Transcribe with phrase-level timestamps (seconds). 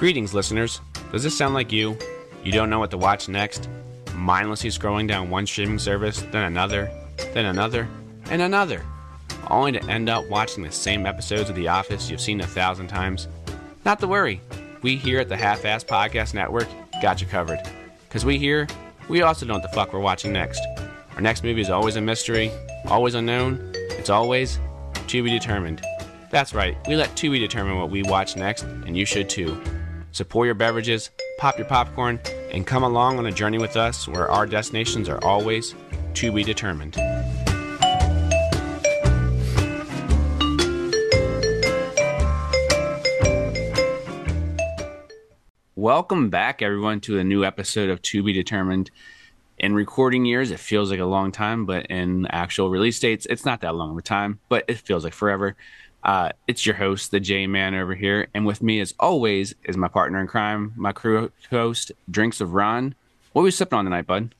[0.00, 0.80] Greetings, listeners.
[1.12, 1.94] Does this sound like you?
[2.42, 3.68] You don't know what to watch next?
[4.14, 6.90] Mindlessly scrolling down one streaming service, then another,
[7.34, 7.86] then another,
[8.30, 8.82] and another,
[9.50, 12.86] only to end up watching the same episodes of The Office you've seen a thousand
[12.86, 13.28] times?
[13.84, 14.40] Not to worry.
[14.80, 16.68] We here at the Half Ass Podcast Network
[17.02, 17.60] got you covered.
[18.08, 18.66] Because we here,
[19.10, 20.62] we also know what the fuck we're watching next.
[21.14, 22.50] Our next movie is always a mystery,
[22.86, 24.58] always unknown, it's always
[25.08, 25.84] to be determined.
[26.30, 29.62] That's right, we let Tubi determine what we watch next, and you should too.
[30.12, 32.18] So pour your beverages, pop your popcorn,
[32.50, 35.76] and come along on a journey with us where our destinations are always
[36.14, 36.96] to be determined.
[45.76, 48.90] Welcome back, everyone, to a new episode of To Be Determined.
[49.60, 53.44] In recording years, it feels like a long time, but in actual release dates, it's
[53.44, 55.54] not that long of a time, but it feels like forever.
[56.02, 59.76] Uh, it's your host, the J Man over here, and with me, as always, is
[59.76, 62.94] my partner in crime, my crew host, Drinks of Ron.
[63.32, 64.34] What are we sipping on tonight, bud?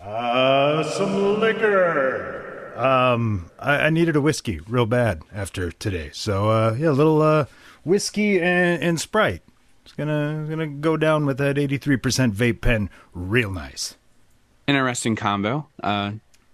[0.00, 2.72] Uh, some liquor.
[2.76, 7.20] Um, I, I needed a whiskey real bad after today, so uh, yeah, a little
[7.22, 7.46] uh
[7.84, 9.42] whiskey and, and Sprite.
[9.84, 13.96] It's gonna gonna go down with that eighty three percent vape pen, real nice.
[14.66, 15.66] Interesting combo.
[15.82, 16.12] Uh,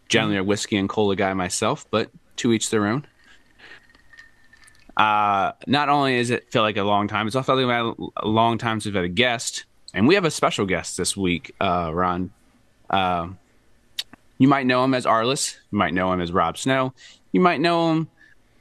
[0.09, 3.07] generally a whiskey and cola guy myself, but to each their own.
[4.97, 8.29] Uh, not only does it feel like a long time, it's also felt like a
[8.29, 11.55] long time since we've had a guest, and we have a special guest this week,
[11.61, 12.31] uh, Ron.
[12.89, 13.29] Uh,
[14.39, 15.57] you might know him as Arliss.
[15.71, 16.93] You might know him as Rob Snow.
[17.33, 18.09] You might know him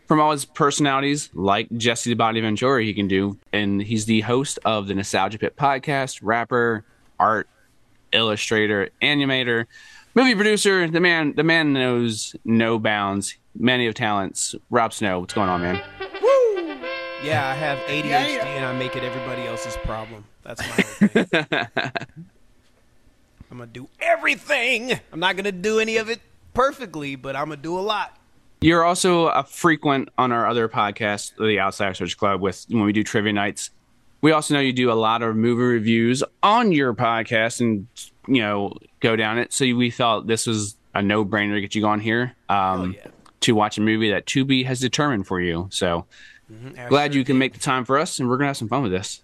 [0.07, 3.37] from all his personalities, like Jesse the Body Ventura, he can do.
[3.51, 6.85] And he's the host of the Nostalgia Pit podcast, rapper,
[7.19, 7.47] art,
[8.11, 9.65] illustrator, animator,
[10.13, 10.87] movie producer.
[10.87, 14.55] The man, the man knows no bounds, many of talents.
[14.69, 15.81] Rob Snow, what's going on, man?
[17.25, 20.25] Yeah, I have ADHD and I make it everybody else's problem.
[20.43, 21.67] That's my whole thing.
[23.51, 24.99] I'm gonna do everything.
[25.11, 26.19] I'm not gonna do any of it
[26.53, 28.15] perfectly, but I'm gonna do a lot.
[28.61, 32.93] You're also a frequent on our other podcast, the Outsider Search Club, with when we
[32.93, 33.71] do trivia nights.
[34.21, 37.87] We also know you do a lot of movie reviews on your podcast, and
[38.27, 39.51] you know go down it.
[39.51, 43.07] So we felt this was a no brainer to get you on here um, yeah.
[43.39, 45.67] to watch a movie that Tubi has determined for you.
[45.71, 46.05] So
[46.77, 48.83] I glad you can make the time for us, and we're gonna have some fun
[48.83, 49.21] with this.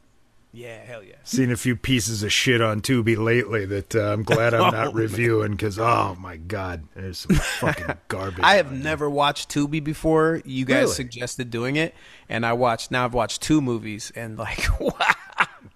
[0.54, 1.16] Yeah, hell yeah.
[1.24, 4.88] Seen a few pieces of shit on Tubi lately that uh, I'm glad I'm not
[4.88, 8.42] Oh, reviewing because oh my god, there's some fucking garbage.
[8.44, 8.84] I have on there.
[8.84, 10.42] never watched Tubi before.
[10.44, 10.94] You guys Really?
[10.96, 11.96] suggested doing it,
[12.28, 12.92] and I watched.
[12.92, 14.92] Now I've watched two movies, and like, wow.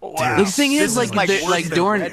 [0.01, 0.37] Wow.
[0.37, 2.11] The thing is, This like, like, the- like during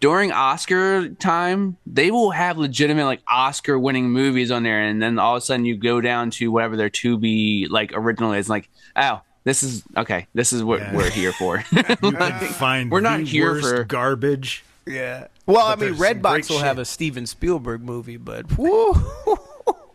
[0.00, 5.18] during Oscar time, they will have legitimate like Oscar winning movies on there, and then
[5.18, 8.48] all of a sudden you go down to whatever their to be like original is,
[8.48, 10.94] like, oh, this is okay, this is what Yeah.
[10.96, 11.64] we're here for.
[11.72, 14.64] You can find We're not the here worst for- garbage.
[14.86, 15.28] Yeah.
[15.46, 18.94] Well, I mean, there's some Redbox will have a Steven Spielberg movie, but whoo,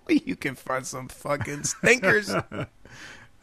[0.09, 2.33] you can find some fucking stinkers.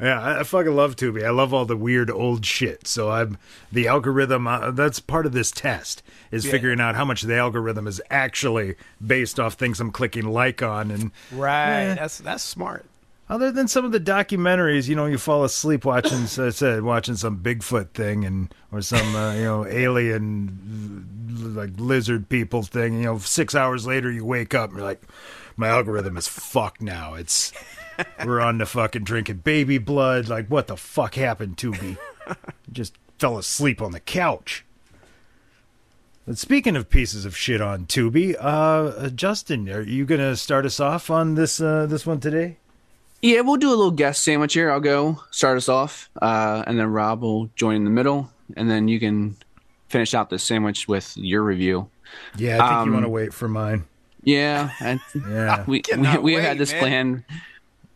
[0.03, 1.25] Yeah, I, I fucking love Tubi.
[1.25, 2.89] I love all the weird old shit.
[2.89, 3.39] So I'm
[3.71, 4.47] the algorithm.
[4.49, 6.03] Uh, that's part of this test
[6.33, 6.51] is Yeah.
[6.51, 8.75] figuring out how much the algorithm is actually
[9.05, 10.91] based off things I'm clicking like on.
[10.91, 11.85] And right.
[11.85, 11.95] Yeah.
[11.95, 12.85] That's that's smart.
[13.29, 16.83] other than some of the documentaries, you know, you fall asleep watching, so I said,
[16.83, 21.07] watching some Bigfoot thing and or some uh, you know alien
[21.55, 22.95] like lizard people thing.
[22.99, 25.03] You know, six hours later you wake up and you're like,
[25.57, 27.15] my algorithm is fucked now.
[27.15, 27.53] It's
[28.25, 30.29] we're on to fucking drinking baby blood.
[30.29, 31.97] Like, what the fuck happened to me?
[32.73, 34.65] Just fell asleep on the couch.
[36.27, 40.79] But speaking of pieces of shit on Tubi, uh, Justin, are you gonna start us
[40.79, 42.59] off on this uh, this one today?
[43.25, 44.71] yeah, we'll do a little guest sandwich here.
[44.71, 48.71] I'll go start us off, uh, and then Rob will join in the middle, and
[48.71, 49.37] then you can
[49.89, 51.89] finish out the sandwich with your review.
[52.37, 53.85] Yeah, I think Um, you want to wait for mine.
[54.23, 55.65] Yeah, and Yeah.
[55.67, 56.81] we we, Cannot we have had this man.
[56.81, 57.25] plan.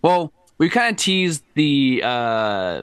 [0.07, 2.83] Well, we kind of teased the uh,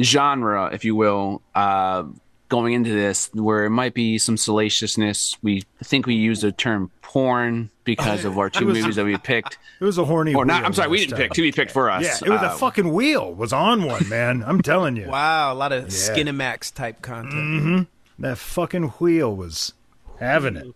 [0.00, 2.04] genre, if you will, uh,
[2.48, 5.36] going into this, where it might be some salaciousness.
[5.42, 9.16] We think we used the term porn because of our two was- movies that we
[9.16, 9.58] picked.
[9.80, 10.34] It was a horny.
[10.34, 10.58] Or not?
[10.58, 11.28] wheel I'm sorry, we didn't time.
[11.28, 11.32] pick.
[11.32, 12.02] Tubi picked for us.
[12.04, 13.32] Yeah, it was Uh, a fucking wheel.
[13.32, 14.44] Was on one, man.
[14.46, 15.06] I'm telling you.
[15.08, 17.88] Wow, a lot of Skinemax type content.
[18.18, 19.72] That fucking wheel was
[20.18, 20.66] having it.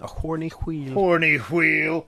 [0.00, 0.94] A horny wheel.
[0.94, 2.06] Horny wheel.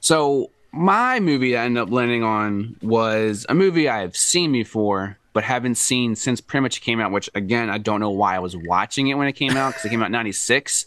[0.00, 5.18] So my movie I ended up landing on was a movie I have seen before,
[5.32, 7.12] but haven't seen since pretty much came out.
[7.12, 9.84] Which again, I don't know why I was watching it when it came out because
[9.84, 10.86] it came out in '96.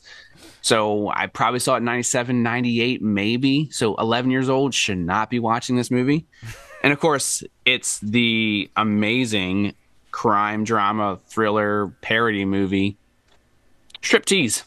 [0.62, 3.70] So I probably saw it in 97, 98, maybe.
[3.70, 6.26] So 11 years old should not be watching this movie.
[6.82, 9.76] And of course, it's the amazing
[10.12, 12.96] crime drama thriller parody movie,
[14.02, 14.64] Striptease.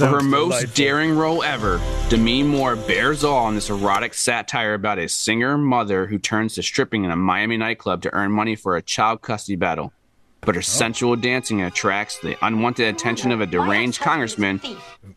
[0.00, 0.74] For her most delightful.
[0.74, 6.06] daring role ever, Demi Moore bears all in this erotic satire about a singer mother
[6.06, 9.56] who turns to stripping in a Miami nightclub to earn money for a child custody
[9.56, 9.92] battle.
[10.40, 10.62] But her oh.
[10.62, 14.62] sensual dancing attracts the unwanted attention of a deranged congressman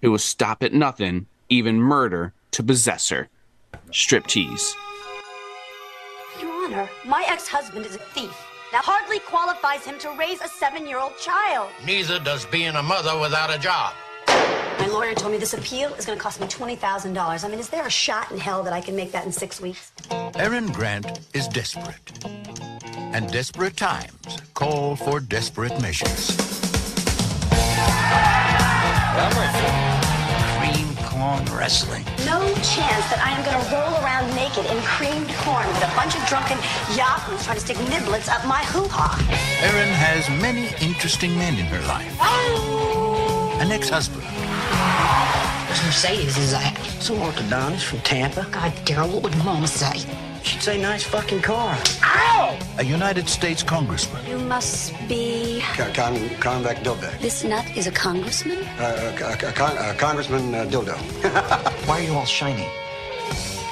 [0.01, 3.29] who will stop at nothing, even murder, to possess her.
[3.89, 4.73] Striptease.
[6.41, 8.35] Your Honor, my ex-husband is a thief.
[8.73, 11.69] That hardly qualifies him to raise a seven-year-old child.
[11.85, 13.93] Neither does being a mother without a job.
[14.79, 17.43] My lawyer told me this appeal is going to cost me $20,000.
[17.43, 19.61] I mean, is there a shot in hell that I can make that in six
[19.61, 19.91] weeks?
[20.35, 22.25] Erin Grant is desperate.
[23.13, 26.37] And desperate times call for desperate measures.
[30.57, 32.03] Cream corn wrestling.
[32.25, 35.95] No chance that I am going to roll around naked in creamed corn with a
[35.95, 36.57] bunch of drunken
[36.97, 39.17] yahoos trying to stick niblets up my hoo-ha.
[39.61, 42.17] Erin has many interesting men in her life.
[42.19, 43.02] Oh!
[43.63, 44.23] An ex-husband,
[45.85, 46.77] Mercedes is that?
[46.99, 48.45] Some orthodontist from Tampa.
[48.51, 50.03] God, Daryl, what would Mama say?
[50.43, 51.77] She'd say nice fucking car.
[52.03, 52.59] Ow!
[52.79, 55.63] A United States congressman, You must be...
[55.77, 57.17] Con, convict dildo.
[57.21, 58.57] This nut is a congressman?
[58.77, 60.97] Uh, uh, uh, con, uh, Congressman uh, dildo.
[61.87, 62.67] Why are you all shiny?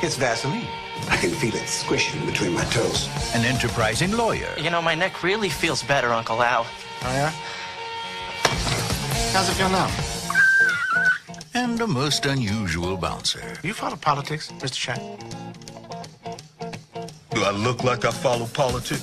[0.01, 0.65] It's Vaseline.
[1.09, 3.09] I can feel it squishing between my toes.
[3.35, 6.65] an enterprising lawyer, You know, my neck really feels better, Uncle Al.
[7.03, 7.33] Oh, yeah?
[9.33, 9.89] How's it feel now?
[11.53, 13.41] and a most unusual bouncer.
[13.61, 14.73] You follow politics, Mr.
[14.75, 14.99] Shack?
[17.31, 19.01] Do I look like I follow politics?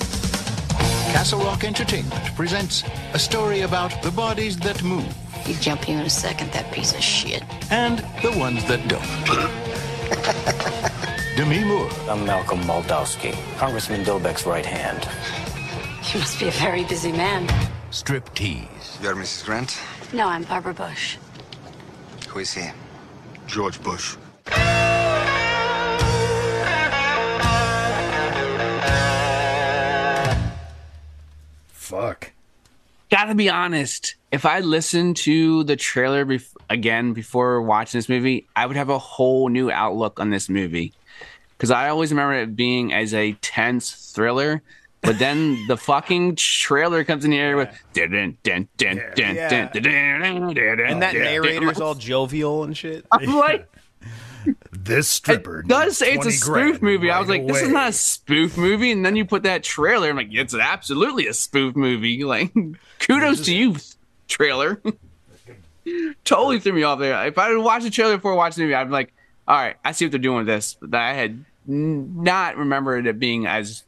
[1.13, 5.07] Castle Rock Entertainment presents a story about the bodies that move
[5.45, 7.43] He'll jump you in a second, that piece of shit.
[7.71, 9.05] and the ones that don't.
[11.37, 15.07] Demi Moore, I'm Malcolm Moldovsky, Congressman Dilbeck's right hand.
[16.15, 17.47] You must be a very busy man.
[17.91, 19.03] Striptease.
[19.03, 19.45] You're Mrs.
[19.45, 19.79] Grant?
[20.13, 21.19] No, I'm Barbara Bush.
[22.29, 22.71] Who is he?
[23.47, 24.17] George Bush.
[31.73, 32.33] Fuck.
[33.11, 38.47] Gotta be honest, if I listened to the trailer bef- again before watching this movie,
[38.55, 40.93] I would have a whole new outlook on this movie.
[41.57, 44.63] Because I always remember it being as a tense thriller,
[45.03, 48.13] but then the fucking trailer comes in here with And
[51.03, 53.07] that dun, narrator's all jovial and shit.
[53.13, 53.69] I'm like,
[54.73, 55.61] This stripper.
[55.61, 57.11] it does say it's a spoof grand movie.
[57.11, 58.91] I was right like, this is not a spoof movie.
[58.93, 62.25] And then you put that trailer, I'm like, it's absolutely a spoof movie.
[62.29, 62.53] Like,
[62.99, 63.77] kudos to you,
[64.29, 64.83] trailer.
[66.25, 67.27] totally threw me off there.
[67.27, 69.13] If I had watched the trailer before watching the movie, I'd be like,
[69.47, 70.77] all right, I see what they're doing with this.
[70.81, 73.85] But I had n- not remembered it being as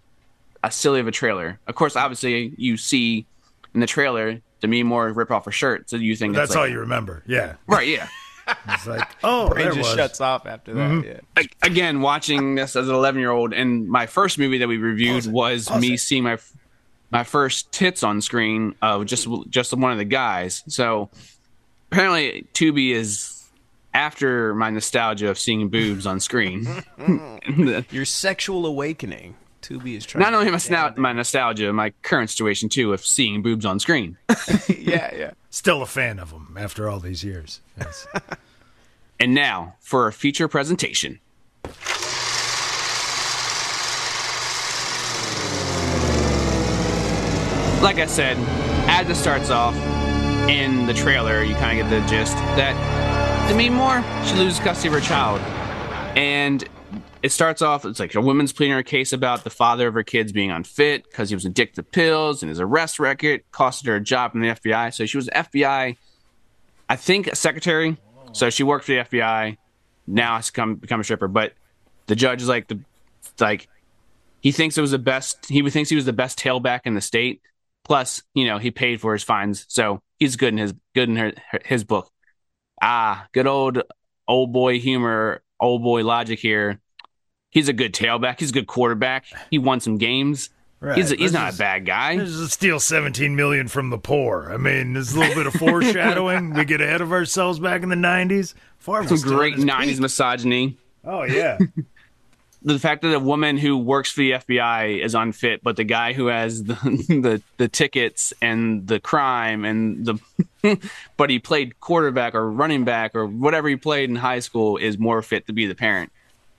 [0.63, 1.59] a silly of a trailer.
[1.67, 3.27] Of course, obviously, you see
[3.75, 6.69] in the trailer Demi Moore rip off her shirt, so you think That's like, all
[6.69, 7.23] you remember.
[7.27, 7.55] Yeah.
[7.67, 7.87] right?
[7.89, 8.09] Yeah.
[8.69, 9.95] It's like, oh, Brain it just was.
[9.95, 10.91] shuts off after that.
[10.91, 11.09] Mm-hmm.
[11.09, 11.21] Yeah.
[11.37, 14.77] Like, again, watching this as an 11 year old, and my first movie that we
[14.77, 16.37] reviewed was me seeing my
[17.13, 20.65] my first tits on screen of just just one of the guys.
[20.67, 21.11] So
[21.93, 23.49] apparently, Tubi is
[23.95, 26.67] after my nostalgia of seeing boobs on screen.
[27.91, 29.37] Your sexual awakening.
[29.63, 30.23] Tubi is trying.
[30.23, 33.79] Not only to my, snou- my nostalgia, my current situation too of seeing boobs on
[33.79, 34.17] screen.
[34.69, 35.31] yeah, yeah.
[35.51, 37.61] Still a fan of them after all these years.
[37.79, 38.07] Yes.
[39.23, 41.21] And now for a feature presentation.
[47.83, 48.39] Like I said,
[48.89, 49.75] as it starts off
[50.49, 52.75] in the trailer, you kind of get the gist that
[53.49, 55.41] Demi Moore, she loses custody of her child.
[56.17, 56.65] And
[57.23, 60.03] it starts off, it's like a woman's pleading her case about the father of her
[60.03, 63.97] kids being unfit because he was addicted to pills and his arrest record costed her
[63.97, 64.95] a job in the FBI.
[64.95, 65.97] So she was FBI
[66.91, 67.97] I think a secretary.
[68.33, 69.57] So she worked for the FBI.
[70.09, 71.29] Now has come become a stripper.
[71.29, 71.53] But
[72.07, 72.81] the judge is like the
[73.39, 73.69] like
[74.41, 75.47] he thinks it was the best.
[75.47, 77.43] He thinks he was the best tailback in the state.
[77.85, 81.17] Plus, you know, he paid for his fines, so he's good in his good in
[81.17, 81.33] her,
[81.65, 82.11] his book.
[82.83, 83.83] Ah, good old
[84.27, 86.81] old boy humor, old boy logic here.
[87.51, 88.39] He's a good tailback.
[88.41, 89.25] He's a good quarterback.
[89.51, 90.51] He won some games.
[90.81, 90.97] Right.
[90.97, 92.17] He's a, he's not just- a bad guy.
[92.17, 94.49] Just steal 17 million from the poor.
[94.53, 96.55] I mean, there's a little bit of foreshadowing.
[96.55, 98.55] we get ahead of ourselves back in the 90s.
[98.79, 100.01] Favre Some great '90s peak.
[100.01, 100.77] misogyny.
[101.05, 101.59] Oh yeah.
[102.63, 106.15] the fact that a woman who works for the FBI is unfit, but the guy
[106.15, 106.75] who has the
[107.09, 110.79] the, the tickets and the crime and the
[111.19, 114.97] but he played quarterback or running back or whatever he played in high school is
[114.99, 116.11] more fit to be the parent.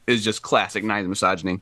[0.08, 1.62] Is just classic 90s misogyny.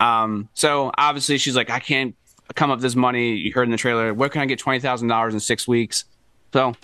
[0.00, 2.14] Um, so obviously she's like, I can't
[2.54, 3.34] come up this money.
[3.34, 6.04] You heard in the trailer, where can I get twenty thousand dollars in six weeks?
[6.52, 6.74] So,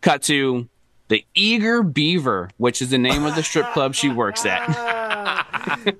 [0.00, 0.68] cut to
[1.08, 4.66] the Eager Beaver, which is the name of the strip club she works at.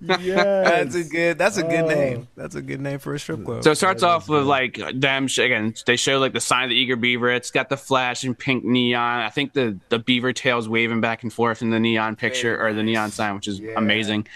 [0.01, 1.39] That's a good.
[1.39, 1.89] That's a good Oh.
[1.89, 2.29] name.
[2.37, 3.63] That's a good name for a strip club.
[3.65, 5.75] So it starts off with like them again.
[5.87, 7.31] They show like the sign of the eager beaver.
[7.31, 9.21] It's got the flash and pink neon.
[9.21, 12.73] I think the the beaver tails waving back and forth in the neon picture or
[12.73, 14.27] the neon sign, which is amazing.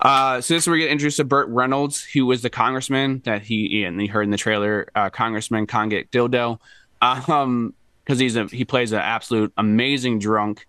[0.00, 3.20] Uh, so this is where we get introduced to Burt Reynolds, who was the congressman
[3.24, 6.60] that he and he heard in the trailer, uh, Congressman Conget Dildo,
[7.02, 10.66] um, because he's a he plays an absolute amazing drunk.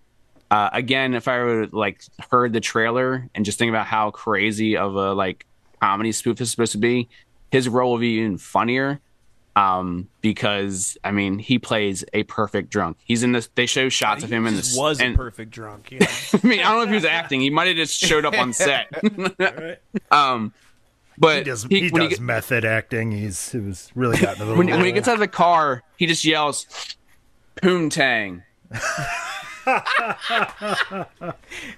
[0.50, 4.76] Uh, again, if I would like heard the trailer and just think about how crazy
[4.76, 5.46] of a like
[5.80, 7.08] comedy spoof is supposed to be,
[7.52, 9.00] his role would be even funnier.
[9.56, 12.96] Um, because I mean, he plays a perfect drunk.
[13.04, 13.48] He's in this.
[13.56, 14.76] They show shots of him in this.
[14.76, 15.90] was a perfect drunk.
[15.90, 16.06] Yeah.
[16.42, 17.40] I mean, I don't know if he was acting.
[17.40, 18.88] He might have just showed up on set.
[20.10, 20.52] um,
[21.18, 23.10] but He does, he- he when he does get- method acting.
[23.12, 24.56] He's it was really gotten a little.
[24.58, 26.66] when, when he gets out of the car, he just yells,
[27.56, 28.42] "Poontang."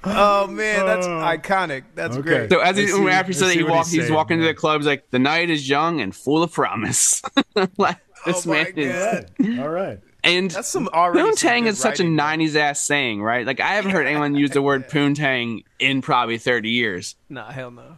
[0.04, 1.84] Oh man, that's iconic.
[1.94, 2.50] That's great.
[2.50, 4.10] So as he, Let's see- after he said that, he see what walk, he's he's,
[4.10, 4.80] walking to the club.
[4.80, 7.22] He's like, "The night is young and full of promise."
[7.78, 9.98] like, this Oh my man is, All right.
[10.24, 13.46] and That's some already some poontang is such a '90s ass saying, right?
[13.46, 17.16] Like, I haven't heard anyone use the word poontang in probably 30 years.
[17.28, 17.96] Nah, hell no.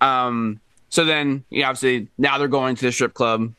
[0.00, 3.54] Um, so then, yeah, obviously, now they're going to the strip club.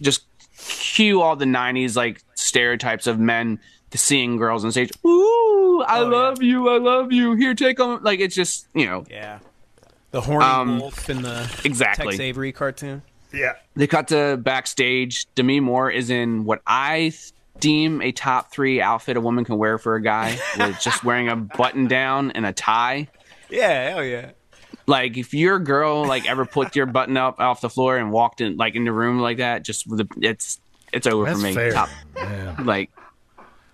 [0.00, 0.22] Just
[0.58, 3.60] cue all the '90s like stereotypes of men
[3.96, 4.90] seeing girls on stage.
[5.04, 7.34] Ooh, I Oh, love you, I love you.
[7.34, 8.02] Here, take them.
[8.02, 9.38] Like it's just you know Yeah.
[10.12, 12.12] The horny Um, wolf in the exactly.
[12.12, 13.02] Tex Avery cartoon.
[13.32, 13.52] Yeah.
[13.74, 15.26] They cut to backstage.
[15.34, 17.12] Demi Moore is in what I
[17.58, 21.28] deem a top three outfit a woman can wear for a guy, with just wearing
[21.28, 23.08] a button down and a tie.
[23.50, 24.30] Yeah, hell yeah.
[24.86, 28.40] Like if your girl like ever put your button up off the floor and walked
[28.40, 30.60] in like in the room like that, just with the, it's
[30.92, 31.52] it's over That's for me.
[31.52, 31.72] fair.
[31.72, 32.54] Top, Yeah.
[32.62, 32.90] like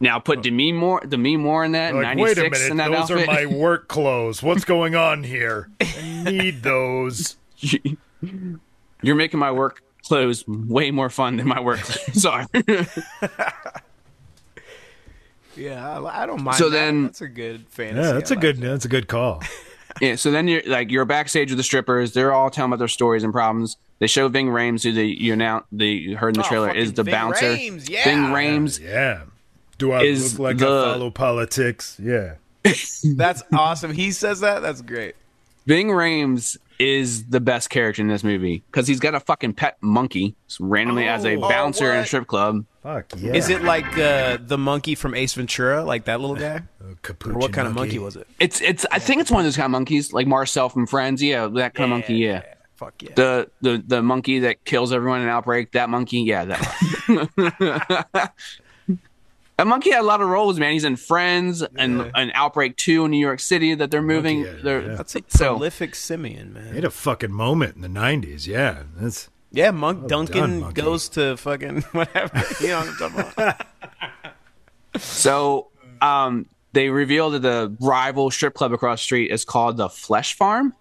[0.03, 0.43] now put oh.
[0.43, 3.29] Demi Moore Demi Moore in that Like, ninety wait a in minute, that those outfit.
[3.29, 4.43] are my work clothes.
[4.43, 5.71] What's going on here?
[5.81, 7.37] I need those.
[9.03, 12.47] You're making my work clothes way more fun than my work clothes are.
[15.57, 16.57] Yeah, I, I don't mind.
[16.57, 16.77] So that.
[16.77, 18.07] then- that's a good fantasy.
[18.07, 18.57] Yeah, that's I a like good.
[18.59, 18.69] that.
[18.69, 19.43] That's a good call.
[20.01, 22.15] Yeah, so then you're like you're backstage with the strippers.
[22.15, 23.77] They're all telling about their stories and problems.
[23.99, 26.75] They show Ving Rhames, who the you now the you heard in the Oh, trailer
[26.75, 27.55] is the Ving bouncer.
[27.55, 28.05] Rhames, yeah.
[28.05, 29.25] Ving Rhames Yeah.
[29.79, 31.97] Do I Is look like the- I follow politics?
[32.03, 32.35] Yeah.
[33.17, 33.93] That's awesome.
[33.93, 34.61] He says that.
[34.63, 35.17] That's great.
[35.67, 39.77] Ving Rhames is the best character in this movie because he's got a fucking pet
[39.81, 42.65] monkey randomly as a Oh, bouncer in a strip club.
[42.83, 43.33] Fuck yeah.
[43.35, 46.63] Is it like uh, the monkey from Ace Ventura, like that little guy?
[47.03, 48.27] Capuchin Or what kind of monkey was it?
[48.41, 51.23] It's it's I think it's one of those kind of monkeys like Marcel from Friends.
[51.23, 52.15] Yeah, that kind of monkey.
[52.15, 52.43] Yeah.
[52.75, 53.11] Fuck yeah.
[53.15, 55.71] The the the monkey that kills everyone in Outbreak.
[55.73, 56.21] That monkey.
[56.23, 58.33] Yeah, that.
[59.59, 60.73] That monkey had a lot of roles, man.
[60.73, 64.41] He's in Friends and an Outbreak Two in New York City that they're moving.
[64.41, 64.95] yeah, they're, yeah.
[64.97, 66.69] That's a so prolific simian, man.
[66.69, 68.47] He had a fucking moment in the '90s.
[68.47, 70.81] Yeah, that's Yeah, Monk Well Duncan done, monkey.
[70.83, 72.43] goes to fucking whatever.
[72.61, 73.67] You know what I'm talking about?
[74.99, 75.69] So
[76.01, 80.35] um, they reveal that the rival strip club across the street is called the Flesh
[80.37, 80.75] Farm.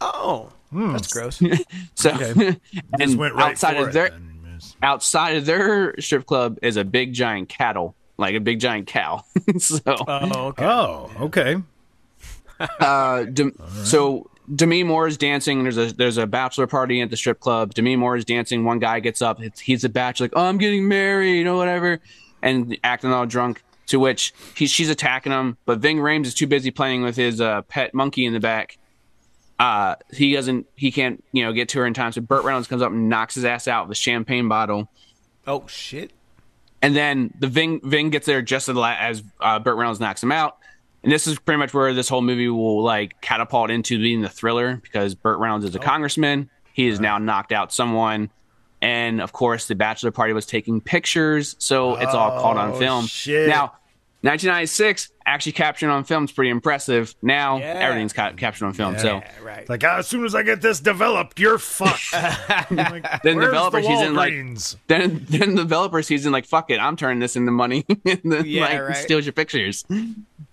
[0.00, 1.42] Oh, that's gross.
[1.94, 2.58] So Just
[2.98, 4.29] and went right outside for of it their then.
[4.60, 4.76] Yes.
[4.82, 9.24] outside of their strip club is a big giant cattle, like a big giant cow.
[9.58, 10.64] so Oh, okay.
[10.64, 11.56] Oh, okay.
[12.80, 15.62] uh, Dem- so Demi Moore is dancing.
[15.62, 17.72] There's a there's a bachelor party at the strip club.
[17.74, 18.64] Demi Moore is dancing.
[18.64, 19.40] One guy gets up.
[19.42, 22.00] It's, he's a bachelor, like, oh, I'm getting married or whatever,
[22.42, 23.62] and acting all drunk.
[23.86, 27.40] To which he, she's attacking him, but Ving Rhames is too busy playing with his
[27.40, 28.78] uh, pet monkey in the back.
[29.60, 30.66] Uh, he doesn't.
[30.74, 32.12] He can't, you know, get to her in time.
[32.12, 34.90] So Burt Reynolds comes up and knocks his ass out with a champagne bottle.
[35.46, 36.12] Oh shit.
[36.80, 40.32] And then the Ving Ving gets there just as, as uh, Burt Reynolds knocks him
[40.32, 40.56] out.
[41.02, 44.28] And this is pretty much where this whole movie will like catapult into being the
[44.30, 46.48] thriller because Burt Reynolds is a congressman.
[46.72, 48.30] He has now knocked out someone.
[48.80, 52.78] And of course, the bachelor party was taking pictures, so it's all caught on Oh,
[52.78, 53.06] film.
[53.06, 53.46] shit.
[53.46, 53.74] Now,
[54.22, 57.14] 1996 actually captured on film is pretty impressive.
[57.22, 57.78] Now Yeah.
[57.80, 58.98] everything's ca- captured on film.
[58.98, 59.68] So Yeah, right.
[59.68, 62.12] Like ah, as soon as I get this developed, you're fucked.
[62.70, 64.32] like, then developer the season like
[64.88, 68.62] then then developer season like fuck it i'm turning this into money and then Yeah,
[68.62, 68.96] like right.
[68.96, 69.84] steals your pictures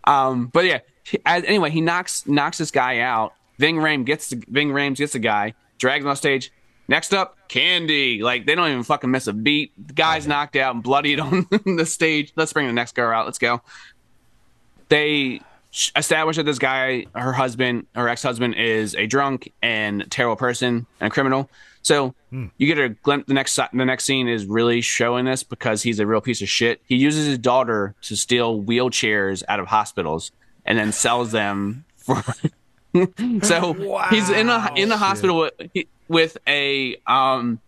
[0.05, 4.29] um but yeah he- as, anyway he knocks knocks this guy out ving Rhames gets
[4.29, 6.51] the ving Rhames gets the guy drags him on stage
[6.88, 10.74] next up candy like they don't even fucking miss a beat the guy's knocked out
[10.74, 13.62] and bloodied on the stage let's bring the next girl out let's go
[14.89, 15.41] they
[15.72, 20.36] sh- establish that this guy, her husband, her ex husband, is a drunk and terrible
[20.36, 21.50] person and a criminal.
[21.82, 22.48] So hmm.
[22.58, 23.27] you get a glimpse.
[23.27, 26.50] The next the next scene is really showing this because he's a real piece of
[26.50, 26.82] shit.
[26.86, 30.32] He uses his daughter to steal wheelchairs out of hospitals
[30.65, 32.24] and then sells them for.
[33.44, 33.74] so
[34.10, 37.59] he's in a in the hospital he- with a um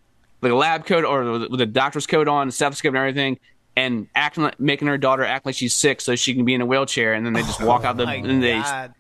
[0.41, 3.39] like a lab coat or with a doctor's coat on, stethoscope and everything,
[3.75, 6.62] and acting like, making her daughter act like she's sick so she can be in
[6.62, 8.93] a wheelchair, and then they just walk out the My and they God.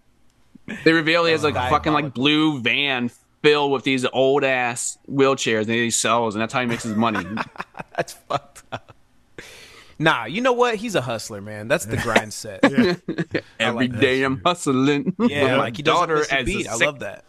[0.83, 3.09] they reveal he has like a fucking like blue van
[3.41, 6.95] filled with these old ass wheelchairs and he sells, and that's how he makes his
[6.95, 7.25] money.
[7.95, 8.95] That's fucked up.
[10.01, 10.75] Nah, you know what?
[10.75, 11.67] He's a hustler, man.
[11.67, 12.61] That's the grind set.
[13.33, 15.13] yeah Every day I'm hustling.
[15.19, 16.67] Yeah, my like he doesn't daughter miss a as beat.
[16.67, 17.25] a I love that.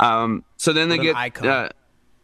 [0.00, 1.14] Um, so then they get
[1.44, 1.68] uh,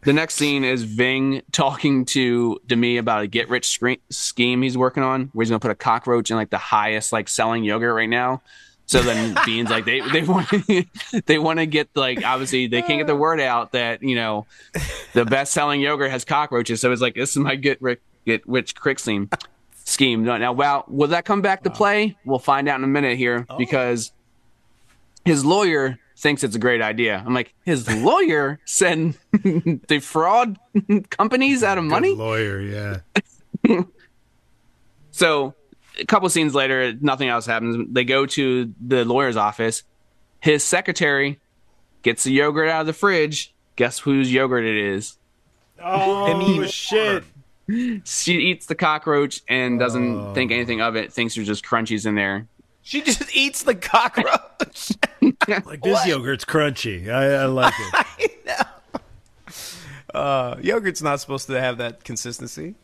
[0.03, 4.77] the next scene is Ving talking to Demi about a get rich scre- scheme he's
[4.77, 7.95] working on, where he's gonna put a cockroach in like the highest like selling yogurt
[7.95, 8.41] right now.
[8.87, 10.49] So then Bean's like they they want
[11.27, 14.47] they want to get like obviously they can't get the word out that you know
[15.13, 16.81] the best selling yogurt has cockroaches.
[16.81, 19.29] So it's like this is my get rich get rich quick scheme
[19.85, 20.25] scheme.
[20.25, 22.17] Now, well, will that come back to play?
[22.25, 24.13] We'll find out in a minute here because
[25.25, 27.23] his lawyer thinks it's a great idea.
[27.25, 29.17] I'm like, his lawyer said
[29.87, 30.59] defraud
[31.11, 32.15] companies out of money.
[32.15, 33.83] Lawyer, yeah.
[35.11, 35.55] So,
[35.99, 37.87] a couple scenes later, nothing else happens.
[37.91, 39.83] They go to the lawyer's office.
[40.41, 41.41] His secretary
[42.03, 43.55] gets the yogurt out of the fridge.
[43.77, 45.17] Guess whose yogurt it is?
[45.83, 47.25] Oh shit!
[48.05, 51.15] She eats the cockroach and doesn't think anything of it.
[51.15, 52.47] Thinks there's just crunchies in there.
[52.87, 54.93] She just eats the cockroach.
[55.49, 57.09] Like this yogurt's crunchy.
[57.09, 58.35] I, I like it.
[60.15, 62.77] I Uh, yogurt's not supposed to have that consistency.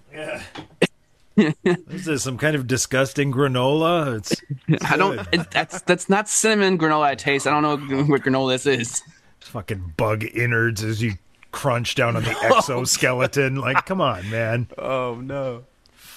[1.37, 4.17] Is this some kind of disgusting granola?
[4.17, 4.43] It's
[4.91, 5.21] I don't.
[5.33, 7.47] It, that's that's not cinnamon granola I taste.
[7.47, 9.03] I don't know what granola this is.
[9.41, 11.13] fucking bug innards as you
[11.53, 13.57] crunch down on the exoskeleton.
[13.57, 14.67] Like, come on, man.
[14.79, 15.65] Oh no.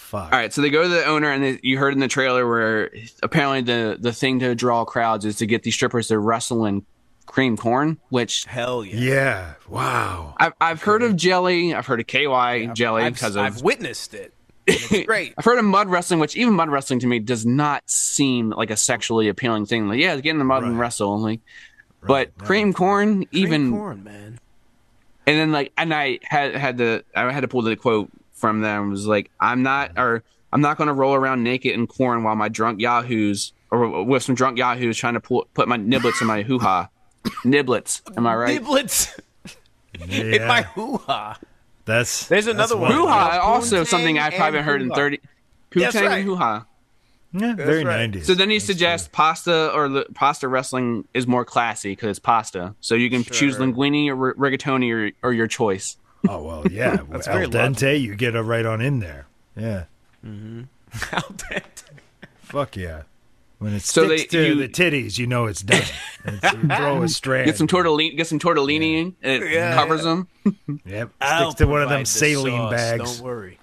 [0.06, 0.32] Fuck.
[0.32, 2.48] All right, so they go to the owner, and they, you heard in the trailer
[2.48, 2.92] where
[3.24, 6.86] apparently the the thing to draw crowds is to get these strippers to wrestle in
[7.26, 9.00] cream corn, which Hell yeah.
[9.00, 9.54] Yeah.
[9.68, 10.36] Wow.
[10.38, 14.32] I've I've heard of jelly, I've heard of KY jelly I've, because I've witnessed it.
[14.68, 15.34] It's great.
[15.38, 18.70] I've heard of mud wrestling, which even mud wrestling to me does not seem like
[18.70, 19.88] a sexually appealing thing.
[19.88, 20.82] Like, yeah, get in the mud and Right.
[20.82, 21.42] wrestle, like,
[22.02, 24.40] but cream corn, even corn, man.
[25.26, 28.62] and then like and i had had to i had to pull the quote from
[28.62, 31.88] them it was like i'm not or i'm not going to roll around naked in
[31.88, 35.78] corn while my drunk yahoos or with some drunk yahoos trying to pull, put my
[35.78, 36.88] niblets in my hoo-ha
[37.44, 39.18] niblets am i right Niblets
[40.10, 41.38] in my hoo ha.
[41.86, 42.90] That's There's another one.
[42.90, 42.92] one.
[42.94, 44.96] hoo-ha Yeah, also something I've probably and heard in hoo-ha.
[44.96, 45.20] 30
[45.76, 46.18] That's poontang right.
[46.18, 46.66] and hoo-ha
[47.34, 48.12] Yeah, very right.
[48.12, 48.26] 90s.
[48.26, 52.74] so then he suggests pasta or the pasta wrestling is more classy because it's pasta
[52.82, 54.92] so you can choose linguine or ri- rigatoni
[55.24, 55.98] or, or your choice
[56.30, 56.98] oh well, yeah.
[57.10, 59.28] That's Al very dente, you get it right on in there.
[59.56, 59.86] Yeah.
[60.24, 61.84] Al dente.
[62.42, 63.04] Fuck yeah.
[63.58, 65.82] When it So sticks they- to you- the titties, you know it's done.
[66.26, 67.46] It's, you throw a strand.
[67.46, 70.28] get some tortellini get some tortellini in and it Yeah, covers them
[70.86, 71.12] Yep.
[71.22, 73.18] I'll Sticks to one of them provide the saline sauce, bags.
[73.18, 73.60] Don't worry.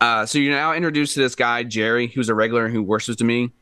[0.00, 3.16] Uh, so you're now introduced to this guy Jerry, who's a regular and who worships
[3.18, 3.52] to me,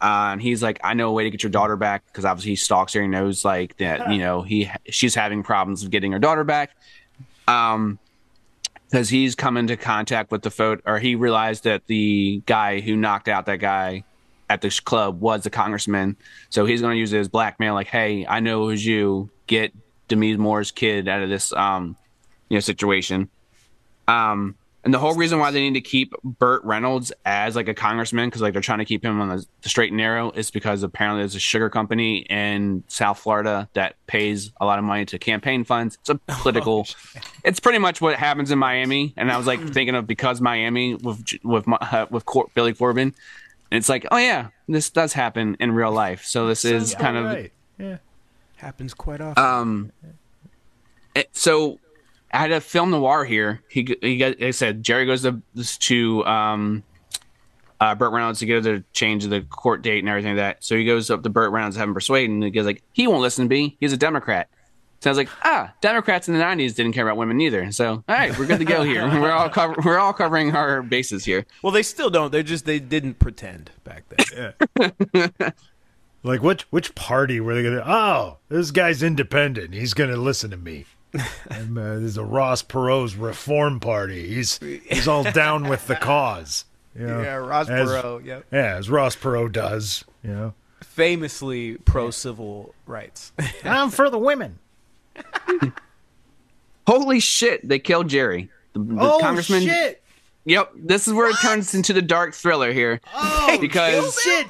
[0.00, 2.52] uh, and he's like, "I know a way to get your daughter back," because obviously
[2.52, 3.02] he stalks her.
[3.02, 6.70] He knows like that, you know, he she's having problems of getting her daughter back.
[7.48, 7.98] Um,
[8.90, 12.96] because he's come into contact with the photo, or he realized that the guy who
[12.96, 14.04] knocked out that guy
[14.48, 16.16] at the sh- club was the congressman.
[16.48, 17.74] So he's going to use it as blackmail.
[17.74, 19.30] Like, hey, I know it was you.
[19.46, 19.74] Get
[20.08, 21.96] Demi Moore's kid out of this, um,
[22.48, 23.28] you know, situation.
[24.06, 27.74] Um, and the whole reason why they need to keep Burt Reynolds as like a
[27.74, 30.50] congressman, because like they're trying to keep him on the, the straight and narrow, is
[30.50, 35.04] because apparently there's a sugar company in South Florida that pays a lot of money
[35.06, 35.98] to campaign funds.
[36.00, 36.86] It's a political.
[37.44, 39.12] it's pretty much what happens in Miami.
[39.16, 42.72] And I was like thinking of because Miami with with my- uh, with Cor- Billy
[42.72, 43.14] Corben.
[43.70, 46.24] And it's like, oh yeah, this does happen in real life.
[46.24, 47.96] So this is kind of Yeah.
[48.56, 49.44] Happens quite often.
[49.44, 49.92] um,
[51.14, 51.78] it- so
[52.32, 53.62] I had a film noir here.
[53.68, 55.40] He he got, I said Jerry goes to
[55.80, 56.82] to um,
[57.80, 60.64] uh, Burt Reynolds to get her to change the court date and everything like that.
[60.64, 62.82] So he goes up to Burt Reynolds to have him persuade, and he goes like,
[62.92, 63.76] he won't listen to me.
[63.80, 64.48] He's a Democrat.
[65.00, 67.70] So I was like, ah, Democrats in the '90s didn't care about women either.
[67.70, 69.06] So all right, we're good to go here.
[69.06, 71.46] we're all cover- we're all covering our bases here.
[71.62, 72.32] well, they still don't.
[72.32, 75.32] They're just they didn't pretend back then.
[76.24, 77.84] Like which which party were they gonna?
[77.86, 79.72] Oh, this guy's independent.
[79.72, 80.84] He's gonna listen to me.
[81.50, 84.28] I'm, uh, there's a Ross Perot's Reform Party.
[84.28, 86.64] He's he's all down with the cause.
[86.98, 88.44] You know, Yeah, Ross as- Perot, yep.
[88.50, 90.04] Yeah, as Ross Perot does.
[90.24, 93.30] You know, Famously pro civil rights.
[93.62, 94.58] And I'm for the women.
[96.88, 97.68] Holy shit!
[97.68, 98.50] They killed Jerry.
[98.72, 99.62] The, the oh congressman.
[99.62, 100.02] shit!
[100.44, 100.72] Yep.
[100.76, 103.00] This is where it turns into the dark thriller here.
[103.14, 104.46] Oh because shit!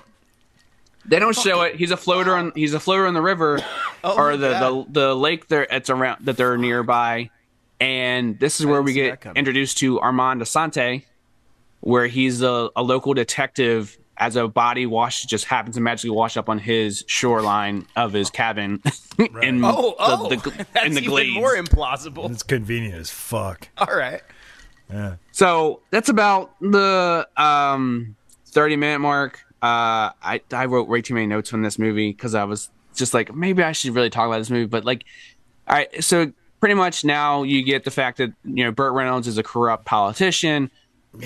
[1.08, 1.76] They don't show it.
[1.76, 2.52] He's a floater on.
[2.54, 3.60] He's a floater on the river,
[4.04, 5.66] or the, the the lake there.
[5.70, 7.30] It's around that they're nearby,
[7.80, 11.04] and this is where we get introduced to Armand Assante,
[11.80, 13.96] where he's a, a local detective.
[14.20, 18.30] As a body wash just happens to magically wash up on his shoreline of his
[18.30, 18.82] cabin
[19.42, 21.34] in Oh, oh, the, the, that's in the even glades.
[21.36, 22.28] more implausible.
[22.28, 23.68] It's convenient as fuck.
[23.78, 24.20] All right.
[24.90, 25.16] Yeah.
[25.30, 28.16] So that's about the um,
[28.46, 29.38] 30 minute mark.
[29.60, 33.14] Uh, I, I wrote way too many notes on this movie because I was just
[33.14, 34.66] like, maybe I should really talk about this movie.
[34.66, 35.04] But like,
[35.66, 39.26] all right, so pretty much now you get the fact that you know Burt Reynolds
[39.26, 40.70] is a corrupt politician.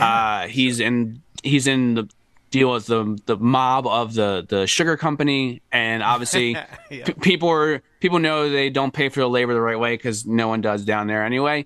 [0.00, 2.08] Uh, he's in he's in the
[2.50, 6.52] deal with the the mob of the the sugar company, and obviously
[6.90, 7.04] Yeah.
[7.04, 10.26] p- people are people know they don't pay for the labor the right way because
[10.26, 11.64] no one does down there anyway.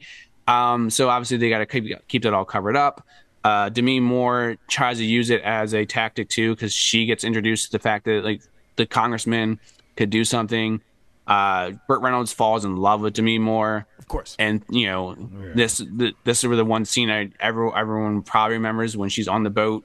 [0.48, 3.04] Um, so obviously they got to keep keep that all covered up.
[3.46, 7.66] Uh, Demi Moore tries to use it as a tactic too because she gets introduced
[7.66, 8.42] to the fact that like
[8.76, 9.60] the congressman
[9.96, 10.80] could do something.
[11.26, 14.34] Uh, Burt Reynolds falls in love with Demi Moore, Of course.
[14.38, 15.14] and you know
[15.54, 19.42] this th- this is the one scene I every, everyone probably remembers when she's on
[19.42, 19.84] the boat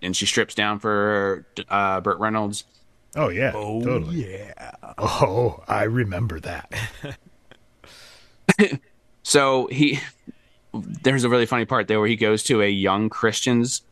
[0.00, 2.64] and she strips down for uh, Burt Reynolds.
[3.14, 4.32] Oh yeah, totally.
[4.32, 4.72] Yeah.
[4.98, 6.72] Oh, I remember that.
[9.24, 10.00] So he,
[10.74, 13.82] there's a really funny part there where he goes to a young Christians,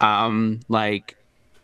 [0.00, 1.16] um, like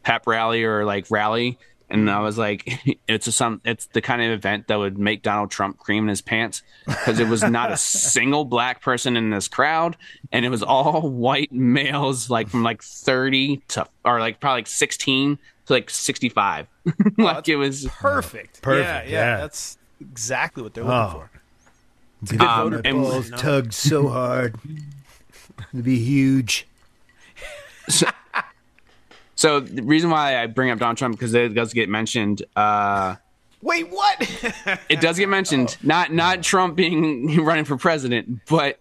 [0.02, 2.68] pep rally or like rally, and I was like,
[3.08, 6.08] it's a some, it's the kind of event that would make Donald Trump cream in
[6.08, 9.96] his pants because it was not a single black person in this crowd,
[10.32, 14.66] and it was all white males, like from like 30 to or like probably like
[14.66, 16.66] 16 to like 65.
[17.18, 18.62] like it was Perfect.
[18.62, 19.36] Perfect, Yeah, yeah, yeah.
[19.38, 21.10] That's exactly what they're looking Oh.
[21.10, 21.30] for.
[22.32, 23.30] Um, voter and- balls.
[23.36, 24.56] tugged so hard.
[25.72, 26.66] It'd be huge.
[29.38, 32.42] So the reason why I bring up Donald Trump because it does get mentioned.
[32.56, 33.16] Uh,
[33.60, 34.16] Wait, what?
[34.88, 35.76] it does get mentioned.
[35.82, 38.80] Not not Trump being running for president, but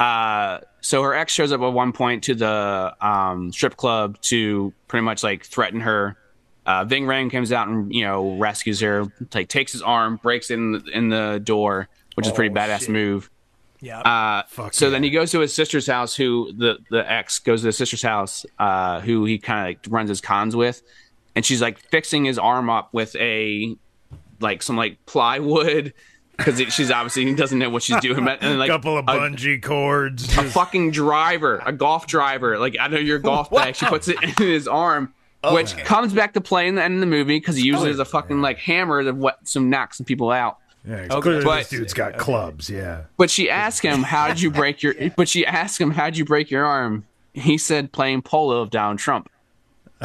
[0.00, 4.72] uh, so her ex shows up at one point to the um, strip club to
[4.88, 6.16] pretty much like threaten her.
[6.64, 9.04] Uh, Ving Rhames comes out and you know rescues her,
[9.34, 12.88] like takes his arm, breaks in the, in the door, which is a pretty badass
[12.88, 13.30] move.
[13.80, 14.00] yeah.
[14.00, 14.90] Uh, Fuck so yeah.
[14.92, 18.02] then he goes to his sister's house, who the the ex goes to his sister's
[18.02, 20.82] house, uh, who he kind of like runs his cons with,
[21.34, 23.76] and she's like fixing his arm up with a
[24.40, 25.94] like some like plywood
[26.36, 29.12] because she's obviously doesn't know what she's doing, but and like a couple of a-
[29.12, 30.36] bungee cords.
[30.36, 33.76] a fucking driver, a golf driver, like out of your golf bag.
[33.76, 35.12] She puts it in his arm,
[35.52, 37.98] which comes back to play in the end of the movie because he uses as
[37.98, 40.58] a fucking like hammer to what some knock some people out.
[40.86, 42.68] Yeah, it's clearly But- this dude's got clubs.
[42.68, 43.02] Yeah.
[43.16, 46.18] But she asked him, "How did you break your?" But she asked him, "How did
[46.18, 49.28] you break your arm?" He said, "Playing polo of Donald Trump."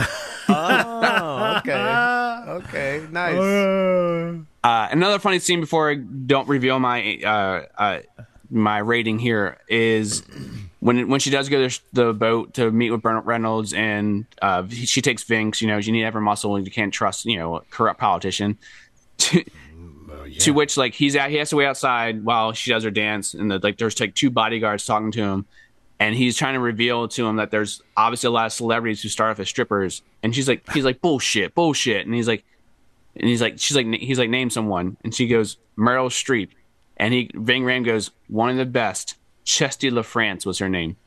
[0.50, 1.74] oh, okay.
[2.48, 3.08] Okay.
[3.12, 3.36] Nice.
[3.38, 8.00] Uh, Uh, another funny scene before I don't reveal my uh, uh,
[8.52, 10.24] my rating here is
[10.82, 14.68] when when she does go to the boat to meet with Burt Reynolds and uh,
[14.70, 15.62] she takes Vinks.
[15.62, 18.58] You know, you need every muscle and you can't trust you know a corrupt politician.
[20.40, 22.92] To, to which like he's out, he has to wait outside while she does her
[22.92, 25.46] dance, and the, like there's like two bodyguards talking to him,
[26.00, 29.10] and he's trying to reveal to him that there's obviously a lot of celebrities who
[29.10, 32.44] start off as strippers, and she's like he's like bullshit, bullshit, and he's like
[33.20, 36.50] and he's like, she's like, he's like, name someone, and she goes, Meryl Streep,
[36.98, 40.98] and he, Ving Ram goes, one of the best, Chesty LaFrance was her name.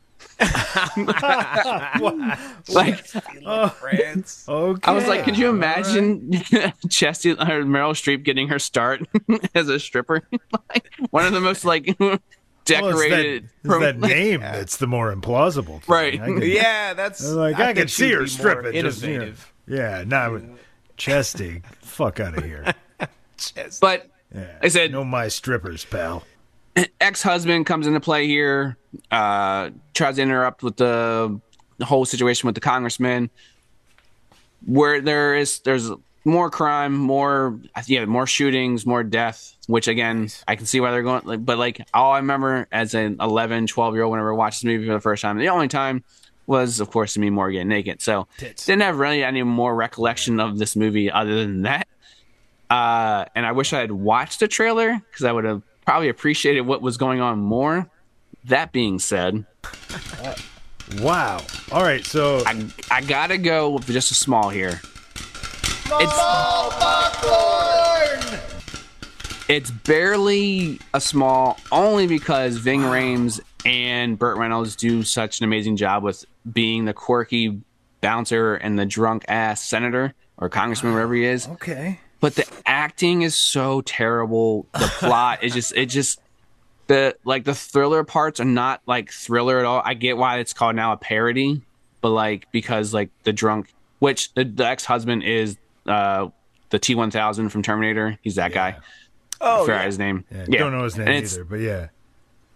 [2.68, 3.04] Like,
[3.74, 4.44] France.
[4.48, 4.80] okay.
[4.90, 6.33] I was like, could you imagine
[6.90, 9.02] Chesty or Meryl Streep getting her start
[9.54, 10.22] as a stripper?
[10.68, 12.22] like, one of the most like Well, it's
[12.64, 15.80] decorated, that, it's prom- that name that's the more implausible.
[15.83, 15.94] thing.
[15.94, 16.20] Right.
[16.20, 18.72] I can- Yeah, that's like I, think can see her stripping.
[18.72, 19.14] more just, you know.
[19.24, 19.52] Innovative.
[19.66, 20.48] yeah, not with
[20.96, 21.62] chesty.
[21.80, 22.72] Fuck out of here.
[23.80, 24.59] but Yeah.
[24.62, 26.24] I said- no my strippers, pal.
[27.00, 28.76] ex-husband comes into play here
[29.11, 31.40] uh tries to interrupt with the,
[31.78, 33.30] the whole situation with the congressman.
[34.66, 35.90] Where there is there's
[36.24, 41.02] more crime more yeah more shootings more death which again i can see why they're
[41.02, 44.37] going like but like all i remember as an 11 12 year old whenever i
[44.37, 46.04] watched this movie for the first time the only time
[46.50, 48.02] was of course to me more getting naked.
[48.02, 51.87] So didn't have really any more recollection of this movie other than that.
[52.68, 56.61] Uh, and I wish I had watched the trailer because I would have probably appreciated
[56.61, 57.90] what was going on more.
[58.44, 59.44] That being said,
[61.00, 61.40] Wow.
[61.72, 64.81] All right, so I I gotta go with just a small here.
[69.48, 75.76] It's barely a small, only because Ving Rhames and Burt Reynolds do such an amazing
[75.76, 77.62] job with being the quirky
[78.00, 81.48] bouncer and the drunk ass senator or congressman, wherever he is.
[81.48, 81.98] okay.
[82.20, 84.66] But the acting is so terrible.
[84.74, 86.20] The plot is just it just
[86.87, 89.80] the like the thriller parts are not like thriller at all.
[89.85, 91.62] I get why it's called now a parody,
[92.00, 95.56] but like because like the drunk, which the, the ex husband is
[95.87, 96.28] uh
[96.68, 98.18] the T one thousand from Terminator.
[98.22, 98.76] He's that guy.
[99.40, 99.87] Oh, I forgot yeah.
[99.87, 100.24] his name.
[100.30, 101.80] Yeah, Don't know his name And either, but yeah.
[101.80, 101.88] He's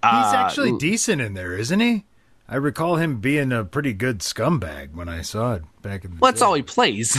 [0.02, 2.04] Uh, actually decent in there, isn't he?
[2.46, 6.16] I recall him being a pretty good scumbag when I saw it back in the
[6.20, 6.46] Well, that's day.
[6.46, 7.14] all he plays.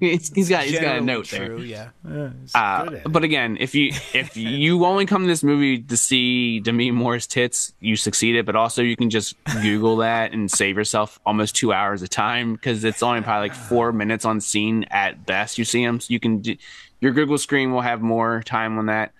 [0.00, 1.58] he's, he's got he's got a note true, there.
[1.58, 1.88] Yeah.
[2.08, 3.12] Yeah, Uh, good at it.
[3.12, 7.26] but again, if you if you only come to this movie to see Demi Moore's
[7.26, 8.46] tits, you succeeded.
[8.46, 12.54] But also, you can just Google that and save yourself almost two hours of time
[12.54, 15.58] because it's only probably like four minutes on scene at best.
[15.58, 16.56] You see them, so you can do,
[17.00, 19.12] your Google screen will have more time on that.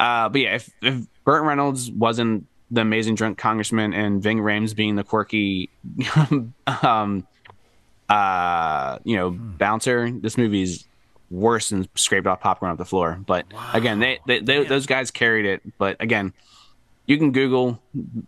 [0.00, 4.74] Uh, but yeah, if if Burt Reynolds wasn't the amazing drunk congressman and Ving Rhames
[4.74, 5.70] being the quirky,
[6.82, 7.26] um,
[8.08, 10.86] uh, you know, bouncer, this movie's
[11.30, 13.20] worse than scraped off popcorn off the floor.
[13.24, 15.62] But again, they, they, they those guys carried it.
[15.78, 16.32] But again,
[17.06, 17.80] you can Google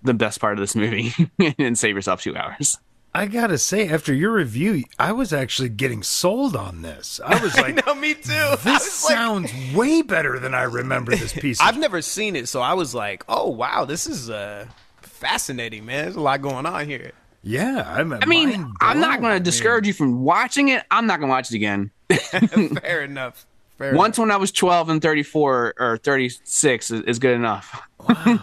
[0.03, 1.13] the best part of this movie
[1.59, 2.79] and save yourself two hours.
[3.15, 7.21] I gotta say, after your review, I was actually getting sold on this.
[7.25, 8.21] I was like, No, me too.
[8.23, 11.61] This was like- sounds way better than I remember this piece.
[11.61, 14.67] I've Of- never seen it, so I was like, "Oh wow, this is uh,
[15.01, 16.05] fascinating, man.
[16.05, 18.13] There's a lot going on here." yeah, I'm.
[18.13, 20.85] I mean, I'm not going to discourage you from watching it.
[20.91, 21.91] I'm not going to watch it again.
[22.11, 23.47] Fair enough.
[23.79, 27.81] Fair Once when I was 12 and 34 or 36 is, is good enough.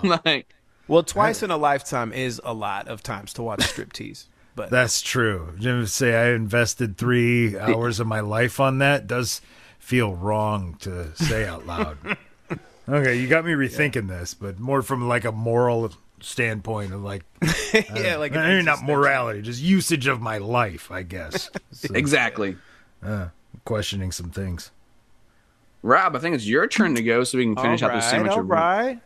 [0.04, 0.48] like,
[0.88, 4.26] Well, twice in a lifetime is a lot of times to watch striptease.
[4.56, 5.54] But That's true.
[5.60, 9.42] Just say I invested three hours of my life on that does
[9.80, 11.98] feel wrong to say out loud.
[12.90, 15.92] okay, you got me rethinking this, but more from like a moral
[16.22, 17.24] standpoint of like,
[17.94, 21.50] yeah, like an I mean, not morality, just usage of my life, I guess.
[21.72, 22.56] So, exactly.
[23.04, 23.28] uh,
[23.66, 24.72] questioning some things.
[25.84, 28.10] Rob, I think it's your turn to go so we can finish all out this
[28.10, 28.32] sandwich.
[28.32, 29.02] all of- right.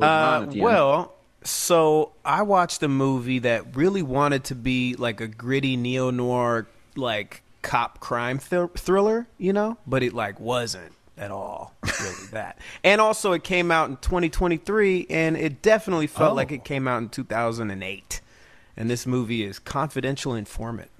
[0.00, 0.62] Uh, at the end.
[0.62, 6.10] well, so I watched a movie that really wanted to be like a gritty neo
[6.10, 12.14] noir, like cop crime thr- thriller, you know, but it like wasn't at all really
[12.32, 12.58] that.
[12.82, 16.34] And also, it came out in 2023, and it definitely felt Oh.
[16.34, 16.64] like it oh.
[16.64, 18.20] came out in 2008.
[18.76, 20.90] And this movie is Confidential Informant.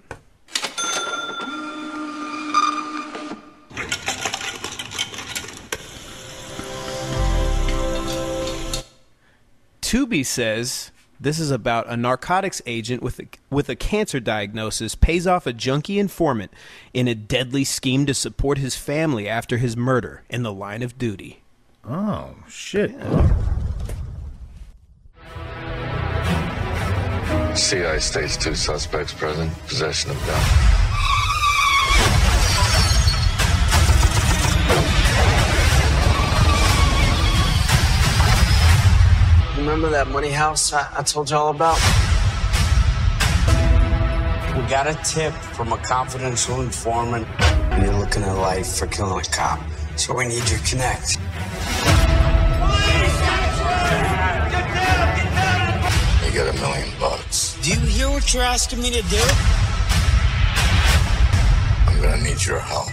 [9.93, 15.27] Tubi says this is about a narcotics agent with a, with a cancer diagnosis pays
[15.27, 16.51] off a junkie informant
[16.95, 20.97] in a deadly scheme to support his family after his murder in the line of
[20.97, 21.43] duty.
[21.87, 22.93] Oh shit!
[27.55, 30.82] CI states two suspects present, possession of gun.
[39.63, 41.79] Remember that money house I, I told you all about?
[44.57, 47.29] We got a tip from a confidential informant.
[47.41, 49.61] and You're looking at life for killing a cop.
[49.95, 51.17] So we need your connect.
[56.27, 57.57] You got a million bucks.
[57.63, 59.23] Do you hear what you're asking me to do?
[61.87, 62.91] I'm gonna need your help.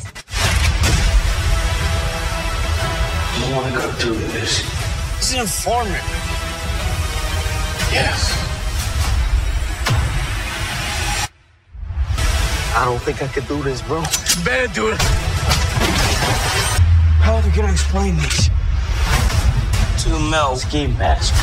[3.42, 4.60] I want to go through with this.
[5.18, 6.29] He's an informant.
[7.92, 8.32] Yes.
[12.76, 14.02] I don't think I could do this, bro.
[14.46, 14.98] Better do it.
[17.22, 18.50] How are we gonna explain this?
[19.98, 21.34] Two mil ski mask.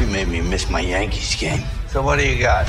[0.00, 1.64] You made me miss my Yankees game.
[1.88, 2.66] So what do you got?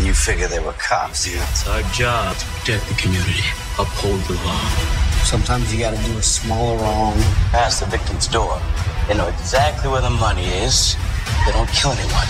[0.00, 1.26] You figure they were cops.
[1.26, 3.42] Yeah, it's our job to protect the community,
[3.78, 5.05] uphold the law.
[5.26, 7.14] Sometimes you gotta do a smaller wrong
[7.50, 8.62] past the victim's door.
[9.08, 10.94] They know exactly where the money is.
[11.44, 12.26] They don't kill anyone.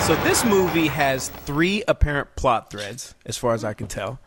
[0.00, 4.20] So this movie has three apparent plot threads, as far as I can tell.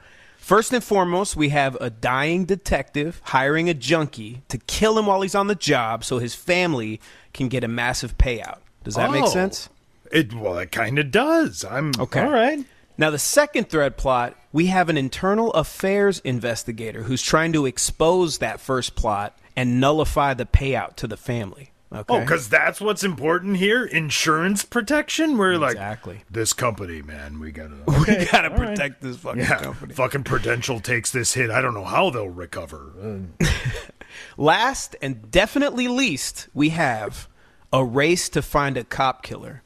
[0.47, 5.19] First and foremost, we have a dying detective hiring a junkie to kill him while
[5.19, 7.01] he's on the job so his family
[7.33, 8.60] can get a massive payout.
[8.86, 9.27] Does that make Oh.
[9.27, 9.67] sense?
[10.10, 11.65] It well, it kind of does.
[11.69, 12.21] I'm Okay.
[12.21, 12.63] All right.
[12.97, 18.38] Now, the second thread plot, we have an internal affairs investigator who's trying to expose
[18.38, 21.71] that first plot and nullify the payout to the family.
[21.89, 22.04] Okay.
[22.10, 23.86] Oh, because that's what's important here.
[23.86, 25.38] Insurance protection.
[25.38, 26.15] We're Exactly.
[26.15, 27.39] like this company, man.
[27.39, 27.76] We gotta.
[27.88, 28.69] we gotta all right.
[28.69, 29.93] protect this fucking Yeah, company.
[29.93, 31.50] fucking Prudential takes this hit.
[31.50, 32.91] I don't know how they'll recover.
[34.38, 37.28] Last and definitely least, we have
[37.71, 39.62] a race to find a cop killer.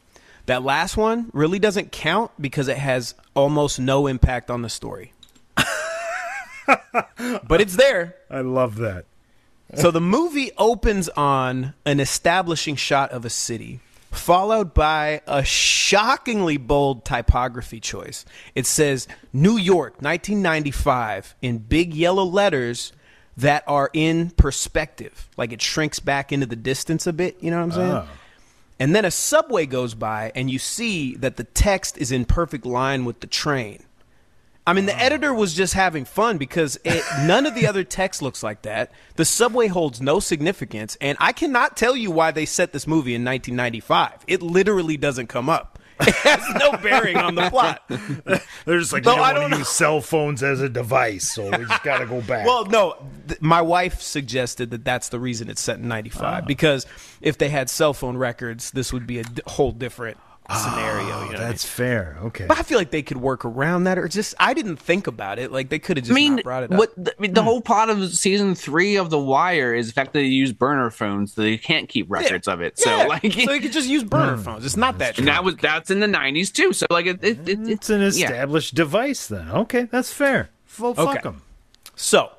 [0.47, 5.13] That last one really doesn't count because it has almost no impact on the story.
[7.47, 8.15] but it's there.
[8.29, 9.05] I love that.
[9.75, 13.79] So the movie opens on an establishing shot of a city,
[14.11, 18.25] followed by a shockingly bold typography choice.
[18.53, 22.91] It says New York, 1995, in big yellow letters
[23.37, 25.29] that are in perspective.
[25.37, 27.91] Like it shrinks back into the distance a bit, you know what I'm saying?
[27.91, 28.07] Oh.
[28.79, 32.65] And then a subway goes by, and you see that the text is in perfect
[32.65, 33.83] line with the train.
[34.65, 38.21] I mean, the editor was just having fun because it, none of the other text
[38.21, 38.91] looks like that.
[39.15, 43.15] The subway holds no significance, and I cannot tell you why they set this movie
[43.15, 44.23] in 1995.
[44.27, 45.79] It literally doesn't come up.
[46.07, 47.83] It has no bearing on the plot.
[48.65, 51.63] They're just like, I don't don't to use cell phones as a device, so we
[51.63, 52.47] just got to go back.
[52.47, 52.95] Well, no,
[53.27, 56.41] th- my wife suggested that that's the reason it's set in 95 ah.
[56.47, 56.87] because
[57.21, 60.17] if they had cell phone records, this would be a d- whole different
[60.55, 60.81] scenario.
[60.81, 61.37] Ah, you know what I mean?
[61.41, 62.17] that's fair.
[62.23, 62.45] Okay.
[62.47, 65.39] But I feel like they could work around that, or just I didn't think about
[65.39, 65.51] it.
[65.51, 66.77] Like they could have just I mean, not brought it up.
[66.77, 67.47] what the, I mean, the hmm.
[67.47, 70.89] whole plot of season three of The Wire is the fact that they use burner
[70.89, 72.79] phones, so they can't keep records of it.
[72.79, 74.09] So Yeah, like, so you could just use hmm.
[74.09, 74.65] burner phones.
[74.65, 75.17] It's not that.
[75.17, 76.73] and that was that's in the '90s too.
[76.73, 78.07] So like, it, it, it, it's an yeah.
[78.07, 79.49] established device then.
[79.51, 80.49] Okay, that's fair.
[80.79, 81.21] Well, fuck Okay.
[81.21, 81.41] them.
[81.95, 82.31] So,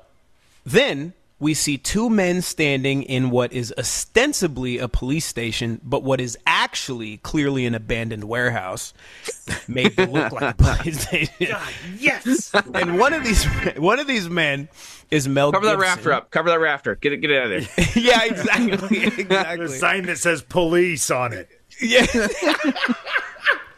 [0.65, 6.21] then we see two men standing in what is ostensibly a police station, but what
[6.21, 8.93] is actually clearly an abandoned warehouse,
[9.67, 11.55] made to look like a police station.
[11.97, 12.53] Yes.
[12.73, 13.43] and one of these
[13.77, 14.69] one of these men
[15.11, 15.51] is Mel.
[15.51, 16.31] Cover that rafter up.
[16.31, 16.95] Cover that rafter.
[16.95, 17.17] Get it.
[17.17, 17.85] Get it out of there.
[18.01, 19.67] yeah, exactly, Exactly.
[19.67, 21.49] The sign that says police on it.
[21.81, 22.05] Yeah,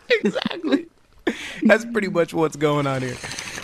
[0.09, 0.87] exactly.
[1.63, 3.15] That's pretty much what's going on here.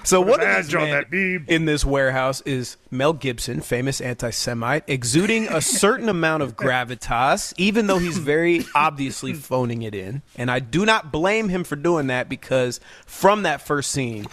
[0.04, 1.48] So one of these badge on that beeb.
[1.48, 7.88] in this warehouse is Mel Gibson, famous anti-Semite, exuding a certain amount of gravitas, even
[7.88, 10.22] though he's very obviously phoning it in.
[10.36, 14.26] And I do not blame him for doing that because from that first scene,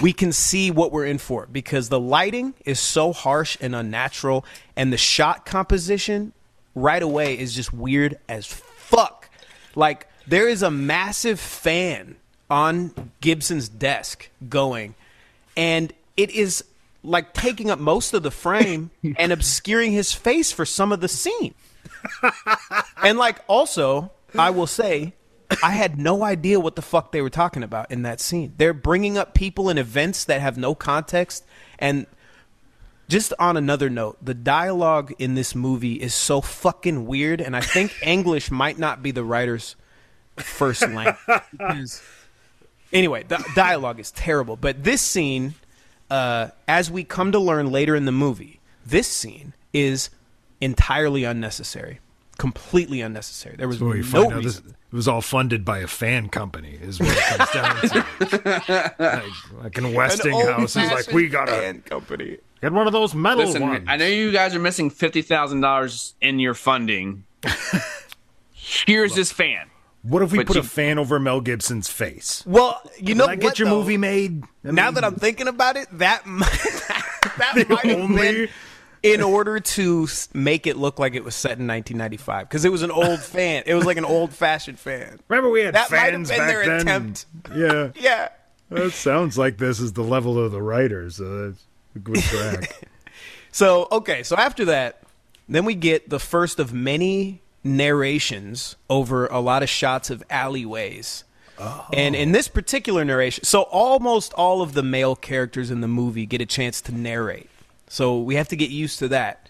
[0.00, 4.44] we can see what we're in for because the lighting is so harsh and unnatural,
[4.76, 6.32] and the shot composition
[6.74, 9.30] right away is just weird as fuck.
[9.76, 12.16] Like there is a massive fan
[12.50, 14.94] on Gibson's desk going,
[15.56, 16.64] and it is
[17.02, 21.08] like taking up most of the frame and obscuring his face for some of the
[21.08, 21.54] scene.
[23.02, 25.14] and like also, I will say,
[25.62, 28.54] I had no idea what the fuck they were talking about in that scene.
[28.56, 31.44] They're bringing up people and events that have no context
[31.78, 32.06] and
[33.08, 37.60] just on another note, the dialogue in this movie is so fucking weird, and I
[37.60, 39.76] think English might not be the writer's
[40.36, 41.18] first language.
[42.94, 44.56] Anyway, the dialogue is terrible.
[44.56, 45.54] But this scene,
[46.10, 50.08] uh, as we come to learn later in the movie, this scene is
[50.60, 52.00] entirely unnecessary,
[52.38, 53.56] completely unnecessary.
[53.56, 54.76] There was So no find out this, reason.
[54.92, 58.94] it was all funded by a fan company, is what it comes down to.
[58.98, 62.38] like, like in Westinghouse is like, we got a fan company.
[62.62, 63.84] get one of those metal Listen, ones.
[63.88, 67.24] I know you guys are missing fifty thousand dollars in your funding.
[68.52, 69.68] Here's this fan.
[70.06, 72.42] What if we But put you- a fan over Mel Gibson's face?
[72.46, 73.78] Well, you know Can I what, get your though?
[73.78, 74.44] movie made?
[74.64, 76.50] I now mean, that I'm thinking about it, that might,
[77.38, 78.48] that might have only- been
[79.02, 82.82] in order to make it look like it was set in 1995 because it was
[82.82, 83.62] an old fan.
[83.66, 85.20] It was like an old fashioned fan.
[85.28, 86.80] remember we had that might have fans been back their then.
[86.80, 87.26] attempt.
[87.54, 88.28] Yeah, Yeah.
[88.70, 91.16] that sounds like this is the level of the writers.
[91.16, 91.62] So that's
[91.96, 92.88] a good track.
[93.52, 95.02] So okay, so after that,
[95.48, 101.24] then we get the first of many narrations over a lot of shots of alleyways.
[101.92, 106.26] And in this particular narration, so almost all of the male characters in the movie
[106.26, 107.48] get a chance to narrate.
[107.88, 109.48] So we have to get used to that.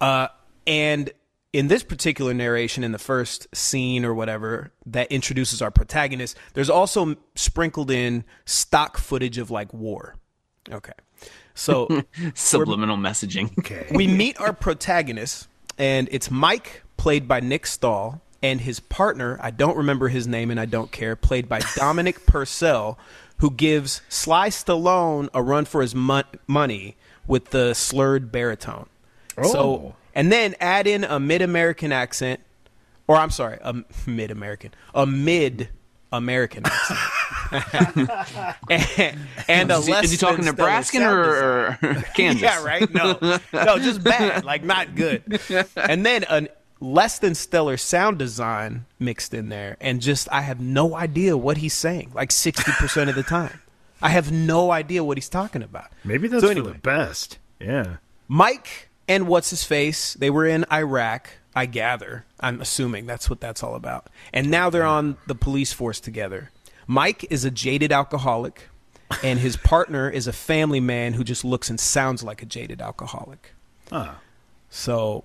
[0.00, 0.28] Uh,
[0.66, 1.10] and
[1.52, 6.70] in this particular narration, in the first scene or whatever that introduces our protagonist, there's
[6.70, 10.16] also sprinkled in stock footage of like war.
[10.70, 10.92] Okay.
[11.54, 12.02] So
[12.34, 13.56] Subliminal messaging.
[13.58, 13.86] Okay.
[13.94, 15.46] we meet our protagonist,
[15.78, 20.50] and it's Mike, played by Nick Stahl, and his partner, I don't remember his name
[20.50, 22.98] and I don't care, played by Dominic Purcell,
[23.40, 26.96] who gives Sly Stallone a run for his mon- money
[27.26, 28.88] with the slurred baritone.
[29.36, 29.52] Oh.
[29.52, 32.40] So, and then add in a mid American accent
[33.06, 35.68] or I'm sorry, a mid American, a mid
[36.10, 38.08] American accent,
[38.70, 41.78] and, and a Is he, is he talking Nebraskan or, or
[42.16, 42.40] Kansas?
[42.40, 42.90] yeah, right.
[42.94, 43.18] No,
[43.52, 45.38] no, just bad, like not good.
[45.76, 46.48] And then a
[46.80, 51.58] less than stellar sound design mixed in there, and just I have no idea what
[51.58, 52.12] he's saying.
[52.14, 53.60] Like sixty percent of the time,
[54.02, 55.90] I have no idea what he's talking about.
[56.04, 57.38] Maybe that's So for the best.
[57.60, 57.96] Yeah.
[58.28, 60.14] Mike and what's his face?
[60.14, 62.24] They were in Iraq, I gather.
[62.40, 64.08] I'm assuming that's what that's all about.
[64.32, 66.50] And now they're on the police force together.
[66.86, 68.68] Mike is a jaded alcoholic,
[69.22, 72.82] and his partner is a family man who just looks and sounds like a jaded
[72.82, 73.54] alcoholic.
[73.92, 74.18] Ah.
[74.68, 75.24] So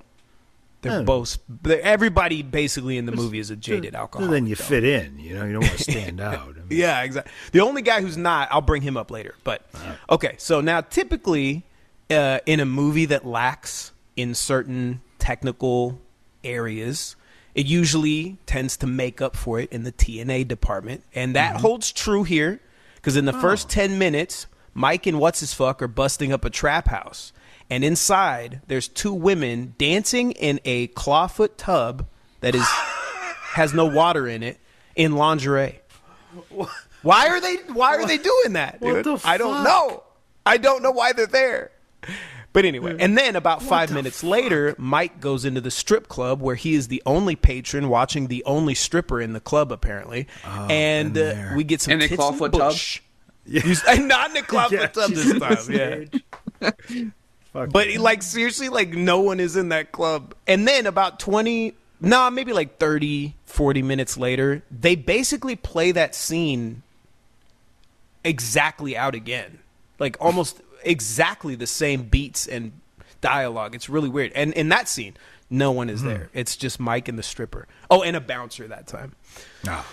[0.82, 1.03] they're Oh.
[1.03, 1.38] both.
[1.49, 4.32] They're, everybody basically in the movie is a jaded alcoholic.
[4.32, 4.63] then you though.
[4.63, 5.19] fit in.
[5.19, 6.39] You know, you don't want to stand out.
[6.55, 7.32] I mean, Yeah, exactly.
[7.51, 9.36] The only guy who's not, I'll bring him up later.
[9.43, 9.65] But
[10.09, 11.63] okay, so now typically
[12.09, 15.99] uh, in a movie that lacks in certain technical
[16.43, 17.15] areas,
[17.55, 21.91] it usually tends to make up for it in the TNA department, and that holds
[21.91, 22.59] true here
[22.95, 26.49] because in the first ten minutes, Mike and what's his fuck are busting up a
[26.49, 27.34] trap house,
[27.70, 32.05] and inside there's two women dancing in a clawfoot tub
[32.41, 32.65] that is
[33.53, 34.59] has no water in it
[34.95, 35.80] in lingerie.
[37.01, 38.82] Why are they why are they doing that?
[38.82, 39.20] What dude?
[39.20, 40.03] the I don't know.
[40.45, 41.72] I don't know why they're there.
[42.51, 46.55] But anyway, and then about five minutes later, Mike goes into the strip club where
[46.55, 50.28] he is the only patron watching the only stripper in the club, apparently.
[50.43, 52.72] and uh, we get some In a tits and clawfoot tub?
[52.72, 53.01] bush.
[53.45, 56.09] He's- not in a clawfoot Yeah, tub this time.
[56.61, 57.01] Yeah.
[57.54, 60.34] Fuck But like seriously, like no one is in that club.
[60.47, 66.16] And then about 20, nah, maybe like 30, 40 minutes later, they basically play that
[66.16, 66.84] scene
[68.24, 69.60] exactly out again.
[69.97, 72.72] Like almost exactly the same beats and
[73.22, 73.76] dialogue.
[73.76, 74.32] It's really weird.
[74.34, 75.16] And in that scene,
[75.50, 76.30] no one is there.
[76.34, 77.68] It's just Mike and the stripper.
[77.89, 79.14] Oh, and a bouncer that time.
[79.68, 79.86] Ah.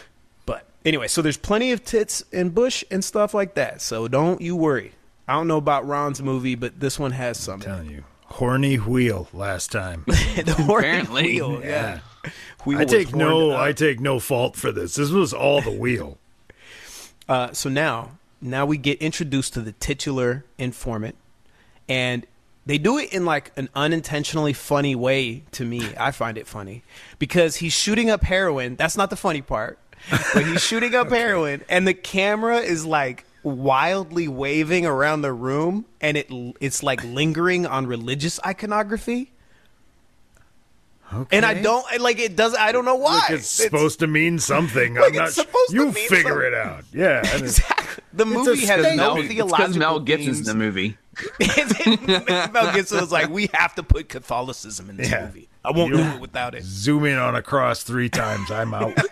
[0.45, 3.81] But anyway, so there's plenty of tits and bush and stuff like that.
[3.81, 4.93] So don't you worry.
[5.29, 7.57] I don't know about Ron's movie, but this one has some.
[7.57, 7.65] in it.
[7.65, 10.05] telling you, horny wheel last time.
[10.07, 11.23] the horny Apparently.
[11.41, 12.01] wheel, yeah.
[12.65, 13.61] Wheel I was take horned no, up.
[13.61, 14.95] I take no fault for this.
[14.95, 16.19] This was all the wheel.
[17.29, 21.17] Uh, so now, now we get introduced to the titular informant,
[21.89, 22.25] and
[22.67, 25.43] they do it in like an unintentionally funny way.
[25.51, 26.85] To me, I find it funny
[27.19, 28.77] because he's shooting up heroin.
[28.77, 29.81] That's not the funny part,
[30.33, 35.87] but he's shooting up heroin, and the camera is like wildly waving around the room,
[36.01, 36.29] and it
[36.61, 39.33] it's like lingering on religious iconography.
[41.15, 41.37] Okay.
[41.37, 42.35] And I don't I- like it.
[42.35, 43.15] Does I don't know why.
[43.19, 44.95] Like it's supposed to mean something.
[44.95, 45.47] Like I'm it's not.
[45.47, 46.47] supposed to you mean figure something.
[46.47, 46.85] it out.
[46.93, 47.23] Yeah.
[47.39, 48.03] Exactly.
[48.13, 48.97] The movie has statement.
[48.97, 50.97] no Mel, it's theological because Mel Gibson's in the movie.
[52.53, 55.27] Mel Gibson was like, "We have to put Catholicism in this Yeah.
[55.27, 55.49] movie.
[55.65, 58.51] I won't You- do it without it." Zoom in on a cross three times.
[58.51, 58.97] I'm out.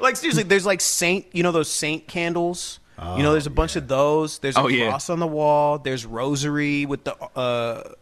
[0.00, 2.80] Like seriously, there's like saint, you know those saint candles.
[3.16, 4.38] You know, there's a bunch of those.
[4.38, 4.88] There's a Oh, yeah.
[4.88, 5.78] cross on the wall.
[5.78, 7.92] There's rosary with the uh,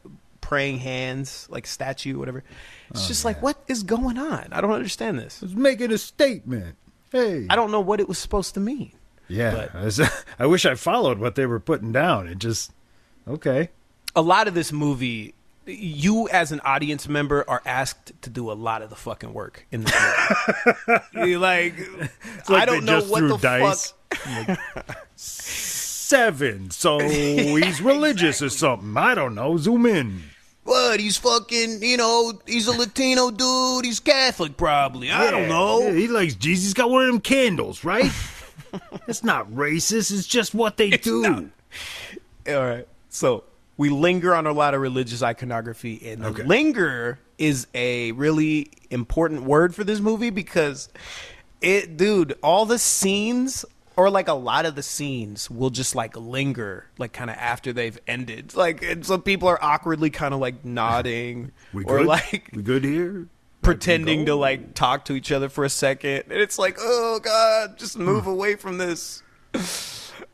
[0.40, 2.44] praying hands, like statue, whatever.
[2.90, 4.48] It's just like, what is going on?
[4.52, 5.42] I don't understand this.
[5.42, 6.76] It's making a statement.
[7.10, 7.46] Hey.
[7.48, 8.92] I don't know what it was supposed to mean.
[9.28, 9.68] Yeah.
[9.72, 12.28] but- I, wish I followed what they were putting down.
[12.28, 12.70] It just
[13.26, 13.70] okay.
[14.14, 15.34] a lot of this movie
[15.64, 19.64] you as an audience member are asked to do a lot of the fucking work
[19.70, 19.94] in this
[21.14, 21.36] movie.
[21.36, 21.78] Like,
[22.48, 23.90] like I don't know just what threw the dice.
[23.90, 23.98] fuck.
[25.16, 26.70] Seven.
[26.70, 28.96] So he's religious or something.
[28.96, 29.56] I don't know.
[29.56, 30.22] Zoom in.
[30.64, 31.00] What?
[31.00, 33.84] He's fucking, you know, he's a Latino dude.
[33.84, 35.10] He's Catholic, probably.
[35.10, 35.80] I don't know.
[35.80, 36.64] yeah, he likes Jesus.
[36.66, 38.10] He's got one of them candles, right?
[39.08, 40.16] it's not racist.
[40.16, 41.50] It's just what they do.
[42.46, 42.86] All right.
[43.08, 43.42] So
[43.76, 46.44] we linger on a lot of religious iconography, and Okay.
[46.44, 50.88] linger is a really important word for this movie because
[51.60, 53.64] it, dude, all the scenes.
[53.96, 57.72] Or like a lot of the scenes will just like linger, like kind of after
[57.72, 58.54] they've ended.
[58.54, 62.06] Like, and some people are awkwardly kind of like nodding, We or good?
[62.06, 63.26] like we good here?
[63.60, 66.24] pretending to like talk to each other for a second.
[66.30, 69.22] And it's like oh god just move away from this.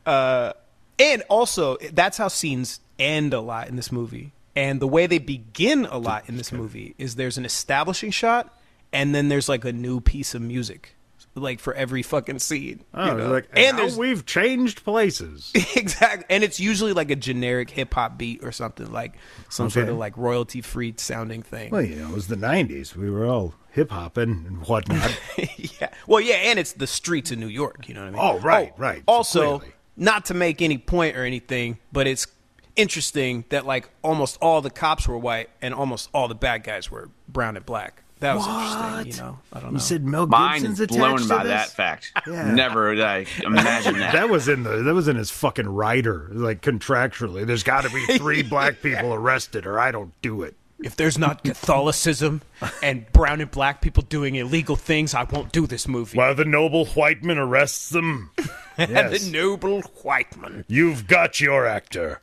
[0.05, 0.53] Uh
[0.97, 4.31] and also that's how scenes end a lot in this movie.
[4.55, 8.57] And the way they begin a lot in this movie is there's an establishing shot
[8.91, 10.95] and then there's like a new piece of music
[11.39, 13.31] like for every fucking scene Oh, you know?
[13.31, 15.51] like, and there's we've changed places.
[15.75, 19.15] exactly and it's usually like a generic hip-hop beat or something like
[19.49, 22.95] some sort of like royalty free sounding thing well, you know, it was the '90s.
[22.95, 25.17] We were all hip hopping and whatnot.
[25.57, 25.89] yeah.
[26.07, 27.87] Well, yeah, and it's the streets of New York.
[27.87, 28.19] You know what I mean?
[28.21, 29.03] Oh, right, oh, right.
[29.07, 29.73] Also, clearly.
[29.95, 32.27] not to make any point or anything, but it's
[32.75, 36.89] interesting that like almost all the cops were white and almost all the bad guys
[36.89, 38.03] were brown and black.
[38.19, 38.59] That was What?
[39.05, 39.25] interesting.
[39.25, 39.75] You know, I don't know.
[39.77, 41.51] You said Mel Mind Gibson's attached blown to by this?
[41.51, 42.11] that fact.
[42.27, 42.51] Yeah.
[42.53, 44.13] Never did I imagine that.
[44.13, 47.45] That was in the that was in his fucking writer, like contractually.
[47.45, 50.55] There's got to be three black people arrested, or I don't do it.
[50.83, 52.41] if there's not Catholicism
[52.81, 56.17] and brown and black people doing illegal things, I won't do this movie.
[56.17, 58.31] While the noble white man arrests them,
[58.77, 59.23] yes.
[59.25, 60.63] the noble white man.
[60.67, 62.21] you've got your actor.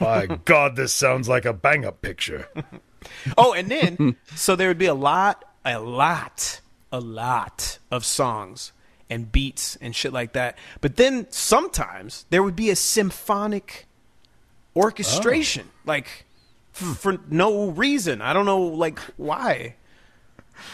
[0.00, 2.48] My God, this sounds like a bang-up picture.
[3.36, 6.60] Oh, and then so there would be a lot, a lot,
[6.92, 8.72] a lot of songs
[9.08, 10.56] and beats and shit like that.
[10.80, 13.86] But then sometimes there would be a symphonic
[14.74, 15.80] orchestration, oh.
[15.86, 16.24] like
[16.74, 18.20] f- for no reason.
[18.20, 19.74] I don't know, like why.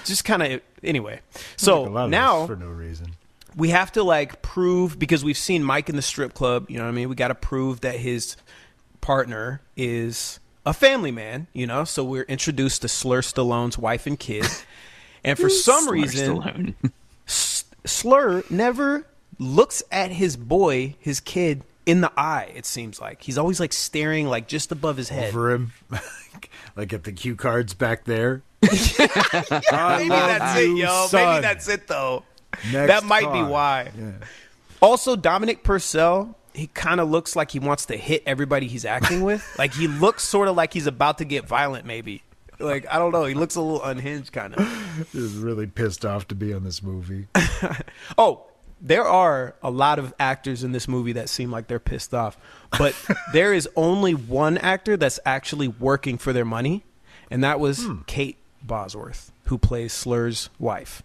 [0.04, 1.20] Just kind of anyway.
[1.56, 3.08] So Like a lot of now for no reason.
[3.56, 6.70] we have to like prove because we've seen Mike in the strip club.
[6.70, 7.08] You know what I mean?
[7.08, 8.36] We got to prove that his
[9.00, 11.46] partner is a family man.
[11.52, 14.46] You know, so we're introduced to Slur Stallone's wife and kid,
[15.24, 16.74] and for some Slur reason,
[17.26, 19.06] S- Slur never
[19.38, 22.52] looks at his boy, his kid, in the eye.
[22.54, 25.28] It seems like he's always like staring like just above his head.
[25.28, 25.72] Over him,
[26.76, 28.42] like at the cue cards back there.
[28.62, 31.06] Maybe that's it, yo.
[31.08, 31.28] son.
[31.34, 32.24] Maybe that's it, though.
[32.70, 33.90] Next that might be why.
[33.98, 34.12] Yeah.
[34.80, 39.22] Also, Dominic Purcell, he kind of looks like he wants to hit everybody he's acting
[39.22, 39.44] with.
[39.58, 42.22] like he looks sort of like he's about to get violent, maybe.
[42.58, 43.24] Like I don't know.
[43.24, 45.14] He looks a little unhinged, kind of.
[45.14, 47.28] Is really pissed off to be on this movie.
[48.18, 48.46] Oh,
[48.80, 52.36] there are a lot of actors in this movie that seem like they're pissed off,
[52.76, 52.94] but
[53.32, 56.84] there is only one actor that's actually working for their money,
[57.30, 58.00] and that was hmm.
[58.06, 61.02] Kate Bosworth, who plays Slur's wife.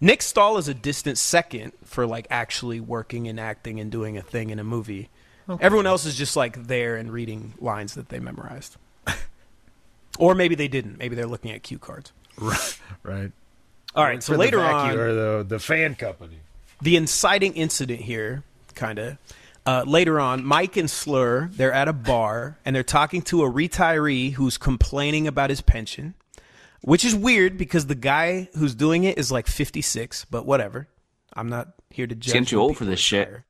[0.00, 4.22] Nick Stahl is a distant second for like actually working and acting and doing a
[4.22, 5.08] thing in a movie.
[5.60, 8.76] Everyone else is just like there and reading lines that they memorized.
[10.18, 10.98] or maybe they didn't.
[10.98, 12.12] Maybe they're looking at cue cards.
[12.38, 12.80] right.
[13.02, 13.32] right.
[13.94, 16.40] All right, so later on or the the fan company.
[16.82, 18.42] the inciting incident here,
[18.74, 19.18] kind of.
[19.64, 23.50] Uh, later on, Mike and Slur, they're at a bar and they're talking to a
[23.50, 26.14] retiree who's complaining about his pension,
[26.82, 30.88] which is weird because the guy who's doing it is like 56, but whatever.
[31.34, 32.24] I'm not here to judge.
[32.24, 33.26] He's getting too old for this shit.
[33.28, 33.44] retire.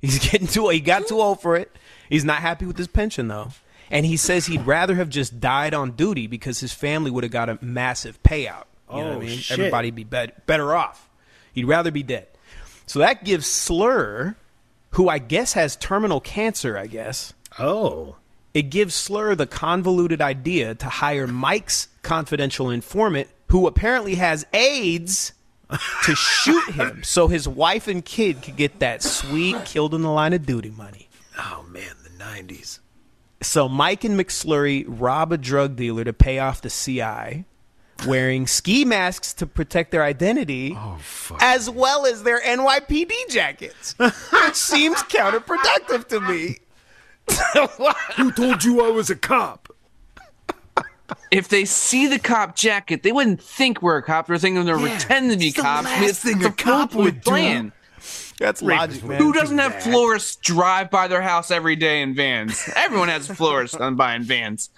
[0.00, 1.70] He's getting too He got too old for it.
[2.08, 3.48] He's not happy with his pension though.
[3.90, 7.32] And he says he'd rather have just died on duty because his family would have
[7.32, 8.64] got a massive payout.
[8.90, 9.38] You know what I Oh, mean?
[9.38, 9.58] shit.
[9.58, 11.08] Everybody'd be bet- better off.
[11.52, 12.26] He'd rather be dead.
[12.86, 14.34] So that gives Slur,
[14.92, 18.16] who I guess has terminal cancer, I guess, Oh.
[18.54, 25.32] It gives Slur the convoluted idea to hire Mike's confidential informant, who apparently has AIDS,
[26.04, 30.10] to shoot him so his wife and kid could get that sweet killed in the
[30.10, 31.08] line of duty money.
[31.38, 32.80] Oh man, the nineties.
[33.40, 37.44] So Mike and McSlurry rob a drug dealer to pay off the CI,
[38.06, 40.98] wearing ski masks to protect their identity, oh,
[41.40, 44.14] as well as their NYPD jackets, which
[44.54, 46.58] seems counterproductive to me.
[48.16, 49.68] Who told you I was a cop?
[51.30, 54.26] If they see the cop jacket, they wouldn't think we're a cop.
[54.26, 55.84] They're thinking they're pretending to be it's the cops.
[55.84, 57.30] last It's thing the a cop foolproof would do.
[57.30, 57.72] plan.
[58.38, 59.18] That's logic, man.
[59.20, 62.68] Who doesn't have florists drive by their house every day in vans?
[62.74, 64.70] Everyone has florists on buying vans.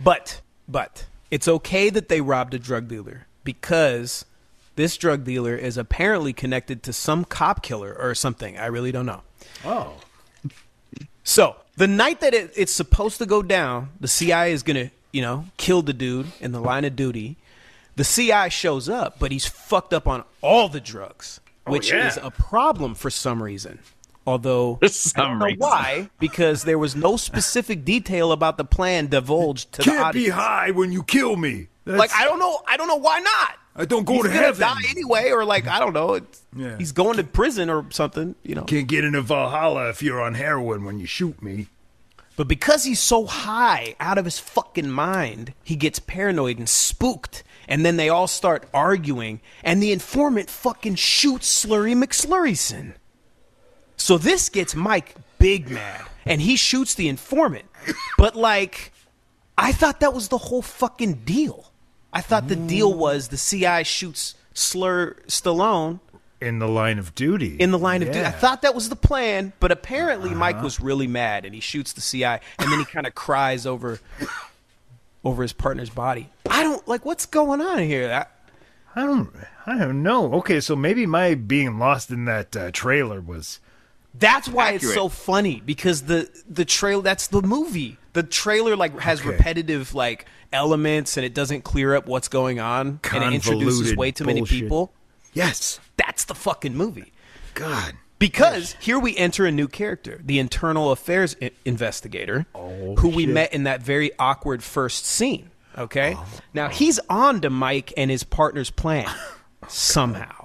[0.00, 4.24] But, but, it's okay that they robbed a drug dealer because
[4.76, 8.58] this drug dealer is apparently connected to some cop killer or something.
[8.58, 9.22] I really don't know.
[9.64, 9.94] Oh.
[11.30, 15.22] So the night that it, it's supposed to go down, the CI is gonna, you
[15.22, 17.36] know, kill the dude in the line of duty.
[17.94, 22.08] The CI shows up, but he's fucked up on all the drugs, oh, which yeah.
[22.08, 23.78] is a problem for some reason.
[24.26, 25.60] Although For I some don't know reason.
[25.60, 30.30] why, because there was no specific detail about the plan divulged to the Can't be
[30.30, 31.68] high when you kill me.
[31.84, 33.56] That's, Like I don't know, I don't know why not.
[33.80, 34.60] I don't go He's to gonna heaven.
[34.60, 36.20] die anyway, or like I don't know.
[36.54, 36.76] Yeah.
[36.78, 38.64] He's going to prison or something, you know.
[38.64, 41.68] Can't get into Valhalla if you're on heroin when you shoot me.
[42.36, 47.42] But because he's so high out of his fucking mind, he gets paranoid and spooked.
[47.68, 52.94] And then they all start arguing, and the informant fucking shoots Slurry McSlurryson.
[53.96, 57.66] So this gets Mike big mad, and he shoots the informant.
[58.18, 58.92] But like,
[59.56, 61.70] I thought that was the whole fucking deal.
[62.12, 66.00] I thought the deal was the CI shoots Slur Stallone
[66.40, 67.56] In the line of duty.
[67.56, 68.20] in the line of duty.
[68.20, 68.38] I Uh-huh.
[68.38, 72.00] thought that was the plan, but apparently Mike was really mad and he shoots the
[72.00, 72.24] CI
[72.58, 74.00] and then he kind of cries over
[75.24, 76.30] over his partner's body.
[76.48, 78.08] I don't like what's going on here.
[78.08, 78.30] That,
[78.96, 79.30] I don't.
[79.66, 80.32] I don't know.
[80.34, 83.60] Okay, so maybe my being lost in that uh, trailer was
[84.14, 87.96] That's why it's so funny because the the trail that's the movie.
[88.12, 89.30] The trailer like has Okay.
[89.30, 94.10] repetitive like elements and it doesn't clear up what's going on and it introduces way
[94.10, 94.92] too many people.
[95.32, 95.78] Yes.
[95.96, 97.12] That's the fucking movie.
[97.54, 97.94] God.
[98.18, 103.32] Because here we enter a new character, the internal affairs I- investigator, who we Oh,
[103.32, 105.50] met in that very awkward first scene.
[105.78, 106.26] Okay, Oh.
[106.52, 109.08] now he's on to Mike and his partner's plan
[109.68, 110.39] somehow.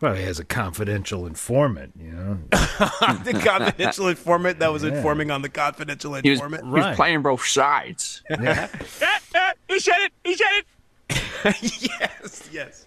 [0.00, 2.38] Probably has a confidential informant, you know.
[2.52, 4.90] the confidential informant that was Yeah.
[4.94, 6.64] informing on the confidential He was, informant.
[6.64, 6.96] he was Right.
[6.96, 8.22] playing both sides.
[8.30, 8.68] Yeah.
[9.68, 10.12] he said it.
[10.24, 10.66] He said it.
[12.00, 12.86] yes, yes.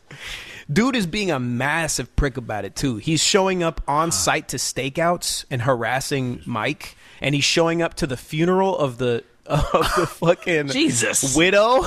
[0.72, 2.95] Dude is being a massive prick about it too.
[2.97, 8.07] He's showing up on site to stakeouts and harassing Mike, and he's showing up to
[8.07, 11.36] the funeral of the of the fucking Jesus.
[11.36, 11.86] widow,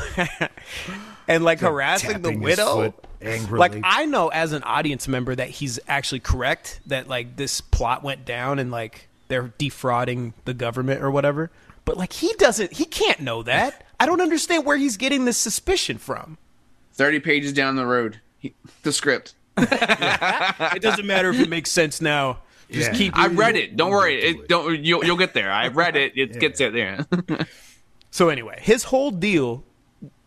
[1.29, 2.95] and like harassing the tapping his widow.
[3.25, 3.59] Foot angrily.
[3.59, 8.03] Like I know as an audience member that he's actually correct that like this plot
[8.03, 11.51] went down and like they're defrauding the government or whatever.
[11.85, 13.85] But like he doesn't, he can't know that.
[14.01, 16.39] I don't understand where he's getting this suspicion from.
[16.93, 19.35] Thirty pages down the road, he, the script.
[19.57, 22.39] it doesn't matter if it makes sense now.
[22.71, 22.97] Just Yeah.
[22.99, 23.17] keep.
[23.17, 23.77] I read it.
[23.77, 24.21] Don't worry.
[24.23, 25.51] It, don't you'll, you'll get there.
[25.51, 26.17] I read it.
[26.17, 27.07] It gets it there.
[28.11, 29.65] So anyway, his whole deal,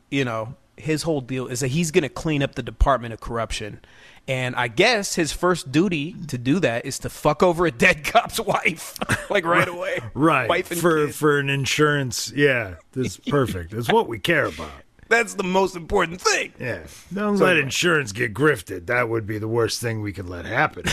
[0.10, 3.20] you know, his whole deal is that he's going to clean up the Department of
[3.20, 3.82] Corruption,
[4.28, 8.04] and I guess his first duty to do that is to fuck over a dead
[8.04, 8.98] cop's wife,
[9.30, 10.00] like right away.
[10.14, 10.50] right.
[10.50, 11.16] Wife for kid.
[11.16, 12.32] for an insurance.
[12.36, 12.76] Yeah.
[12.94, 13.74] That's perfect.
[13.74, 14.72] It's what we care about.
[15.10, 16.54] That's the most important thing.
[16.60, 16.84] Yeah.
[17.14, 18.88] Don't let insurance get grifted.
[18.88, 20.84] That would be the worst thing we could let happen.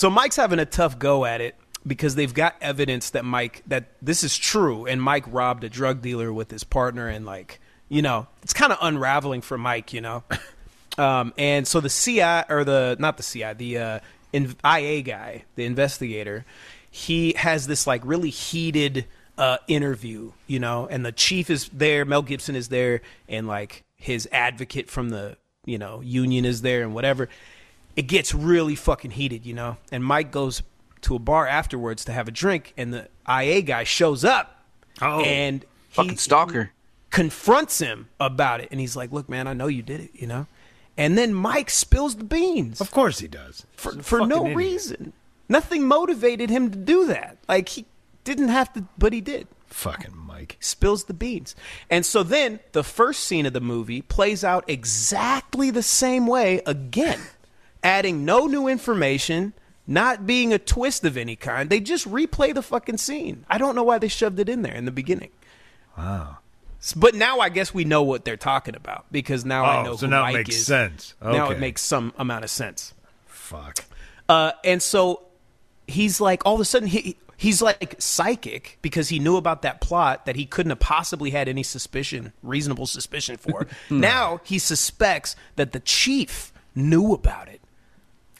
[0.00, 1.56] So Mike's having a tough go at it
[1.86, 6.00] because they've got evidence that Mike that this is true and Mike robbed a drug
[6.00, 7.60] dealer with his partner and like,
[7.90, 10.22] you know, it's kind of unraveling for Mike, you know.
[10.96, 13.98] Um, and so the CI or the not the CI, the uh,
[14.32, 16.44] in, IA guy, the investigator,
[16.90, 19.04] he has this like really heated
[19.38, 23.84] uh, interview, you know, and the chief is there, Mel Gibson is there, and like
[23.96, 25.36] his advocate from the
[25.66, 27.28] you know union is there and whatever.
[27.96, 29.76] It gets really fucking heated, you know.
[29.92, 30.62] And Mike goes
[31.02, 34.64] to a bar afterwards to have a drink, and the IA guy shows up,
[35.00, 35.20] Oh.
[35.22, 36.70] and he Fucking stalker.
[37.10, 40.26] Confronts him about it, and he's like, "Look, man, I know you did it, you
[40.26, 40.46] know."
[40.96, 43.64] And then Mike spills the beans Of course he does.
[43.76, 44.56] for, He's for no idiot.
[44.56, 45.12] reason.
[45.48, 47.38] Nothing motivated him to do that.
[47.48, 47.86] Like he
[48.24, 49.46] didn't have to, but he did.
[49.68, 50.56] Fucking Mike.
[50.60, 51.54] Spills the beans.
[51.88, 56.60] And so then the first scene of the movie plays out exactly the same way
[56.66, 57.20] again,
[57.82, 59.54] adding no new information,
[59.86, 61.70] not being a twist of any kind.
[61.70, 63.46] They just replay the fucking scene.
[63.48, 65.30] I don't know why they shoved it in there in the beginning.
[65.96, 66.38] Wow.
[66.96, 69.92] But now I guess we know what they're talking about because now I know what
[69.92, 69.92] Mike is.
[69.92, 70.66] Oh, so now Mike it makes is.
[70.66, 71.14] sense.
[71.22, 72.94] Now it makes some amount of sense.
[73.26, 73.84] Fuck.
[74.28, 75.22] Uh, and so
[75.86, 79.80] he's like, all of a sudden, he he's like psychic because he knew about that
[79.80, 83.66] plot that he couldn't have possibly had any suspicion, reasonable suspicion for.
[83.90, 87.60] now he suspects that the chief knew about it.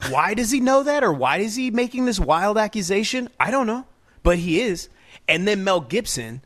[0.08, 3.28] Why does he know that, or why is he making this wild accusation?
[3.38, 3.84] I don't know,
[4.22, 4.88] but he is.
[5.28, 6.40] And then Mel Gibson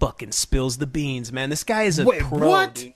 [0.00, 1.50] fucking spills the beans, man.
[1.50, 2.48] This guy is a Wait, pro.
[2.48, 2.74] what?
[2.74, 2.94] dude.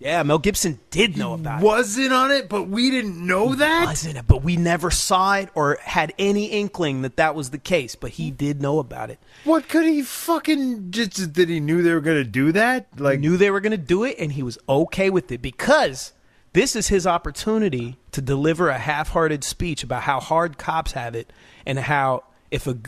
[0.00, 1.64] Yeah, Mel Gibson did know about it.
[1.64, 3.84] Wasn't on it, but we didn't know that.
[3.86, 7.58] wasn't it, but we never saw it or had any inkling that that was the
[7.58, 7.94] case.
[7.94, 9.18] But he did know about it.
[9.44, 12.88] What could he fucking just that he knew they were gonna do that?
[12.98, 16.12] Like Knew they were going to do it, and he was okay with it because
[16.52, 21.32] this is his opportunity to deliver a half-hearted speech about how hard cops have it
[21.64, 22.78] and how if a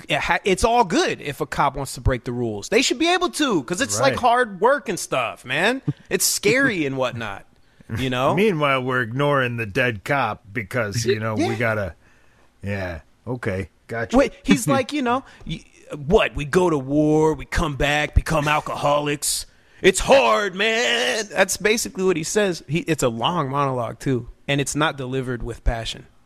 [0.44, 2.68] it's all good if a cop wants to break the rules.
[2.68, 5.82] They should be able to because it's like hard work and stuff, man.
[6.08, 7.44] It's scary and whatnot.
[7.98, 8.34] You know.
[8.36, 11.96] Meanwhile, we're ignoring the dead cop because you know we gotta.
[12.62, 13.00] Yeah.
[13.26, 13.70] Okay.
[13.88, 14.16] Gotcha.
[14.16, 15.24] Wait, he's like, you know,
[15.94, 16.36] what?
[16.36, 19.46] We go to war, we come back, become alcoholics.
[19.82, 21.26] It's hard, man.
[21.30, 22.62] That's basically what he says.
[22.68, 26.06] He, it's a long monologue too, and it's not delivered with passion.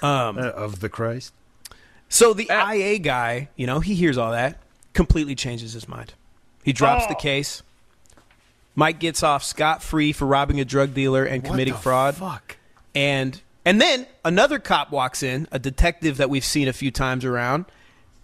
[0.00, 1.34] Uh, of the Christ.
[2.08, 4.58] So the IA guy, you know, he hears all that,
[4.94, 6.14] completely changes his mind.
[6.64, 7.18] He drops the oh.
[7.18, 7.62] case.
[8.74, 12.14] Mike gets off scot free for robbing a drug dealer and committing the fraud.
[12.14, 12.56] Fuck.
[12.94, 17.24] And and then another cop walks in, a detective that we've seen a few times
[17.24, 17.66] around.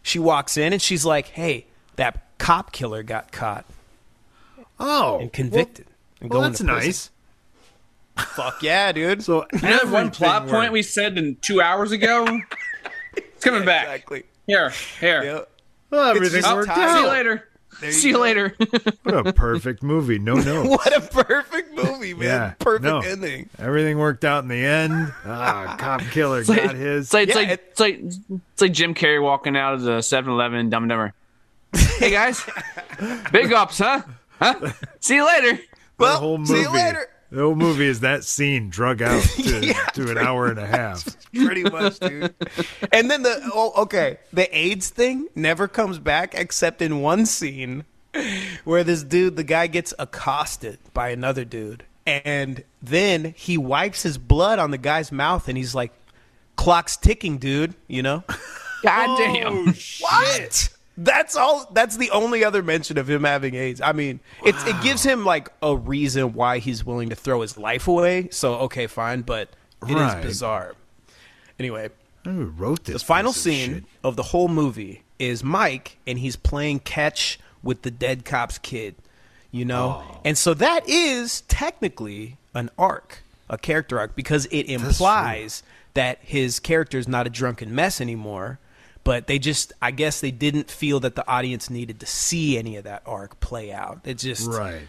[0.03, 1.67] She walks in and she's like, "Hey,
[1.97, 3.65] that cop killer got caught
[4.79, 5.19] Oh.
[5.19, 5.87] and convicted
[6.21, 7.11] and Well, going that's to prison." nice.
[8.35, 9.23] Fuck yeah, dude.
[9.25, 12.41] So You know that one plot everything point we said in two hours ago?
[13.45, 13.85] It's coming back.
[13.85, 14.25] exactly.
[14.47, 14.71] Here,
[15.01, 15.23] here.
[15.25, 15.41] Yeah.
[15.91, 16.93] Well, everything just worked tied.
[16.95, 17.13] See you out.
[17.13, 17.49] later.
[17.91, 18.55] See you later.
[19.03, 20.19] What a perfect movie.
[20.19, 20.69] No notes.
[20.69, 22.23] what a perfect movie, man.
[22.23, 23.01] Yeah, perfect no.
[23.01, 23.49] ending.
[23.59, 25.13] Everything worked out in the end.
[25.25, 27.07] Ah, cop killer It's like, got his.
[27.07, 28.01] it's like, it's, like, it- it's like
[28.53, 31.15] it's like Jim Carrey walking out of the 7-Eleven, Dumb and Dumber.
[31.99, 32.45] Hey guys,
[33.33, 34.03] big ups, huh?
[34.41, 34.73] Huh?
[35.01, 35.61] See you later.
[35.99, 36.55] Well, whole movie.
[36.55, 37.09] see you later.
[37.35, 41.17] The whole movie is that scene drug out to, to an hour and a half.
[41.33, 42.33] Pretty much, dude.
[42.93, 47.87] and then the oh, okay, the AIDS thing never comes back except in one scene
[48.63, 54.17] where this dude, the guy gets accosted by another dude, and then he wipes his
[54.17, 55.91] blood on the guy's mouth, and he's like,
[56.55, 58.23] "Clock's ticking, dude." You know.
[58.85, 59.75] God damn.
[60.01, 60.69] What?
[60.97, 61.69] That's all.
[61.73, 63.81] That's the only other mention of him having AIDS.
[63.81, 67.59] I mean, it's it gives him like a reason why he's willing to throw his
[67.59, 68.29] life away.
[68.31, 69.49] So okay, fine, but
[69.89, 70.23] it is Right.
[70.23, 70.75] bizarre.
[71.59, 71.91] Anyway,
[72.25, 72.95] Who wrote this?
[73.03, 73.85] the final of scene shit?
[74.05, 78.95] of the whole movie is Mike, and he's playing catch with the dead cop's kid.
[79.51, 80.21] You know, Oh.
[80.25, 85.63] and so that is technically an arc, a character arc, because it implies
[85.95, 88.59] that his character is not a drunken mess anymore.
[89.05, 92.77] But they just, I guess, they didn't feel that the audience needed to see any
[92.77, 94.01] of that arc play out.
[94.05, 94.89] It just Right.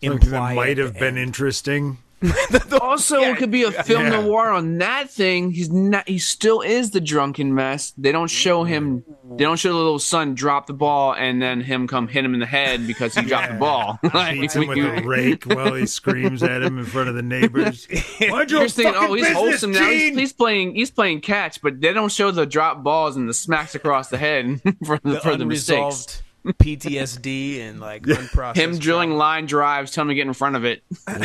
[0.00, 1.18] Like, that might have been end.
[1.18, 1.98] interesting.
[2.80, 4.20] Also, it could be a film Yeah.
[4.20, 5.50] noir on that thing.
[5.50, 6.08] He's not.
[6.08, 7.92] He still is the drunken mess.
[7.96, 9.02] They don't show him.
[9.26, 9.38] Mm.
[9.38, 12.34] They don't show the little son drop the ball and then him come hit him
[12.34, 13.98] in the head because he dropped the ball.
[14.14, 17.14] Like, Beats him with we- a rake while he screams at him in front of
[17.14, 17.86] the neighbors.
[18.20, 19.88] Mind your You're thinking, oh, he's business, wholesome now.
[19.90, 20.74] He's, he's playing.
[20.74, 24.18] He's playing catch, but they don't show the drop balls and the smacks across the
[24.18, 26.22] head for the, the for the mistakes.
[26.44, 28.56] Unresolved PTSD and like unprocessed.
[28.56, 30.82] Him drilling line drives, telling him to get in front of it.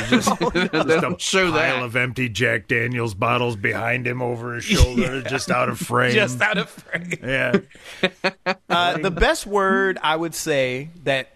[0.10, 1.84] Just, they just a don't show pile that.
[1.84, 6.14] of empty Jack Daniels bottles behind him over his shoulder, just out of frame.
[6.14, 7.14] just out of frame.
[7.22, 7.60] yeah.
[8.70, 11.30] Uh, the best word I would say that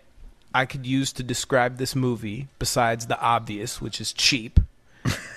[0.54, 4.60] I could use to describe this movie, besides the obvious, which is cheap,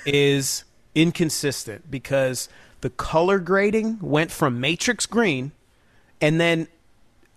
[0.05, 0.65] is
[0.95, 2.49] inconsistent because
[2.81, 5.53] the color grading went from matrix green
[6.21, 6.69] and then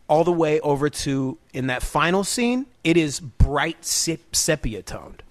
[0.07, 5.21] all the way over to in that final scene it is bright sep- sepia toned.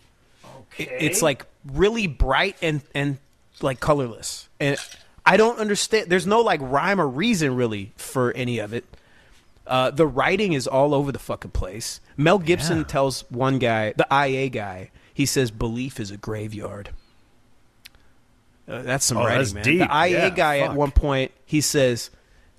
[0.78, 3.18] It- it's like really bright and and
[3.62, 4.48] like colorless.
[4.60, 4.76] And
[5.24, 8.84] i don't understand there's no like rhyme or reason really for any of it.
[9.66, 12.00] Uh, the writing is all over the fucking place.
[12.16, 16.90] Mel gibson tells one guy the ia guy he says belief is a graveyard.
[18.68, 19.64] Uh, that's some Oh, writing, that's man.
[19.64, 19.78] deep.
[19.80, 22.10] The IA Yeah, guy at one point he says,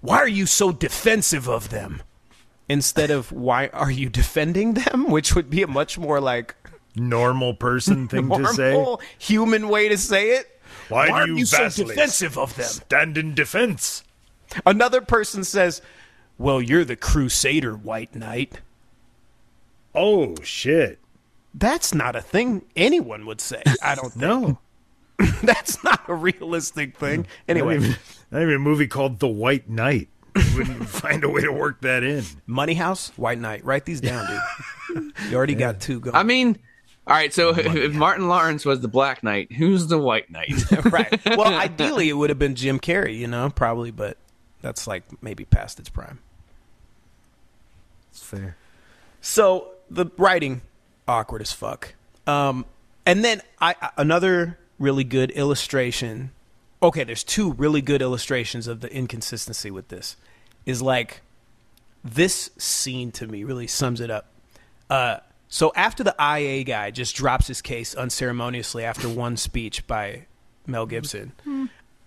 [0.01, 2.01] "Why are you so defensive of them?"
[2.70, 6.55] Instead of "Why are you defending them?" which would be a much more like
[6.95, 8.95] Normal person thing to say.
[9.20, 10.59] human way to say it.
[10.89, 12.65] Why, Why do you, you so defensive of them?
[12.65, 14.03] Stand in defense.
[14.65, 15.82] Another person says,
[16.38, 18.61] "Well, you're the Crusader, White Knight."
[19.93, 20.99] Oh shit!
[21.53, 23.63] That's not a thing anyone would say.
[23.82, 24.59] I don't know.
[25.43, 27.22] That's not a realistic thing.
[27.22, 27.95] Not Anyway, even,
[28.32, 30.09] not even a movie called The White Knight.
[30.38, 32.23] You wouldn't find a way to work that in.
[32.45, 33.63] Money House, White Knight.
[33.65, 35.13] Write these down, dude.
[35.29, 36.15] You already got two going.
[36.15, 36.57] I mean,
[37.05, 37.33] all right.
[37.33, 40.53] So if, if Martin Lawrence was the Black Knight, who's the White Knight?
[40.85, 41.19] right.
[41.25, 44.17] Well, ideally, it would have been Jim Carrey, you know, probably, but
[44.61, 46.19] that's like maybe past its prime.
[48.11, 48.57] It's fair.
[49.21, 50.61] So the writing,
[51.07, 51.93] awkward as fuck.
[52.25, 52.65] Um,
[53.05, 56.31] and then I I- another really good illustration.
[56.81, 60.15] Okay, there's two really good illustrations of the inconsistency with this.
[60.68, 61.22] Is like
[62.03, 64.28] this scene to me really sums it up.
[64.89, 65.18] Uh,
[65.49, 70.26] so after the IA guy just drops his case unceremoniously after one speech by
[70.65, 71.32] Mel Gibson,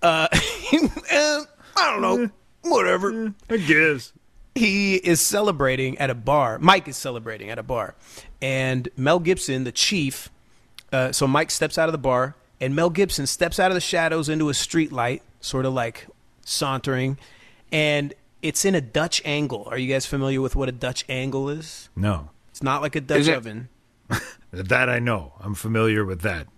[0.03, 1.47] uh, I
[1.77, 2.31] don't know,
[2.63, 3.35] whatever.
[3.49, 4.13] I guess.
[4.55, 6.59] He is celebrating at a bar.
[6.59, 7.95] Mike is celebrating at a bar,
[8.43, 10.31] and Mel Gibson, the chief.
[10.93, 13.81] Uh, so Mike steps out of the bar, and Mel Gibson steps out of the
[13.81, 16.07] shadows into a street light, sort of like
[16.45, 17.17] sauntering,
[17.73, 19.67] and it's in a Dutch angle.
[19.71, 21.89] Are you guys familiar with what a Dutch angle is?
[21.95, 22.31] No.
[22.51, 23.69] It's not like a Dutch Is it- oven.
[24.53, 25.33] That I know.
[25.39, 26.49] I'm familiar with that.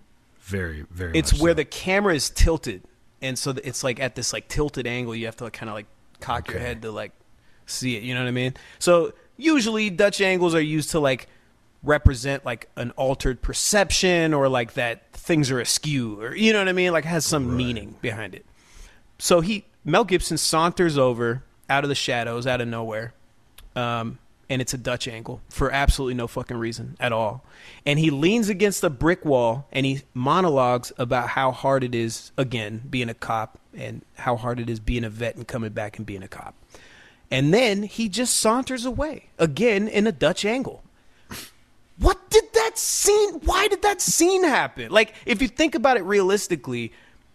[0.40, 1.12] Very, very.
[1.14, 1.56] It's much where so.
[1.56, 2.84] the camera is tilted,
[3.20, 5.14] and so it's like at this like tilted angle.
[5.14, 5.86] You have to like, kind of like
[6.20, 7.12] cock your head to like
[7.66, 8.02] see it.
[8.02, 8.54] You know what I mean?
[8.78, 11.28] So usually Dutch angles are used to like
[11.82, 16.68] represent like an altered perception or like that things are askew or you know what
[16.68, 16.92] I mean?
[16.92, 18.46] Like has some meaning behind it.
[19.18, 23.14] So he Mel Gibson saunters over out of the shadows, out of nowhere,
[23.74, 24.18] um,
[24.50, 27.42] and it's a Dutch angle for absolutely no fucking reason at all.
[27.86, 32.30] And he leans against a brick wall and he monologues about how hard it is
[32.36, 35.96] again being a cop and how hard it is being a vet and coming back
[35.96, 36.54] and being a cop.
[37.30, 40.82] And then he just saunters away again in a Dutch angle.
[41.96, 43.40] What did that scene?
[43.44, 44.90] Why did that scene happen?
[44.90, 46.92] Like, if you think about it realistically,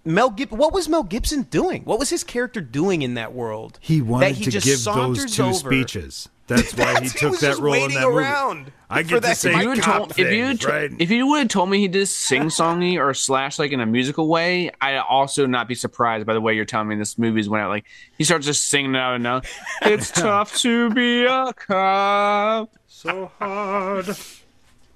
[0.08, 1.84] Mel Gib- what was Mel Gibson doing?
[1.84, 3.78] What was his character doing in that world?
[3.82, 5.54] He wanted he to give those two over?
[5.54, 6.30] speeches.
[6.48, 8.18] That's why he That's- he took was that role in waiting that movie.
[8.20, 10.26] around I for get to that- say if If you, had cop told, if, you
[10.48, 10.92] things, right?
[10.98, 13.86] if you would have told me he did sing songy or slash like in a
[13.86, 17.50] musical way, I'd also not be surprised by the way you're telling me this movie's
[17.50, 17.70] went out.
[17.70, 17.84] Like
[18.18, 19.42] he starts just singing it out and now.
[19.82, 22.72] It's tough to be a cop.
[22.88, 24.16] so hard.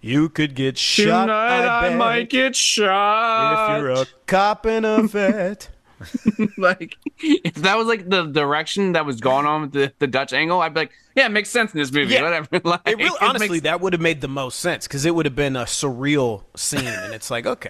[0.01, 1.25] You could get shot.
[1.25, 3.75] Tonight I, bet, might get shot.
[3.77, 5.69] if you're a cop and a vet.
[6.57, 10.33] like if that was like the direction that was going on with the, the Dutch
[10.33, 12.13] angle, I'd be like, yeah, it makes sense in this movie.
[12.15, 12.23] Yeah.
[12.23, 12.47] Whatever.
[12.63, 15.13] Like, It really, it honestly, makes- that would have made the most sense because it
[15.13, 17.69] would have been a surreal scene, and it's like, okay,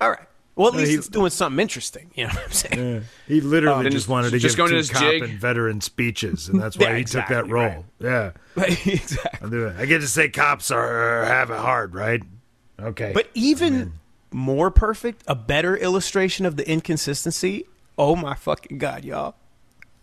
[0.00, 0.26] all right.
[0.56, 2.10] Well, at least he- it's doing something interesting.
[2.14, 3.02] You know what I'm saying?
[3.28, 5.22] He literally Oh, then just just- wanted to just give going to two cop jig.
[5.22, 7.84] and veteran speeches, and that's why Yeah, he took that exactly, role.
[8.00, 9.38] Yeah, exactly.
[9.42, 9.76] I'll do it.
[9.78, 12.22] I get to say cops are have it hard, right?
[12.80, 13.92] Okay, But even
[14.32, 17.66] more perfect, a better illustration of the inconsistency.
[17.98, 19.34] Oh my fucking god, y'all!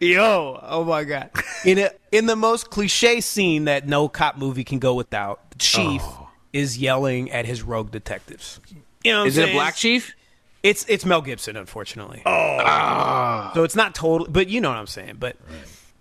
[0.00, 1.30] Yo, oh my god!
[1.64, 5.58] In a in the most cliche scene that no cop movie can go without, the
[5.58, 6.28] chief oh.
[6.52, 8.60] is yelling at his rogue detectives.
[9.04, 10.14] You know, what Is it a black chief?
[10.62, 12.22] It's it's Mel Gibson, unfortunately.
[12.26, 15.16] Oh, so it's not total, but you know what I'm saying.
[15.18, 15.36] But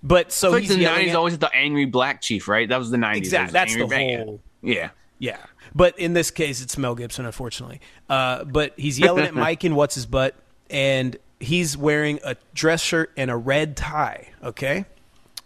[0.04, 2.68] but so Like he's the yelling nineties, at- always the angry black chief, right?
[2.68, 3.28] That was the nineties.
[3.28, 4.90] Exact- that's the whole- Yeah.
[5.18, 5.38] Yeah.
[5.76, 7.80] But in this case, it's Mel Gibson, unfortunately.
[8.10, 10.36] Uh, but he's yelling at Mike and what's his butt,
[10.70, 14.30] and he's wearing a dress shirt and a red tie.
[14.44, 14.86] Okay,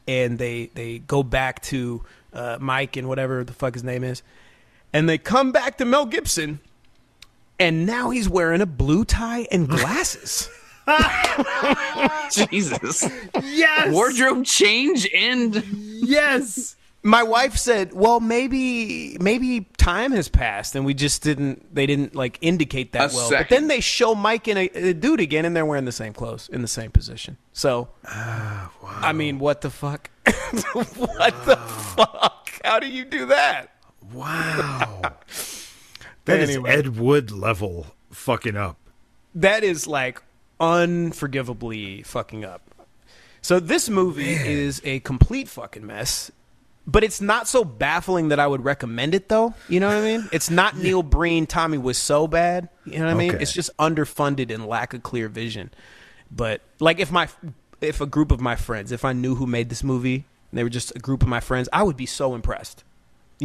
[0.07, 4.23] and they they go back to uh, Mike and whatever the fuck his name is,
[4.91, 6.59] and they come back to Mel Gibson,
[7.59, 10.49] and now he's wearing a blue tie and glasses.
[12.31, 13.09] Jesus.
[13.41, 16.75] yes, Wardrobe change and yes.
[17.03, 22.15] my wife said, "Well, maybe maybe time has passed and we just didn't they didn't
[22.15, 25.45] like indicate that A well." But then they show Mike and a, a dude again
[25.45, 27.37] and they're wearing the same clothes in the same position.
[27.53, 30.09] So, ah, I mean, what the fuck?
[30.73, 31.55] what the
[31.95, 32.49] fuck?
[32.65, 33.69] How do you do that?
[34.11, 35.13] Wow,
[36.25, 36.69] that is Anyway.
[36.71, 38.77] Ed Wood level fucking up.
[39.35, 40.21] That is like
[40.59, 42.61] unforgivably fucking up.
[43.41, 46.31] So this movie is a complete fucking mess.
[46.85, 49.53] But it's not so baffling that I would recommend it, though.
[49.69, 50.29] You know what I mean?
[50.33, 52.67] It's not Neil Breen, Tommy Wiseau bad.
[52.85, 53.35] You know what I mean?
[53.35, 53.41] Okay.
[53.41, 55.71] It's just underfunded and lack of clear vision.
[56.29, 57.29] But like, if my
[57.79, 60.63] if a group of my friends, if I knew who made this movie, and they
[60.63, 62.83] were just a group of my friends, I would be so impressed.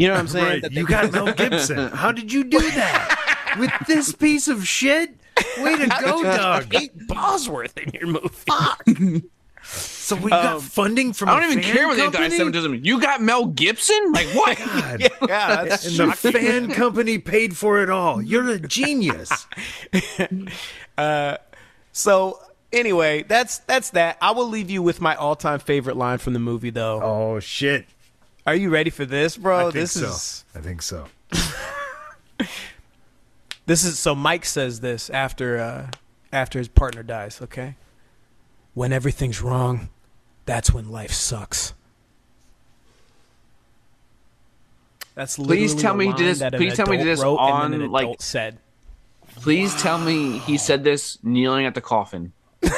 [0.01, 0.45] You know what I'm saying?
[0.47, 1.89] Right, That you got Mel Gibson.
[1.91, 5.15] How did you do that with this piece of shit?
[5.59, 6.71] Way to go, Doug.
[6.71, 9.25] Kate Bosworth in your movie.
[9.71, 11.29] So we got um, funding from.
[11.29, 12.25] I don't even care what company?
[12.25, 12.77] anti-Semitism.
[12.83, 14.13] You got Mel Gibson?
[14.13, 14.57] Like what?
[14.59, 15.01] God.
[15.29, 18.23] yeah, that's And the fan company paid for it all.
[18.23, 19.47] You're a genius.
[20.97, 21.37] Uh,
[21.93, 22.41] so
[22.73, 24.17] anyway, that's that's that.
[24.23, 27.03] I will leave you with my all-time favorite line from the movie, though.
[27.03, 27.87] Oh shit!
[28.49, 29.63] Are you ready for this, I bro?
[29.65, 30.07] think This so.
[30.07, 31.05] is I think so.
[33.67, 34.15] this is so.
[34.15, 35.91] Mike says this after uh,
[36.33, 37.43] after his partner dies.
[37.43, 37.77] Okay,
[38.73, 39.91] when everything's wrong,
[40.47, 41.75] that's when life sucks.
[45.15, 47.23] That's Please tell a me he line did this- please tell me he did this
[47.23, 48.57] wrote and on, an like- said.
[49.37, 52.33] Please tell me he said this kneeling at the coffin.
[52.63, 52.71] no,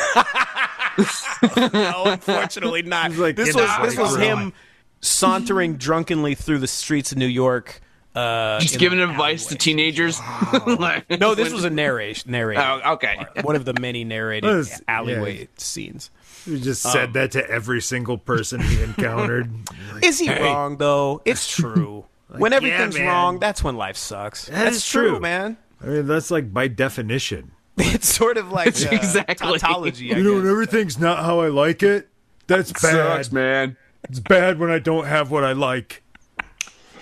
[2.07, 3.15] unfortunately not.
[3.17, 4.27] like this was this was break.
[4.29, 4.53] him
[5.01, 7.81] sauntering drunkenly through the streets of New York.
[8.15, 9.59] Uh, Just giving an advice to alleyway.
[9.59, 10.21] teenagers.
[10.67, 12.33] Like- No, this was a narration.
[12.33, 12.61] Narrated.
[12.63, 13.25] Oh, okay.
[13.43, 15.45] One of the many narrated Well, it's- alleyway yeah.
[15.57, 16.11] scenes.
[16.47, 19.51] You just said that to every single person he encountered.
[20.03, 21.21] Is he wrong though?
[21.27, 22.07] It's true.
[22.29, 23.07] when everything's man.
[23.07, 24.47] wrong, that's when life sucks.
[24.47, 25.21] That that's is true.
[25.21, 25.59] man.
[25.83, 27.53] I mean, that's like by definition.
[27.77, 29.59] It's sort of like uh, Exactly.
[29.59, 30.13] tautology.
[30.15, 30.51] I You know, when guess.
[30.51, 32.09] everything's not how I like it,
[32.47, 32.81] that's bad.
[32.81, 33.77] Sucks, man.
[34.11, 36.03] It's bad when I don't have what I like.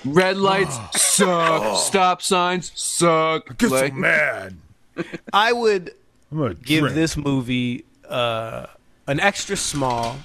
[0.04, 1.78] Red lights suck.
[1.78, 3.46] Stop signs suck.
[3.50, 4.56] I Get Like- so mad.
[5.32, 5.94] I would
[6.62, 6.94] give drink.
[6.94, 8.66] this movie uh,
[9.06, 10.18] an extra small.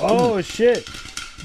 [0.00, 0.86] Oh shit!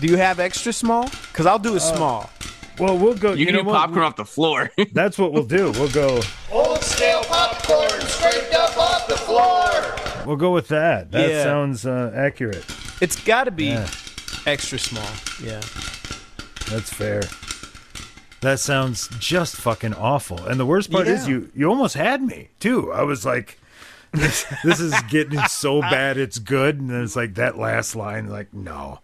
[0.02, 1.04] Do you have extra small?
[1.32, 2.30] Because I'll do a small.
[2.78, 3.34] Well, we'll go.
[3.34, 3.76] you can know do what?
[3.76, 4.70] popcorn off the floor.
[4.94, 5.72] That's what we'll do.
[5.72, 6.22] We'll go.
[6.52, 10.26] Old stale popcorn scraped up off the floor.
[10.28, 11.12] We'll go with that.
[11.12, 11.44] That Yeah.
[11.44, 12.66] sounds uh, accurate.
[13.02, 13.88] It's got to be Yeah.
[14.48, 15.10] Extra small.
[15.44, 15.62] Yeah.
[16.70, 17.22] That's fair.
[18.42, 20.44] That sounds just fucking awful.
[20.46, 22.92] And the worst part is you you almost had me too.
[22.94, 23.60] I was like
[24.12, 28.28] this, this is getting so bad it's good, and then it's like that last line,
[28.28, 29.00] like no,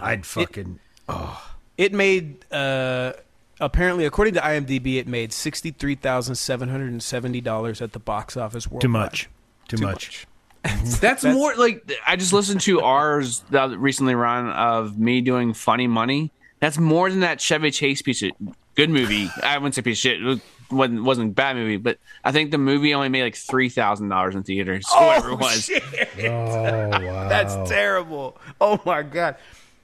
[0.00, 1.50] I'd fucking oh.
[1.76, 3.12] It made uh
[3.60, 8.82] apparently according to IMDb it made $63,770 at the box office worldwide.
[8.82, 9.28] Too much.
[9.68, 10.26] Too, much.
[11.00, 15.86] That's, more like I just listened to ours that recently run of me doing funny
[15.86, 16.30] money.
[16.60, 18.30] That's more than that Chevy Chase piece of
[18.74, 19.30] good movie.
[19.42, 20.22] I wouldn't say piece of shit.
[20.22, 20.40] It
[20.70, 24.08] wasn't wasn't a bad movie, but I think the movie only made like three thousand
[24.08, 24.86] dollars in theaters.
[24.90, 25.64] Oh, whatever it was.
[25.64, 25.82] shit.
[26.18, 27.28] Oh wow.
[27.28, 28.38] That's terrible.
[28.60, 29.36] Oh my god.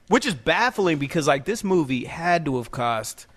[0.07, 3.27] Which is baffling because like this movie had to have cost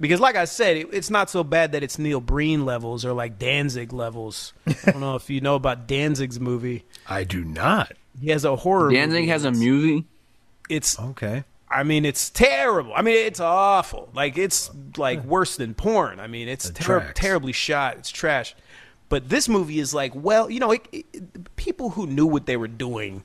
[0.00, 3.12] because like I said, it, it's not so bad that it's Neil Breen levels or
[3.12, 4.52] like Danzig levels.
[4.66, 6.84] I don't know if you know about Danzig's movie.
[7.08, 7.92] I do not.
[8.20, 8.90] He has a horror.
[8.90, 9.30] Danzig movie.
[9.30, 10.06] has a movie.
[10.68, 11.44] It's okay.
[11.70, 12.92] I mean, it's terrible.
[12.94, 14.08] I mean, it's awful.
[14.14, 16.18] Like it's like worse than porn.
[16.20, 17.98] I mean, it's ter- terribly shot.
[17.98, 18.54] It's trash.
[19.08, 22.56] But this movie is like, well, you know, it, it, people who knew what they
[22.56, 23.24] were doing.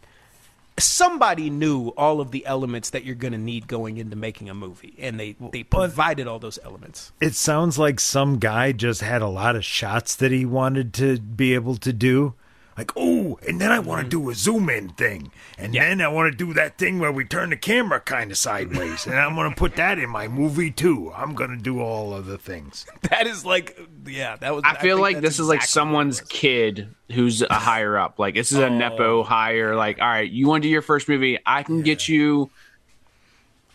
[0.77, 4.53] Somebody knew all of the elements that you're going to need going into making a
[4.53, 7.11] movie, and they they provided all those elements.
[7.21, 11.19] It sounds like some guy just had a lot of shots that he wanted to
[11.19, 12.33] be able to do.
[12.77, 15.31] Like, oh, and then I want to do a zoom in thing.
[15.59, 18.37] And then I want to do that thing where we turn the camera kind of
[18.37, 19.05] sideways.
[19.05, 21.11] and I'm going to put that in my movie too.
[21.15, 22.85] I'm going to do all of the things.
[23.09, 24.63] That is like, yeah, that was.
[24.65, 28.17] I feel like that's this is like someone's kid who's a higher up.
[28.17, 29.75] Like this is a nepo hire.
[29.75, 31.37] Like, all right, you want to do your first movie?
[31.45, 32.49] I can get you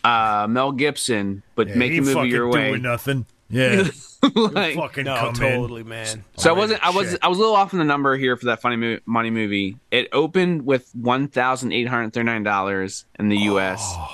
[0.03, 2.69] uh, Mel Gibson, but Yeah, make a movie fucking your way.
[2.71, 3.25] doing nothing.
[3.49, 3.87] Yeah.
[4.35, 5.87] Like- fucking No, come totally, in.
[5.87, 6.25] man.
[6.35, 6.83] So I wasn't.
[6.85, 6.95] I Shit.
[6.95, 7.17] was.
[7.21, 9.77] I was a little off on the number here for that funny mo- money movie.
[9.91, 13.81] It opened with one thousand eight hundred thirty nine dollars in the U.S.
[13.95, 14.09] Oh.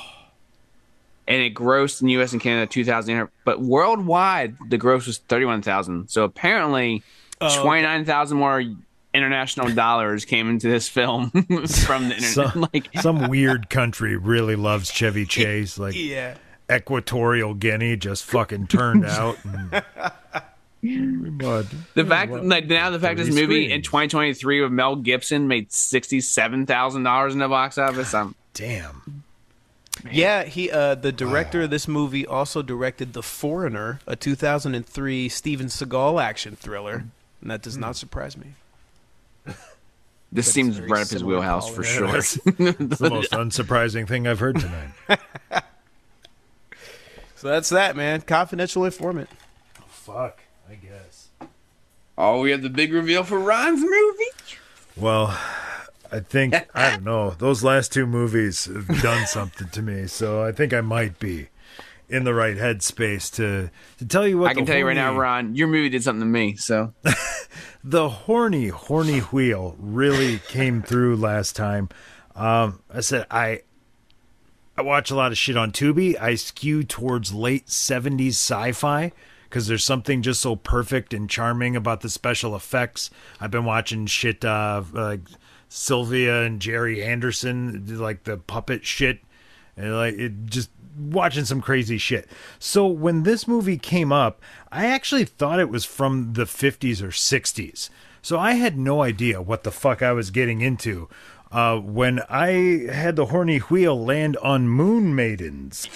[1.28, 2.34] and it grossed in the U.S.
[2.34, 6.10] and Canada two thousand, But worldwide, the gross was thirty one thousand.
[6.10, 7.02] So apparently,
[7.42, 8.64] Oh, twenty nine thousand more
[9.12, 12.22] international dollars came into this film from the internet.
[12.22, 15.80] Some, like some weird country really loves Chevy Chase.
[15.80, 16.36] Like Yeah.
[16.72, 19.38] Equatorial Guinea just fucking turned out.
[19.46, 19.72] And,
[21.40, 24.72] But- the fact, like now, the fact this Three movie in twenty twenty three with
[24.72, 28.14] Mel Gibson made sixty seven thousand dollars in the box office.
[28.14, 29.24] I'm damn.
[30.12, 35.68] Yeah, he uh the director of this movie also directed The Foreigner, a 2003 Steven
[35.68, 37.06] Seagal action thriller,
[37.42, 38.48] and that does not surprise me.
[40.32, 42.08] This seems right up his wheelhouse for sure.
[42.18, 44.90] It's the most unsurprising thing I've heard tonight.
[47.46, 48.22] So that's that, man.
[48.22, 49.30] Confidential informant.
[49.88, 51.28] Fuck, I guess.
[52.18, 54.58] Oh, we have the big reveal for Ron's movie.
[54.98, 55.28] Well,
[56.12, 57.36] I think I don't know.
[57.38, 61.50] Those last two movies have done something to me, so I think I might be
[62.10, 63.70] in the right headspace to
[64.00, 64.50] to tell you what.
[64.50, 66.56] I can the tell you right now, Ron, your movie did something to me.
[66.56, 66.96] So
[67.84, 71.90] the horny, horny wheel really came through last time.
[72.34, 73.62] Um, I said I
[74.78, 76.20] I watch a lot of shit on Tubi.
[76.20, 79.12] I skew towards late '70s sci-fi
[79.50, 83.10] because there's something just so perfect and charming about the special effects.
[83.40, 85.22] I've been watching shit uh, like
[85.70, 89.20] Sylvia and Gerry Anderson, like the puppet shit,
[89.78, 92.30] and like it just watching some crazy shit.
[92.60, 97.10] So when this movie came up, I actually thought it was from the 50s or
[97.10, 97.90] 60s.
[98.22, 101.08] So I had no idea what the fuck I was getting into.
[101.56, 105.88] Uh, when I had the horny wheel land on Moon Maidens.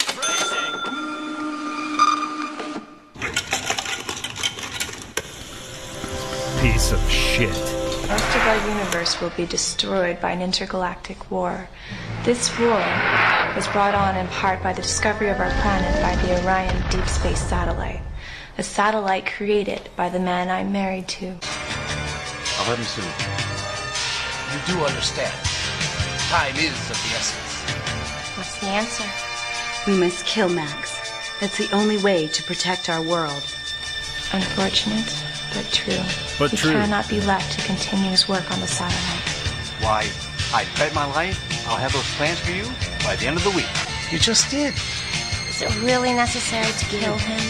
[6.62, 7.50] Piece of shit.
[8.08, 11.68] Most of our universe will be destroyed by an intergalactic war.
[12.24, 12.82] This war
[13.54, 17.06] was brought on in part by the discovery of our planet by the Orion Deep
[17.10, 18.00] Space Satellite,
[18.58, 21.28] a satellite created by the man I'm married to.
[21.28, 23.02] I'll let him see
[24.56, 25.49] You do understand.
[26.30, 28.38] Time is of the essence.
[28.38, 29.04] What's the answer?
[29.88, 30.96] We must kill Max.
[31.42, 33.42] That's the only way to protect our world.
[34.32, 35.10] Unfortunate,
[35.56, 35.98] but true.
[36.38, 36.74] But he true.
[36.74, 39.26] cannot be left to continue his work on the satellite.
[39.82, 40.08] Why,
[40.54, 42.66] I bet my life I'll have those plans for you
[43.04, 43.70] by the end of the week.
[44.12, 44.76] You just did.
[45.50, 47.42] Is it really necessary to kill him?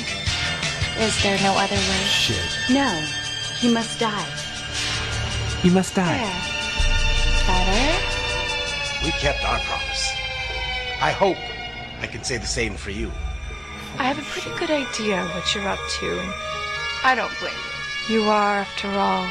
[1.03, 2.03] Is there no other way?
[2.07, 2.39] Shit.
[2.69, 2.87] No,
[3.59, 4.23] he must die.
[5.63, 6.19] He must die.
[7.45, 8.08] Better?
[9.03, 10.11] We kept our promise.
[11.01, 11.37] I hope
[12.01, 13.11] I can say the same for you.
[13.97, 16.33] I have a pretty good idea what you're up to, and
[17.03, 17.53] I don't blame
[18.09, 18.21] you.
[18.21, 19.29] You are, after all,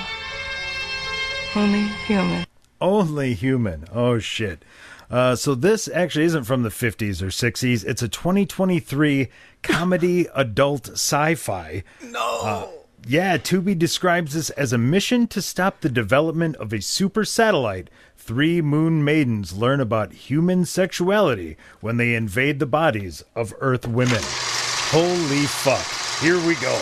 [1.54, 2.46] only human.
[2.80, 3.86] Only human.
[3.92, 4.64] Oh shit.
[5.10, 7.84] Uh, so this actually isn't from the 50s or 60s.
[7.84, 9.28] It's a 2023
[9.62, 11.82] comedy adult sci-fi.
[12.02, 12.77] No.
[13.08, 17.88] Yeah, Tubi describes this as a mission to stop the development of a super satellite.
[18.18, 24.20] Three moon maidens learn about human sexuality when they invade the bodies of Earth women.
[24.20, 25.86] Holy fuck.
[26.20, 26.78] Here we go.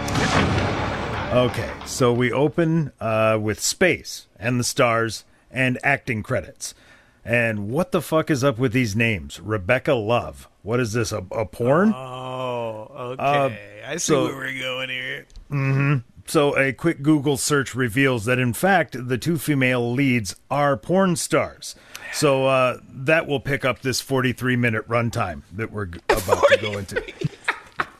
[1.30, 6.74] Okay, so we open uh, with space and the stars and acting credits.
[7.24, 9.40] And what the fuck is up with these names?
[9.40, 10.48] Rebecca Love.
[10.62, 11.12] What is this?
[11.12, 11.92] A, a porn?
[11.94, 13.22] Oh, okay.
[13.84, 15.26] Uh, I see so- where we're going here.
[15.48, 15.96] hmm
[16.26, 21.16] So a quick Google search reveals that in fact the two female leads are porn
[21.16, 21.74] stars.
[22.12, 26.78] So uh, that will pick up this 43 minute runtime that we're about to go
[26.78, 27.02] into.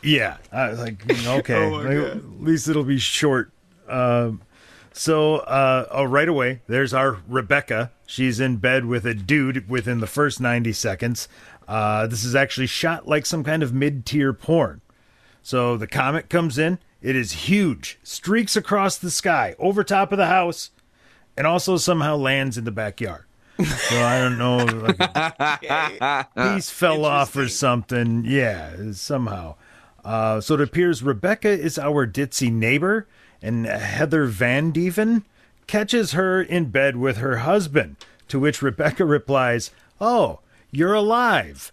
[0.02, 3.52] Yeah, I was like okay, Oh at least it'll be short.
[3.88, 4.40] Um,
[5.00, 7.90] so uh, oh, right away, there's our Rebecca.
[8.04, 11.26] She's in bed with a dude within the first 90 seconds.
[11.66, 14.82] Uh, this is actually shot like some kind of mid-tier porn.
[15.42, 16.80] So the comet comes in.
[17.00, 20.68] It is huge, streaks across the sky, over top of the house,
[21.34, 23.24] and also somehow lands in the backyard.
[23.58, 28.26] So I don't know, like piece fell off or something.
[28.26, 29.54] Yeah, somehow.
[30.04, 33.08] Uh, so it appears Rebecca is our ditzy neighbor,
[33.42, 35.24] and Heather Vandeven
[35.66, 37.96] catches her in bed with her husband.
[38.28, 39.70] To which Rebecca replies,
[40.00, 41.72] "Oh, you're alive,"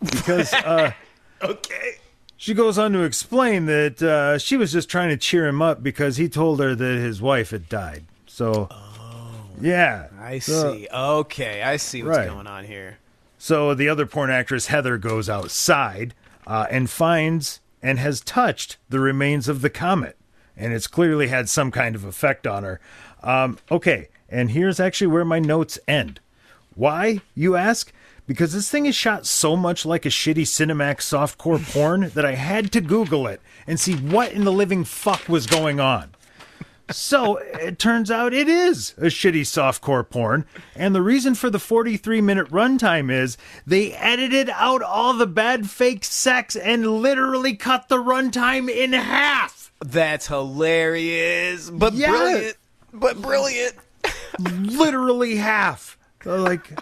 [0.00, 0.92] because uh,
[1.42, 1.96] Okay.
[2.36, 5.82] she goes on to explain that uh, she was just trying to cheer him up
[5.82, 8.04] because he told her that his wife had died.
[8.26, 8.68] So,
[9.60, 10.88] yeah, I So- see.
[10.92, 12.28] Okay, I see what's Right.
[12.28, 12.98] going on here.
[13.38, 16.14] So the other porn actress Heather goes outside
[16.46, 20.16] uh, and finds and has touched the remains of the comet,
[20.60, 22.80] and it's clearly had some kind of effect on her.
[23.22, 26.20] Um, okay, and here's actually where my notes end.
[26.74, 27.92] Why, you ask?
[28.26, 32.34] Because this thing is shot so much like a shitty Cinemax softcore porn that I
[32.34, 36.14] had to Google it and see what in the living fuck was going on.
[36.90, 40.44] So it turns out it is a shitty softcore porn.
[40.74, 45.70] And the reason for the 43 minute runtime is they edited out all the bad
[45.70, 49.59] fake sex and literally cut the runtime in half.
[49.80, 52.56] That's hilarious, but brilliant.
[52.92, 53.74] But brilliant.
[54.38, 55.96] literally half.
[56.24, 56.78] Like,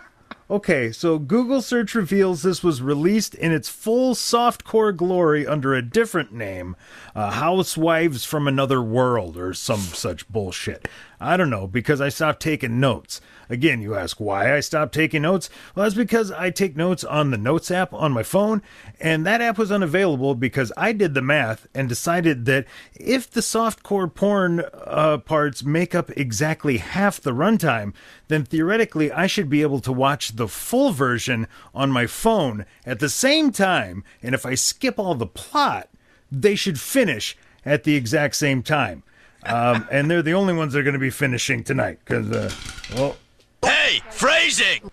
[0.51, 5.83] okay, so Google search reveals this was released in its full softcore glory under a
[5.83, 6.75] different name,
[7.15, 10.89] uh, Housewives from Another World, or some such bullshit.
[11.21, 13.21] I don't know because I stopped taking notes.
[13.51, 15.49] Again, you ask why I stopped taking notes?
[15.75, 18.63] Well, that's because I take notes on the Notes app on my phone,
[19.01, 23.41] and that app was unavailable because I did the math and decided that if the
[23.41, 27.95] softcore porn uh, parts make up exactly half the runtime,
[28.29, 33.01] then theoretically I should be able to watch the full version on my phone at
[33.01, 35.89] the same time, and if I skip all the plot,
[36.31, 39.03] they should finish at the exact same time.
[39.49, 42.51] Um, and they're the only ones that are going to be finishing tonight because, uh,
[42.97, 43.17] well,
[43.65, 44.91] Hey, phrasing!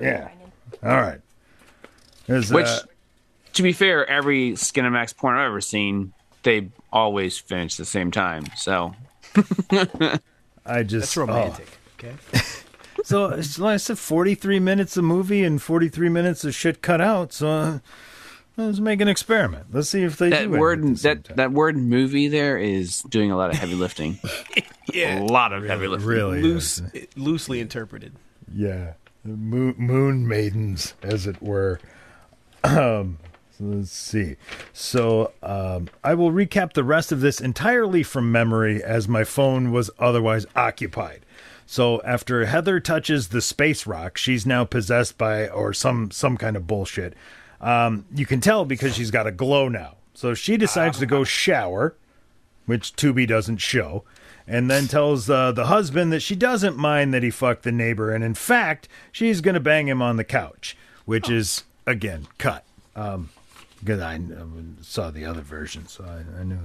[0.00, 0.28] yeah.
[0.82, 1.20] All right.
[2.26, 2.80] There's, Which, uh,
[3.54, 6.12] to be fair, every Skinemax porn I've ever seen,
[6.42, 8.44] they always finish the same time.
[8.56, 8.94] So
[10.66, 11.68] I just That's romantic.
[11.98, 12.14] Okay.
[13.04, 17.00] so it's like I said, 43 minutes of movie and 43 minutes of shit cut
[17.00, 17.32] out.
[17.32, 17.78] So uh,
[18.58, 19.66] let's make an experiment.
[19.72, 20.58] Let's see if they that do it.
[20.58, 24.18] word that that word movie there is doing a lot of heavy lifting.
[24.92, 25.20] Yeah.
[25.20, 26.08] a lot of heavy lifting.
[26.08, 27.06] Really Loose, is.
[27.16, 28.14] loosely interpreted.
[28.52, 28.94] Yeah,
[29.24, 31.80] moon, moon maidens, as it were.
[32.64, 33.18] Um,
[33.56, 34.36] so let's see.
[34.72, 39.70] So um, I will recap the rest of this entirely from memory, as my phone
[39.70, 41.20] was otherwise occupied.
[41.66, 46.56] So after Heather touches the space rock, she's now possessed by or some some kind
[46.56, 47.14] of bullshit.
[47.60, 49.96] Um, you can tell because she's got a glow now.
[50.14, 51.94] So she decides to go shower,
[52.66, 54.04] which Tubi doesn't show,
[54.46, 58.12] and then tells uh, the husband that she doesn't mind that he fucked the neighbor,
[58.12, 62.64] and in fact, she's going to bang him on the couch, which is, again, cut.
[62.96, 63.30] Um,
[63.80, 64.18] because I
[64.80, 66.58] saw the other version, so I, I knew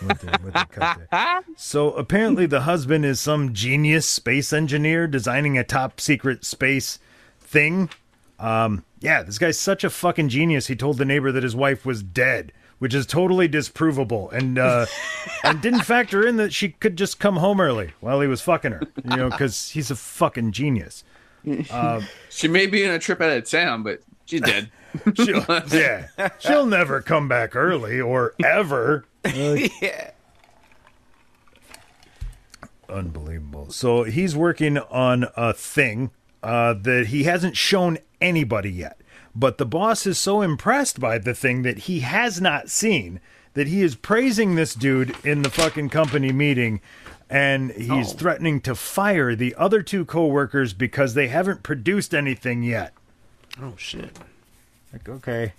[0.00, 1.40] what they, what they cut there.
[1.56, 6.98] So apparently, the husband is some genius space engineer designing a top secret space
[7.38, 7.90] thing.
[8.38, 10.66] Um, yeah, this guy's such a fucking genius.
[10.66, 14.86] He told the neighbor that his wife was dead, which is totally disprovable, and uh,
[15.44, 18.72] and didn't factor in that she could just come home early while he was fucking
[18.72, 18.82] her.
[19.04, 21.04] You know, because he's a fucking genius.
[21.70, 24.70] Um, she may be in a trip out of town, but she's dead.
[25.16, 26.08] she'll, yeah,
[26.38, 29.04] she'll never come back early or ever.
[29.24, 30.10] Like, yeah.
[32.88, 33.70] Unbelievable.
[33.70, 36.10] So he's working on a thing
[36.42, 39.00] uh, that he hasn't shown anybody yet.
[39.34, 43.20] But the boss is so impressed by the thing that he has not seen
[43.54, 46.80] that he is praising this dude in the fucking company meeting
[47.30, 48.16] and he's Oh.
[48.16, 52.92] threatening to fire the other two coworkers because they haven't produced anything yet.
[53.60, 54.16] Oh shit!
[54.92, 55.52] Like, okay.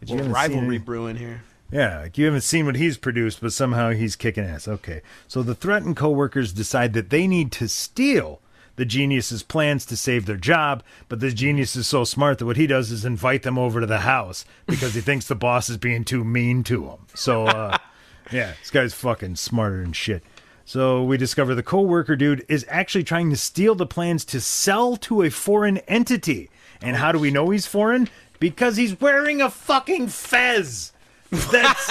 [0.00, 1.42] But you Little rivalry brewing here.
[1.70, 4.66] Yeah, like you haven't seen what he's produced, but somehow he's kicking ass.
[4.66, 5.02] Okay.
[5.28, 8.40] So the threatened coworkers decide that they need to steal
[8.76, 12.56] the genius's plans to save their job, but the genius is so smart that what
[12.56, 15.76] he does is invite them over to the house because he thinks the boss is
[15.76, 16.98] being too mean to him.
[17.14, 17.78] So uh
[18.32, 20.22] yeah, this guy's fucking smarter than shit.
[20.64, 24.96] So we discover the coworker dude is actually trying to steal the plans to sell
[24.98, 26.50] to a foreign entity.
[26.80, 28.08] And how do we know he's foreign?
[28.40, 30.92] Because he's wearing a fucking fez.
[31.50, 31.90] That's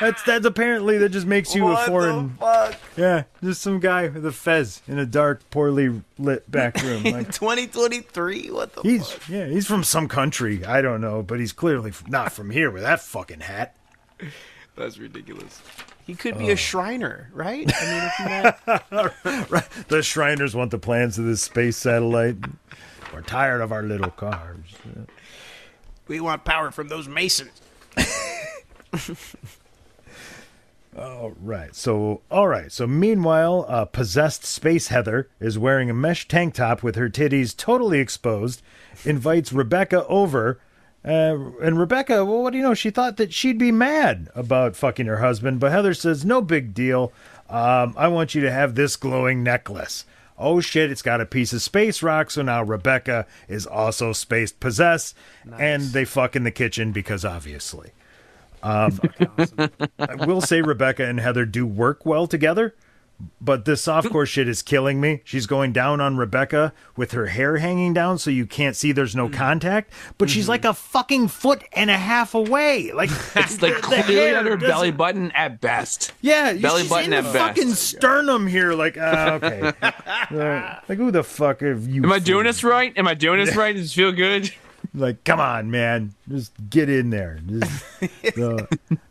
[0.00, 2.30] that's that's apparently that just makes you What a the foreign.
[2.34, 2.76] fuck?
[2.96, 7.02] Yeah, just some guy with a fez in a dark, poorly lit back room.
[7.04, 8.50] Like 2023.
[8.52, 8.82] What the?
[8.82, 10.64] he's yeah, he's from some country.
[10.64, 13.76] I don't know, but he's clearly not from here with that fucking hat.
[14.76, 15.60] That's ridiculous.
[16.06, 16.52] He could be Oh.
[16.52, 17.68] a Shriner, right?
[17.76, 18.24] I mean, if you
[19.32, 19.50] met...
[19.50, 19.68] right.
[19.88, 22.36] The Shriners want the plans of this space satellite.
[23.12, 24.64] We're tired of our little cars.
[26.06, 27.60] we want power from those Masons.
[30.98, 31.76] All right.
[31.76, 32.72] So, all right.
[32.72, 38.00] So, meanwhile, possessed Space Heather is wearing a mesh tank top with her titties totally
[38.00, 38.62] exposed,
[39.04, 40.58] invites Rebecca over.
[41.04, 42.74] Uh, and Rebecca, well, what do you know?
[42.74, 46.74] She thought that she'd be mad about fucking her husband, but Heather says, no big
[46.74, 47.12] deal.
[47.48, 50.04] Um, I want you to have this glowing necklace.
[50.38, 54.52] Oh shit, it's got a piece of space rock, so now Rebecca is also space
[54.52, 55.16] possessed,
[55.58, 57.90] and they fuck in the kitchen because obviously.
[58.62, 59.00] Um,
[59.98, 62.74] I will say Rebecca and Heather do work well together,
[63.40, 65.22] but this softcore shit is killing me.
[65.24, 69.16] She's going down on Rebecca with her hair hanging down so you can't see there's
[69.16, 72.92] no contact, but she's like a fucking foot and a half away.
[72.92, 76.12] Like It's like the clearly on her belly button at best.
[76.20, 77.56] Yeah, belly button in at the best.
[77.58, 78.72] fucking sternum here.
[78.74, 79.72] Like, uh, okay,
[80.88, 82.02] like who the fuck have you?
[82.04, 82.92] Am I doing this right?
[82.96, 83.74] Am I doing this right?
[83.74, 84.52] Does it feel good?
[84.94, 87.40] Like, come on, man, just get in there.
[87.46, 88.66] Just, uh,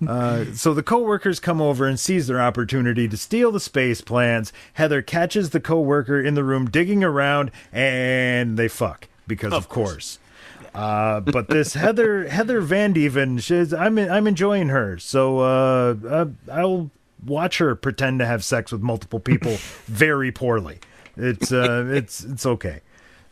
[0.07, 4.51] uh, so the coworkers come over and seize their opportunity to steal the space plans.
[4.73, 10.19] Heather catches the coworker in the room digging around, and they fuck because of, course.
[10.73, 14.97] Uh, but this Heather Heather Vandeven, she's I'm I'm enjoying her.
[14.97, 16.91] So uh, uh, I'll
[17.25, 19.51] watch her pretend to have sex with multiple people
[19.85, 20.79] very poorly.
[21.15, 22.81] It's uh, it's it's okay.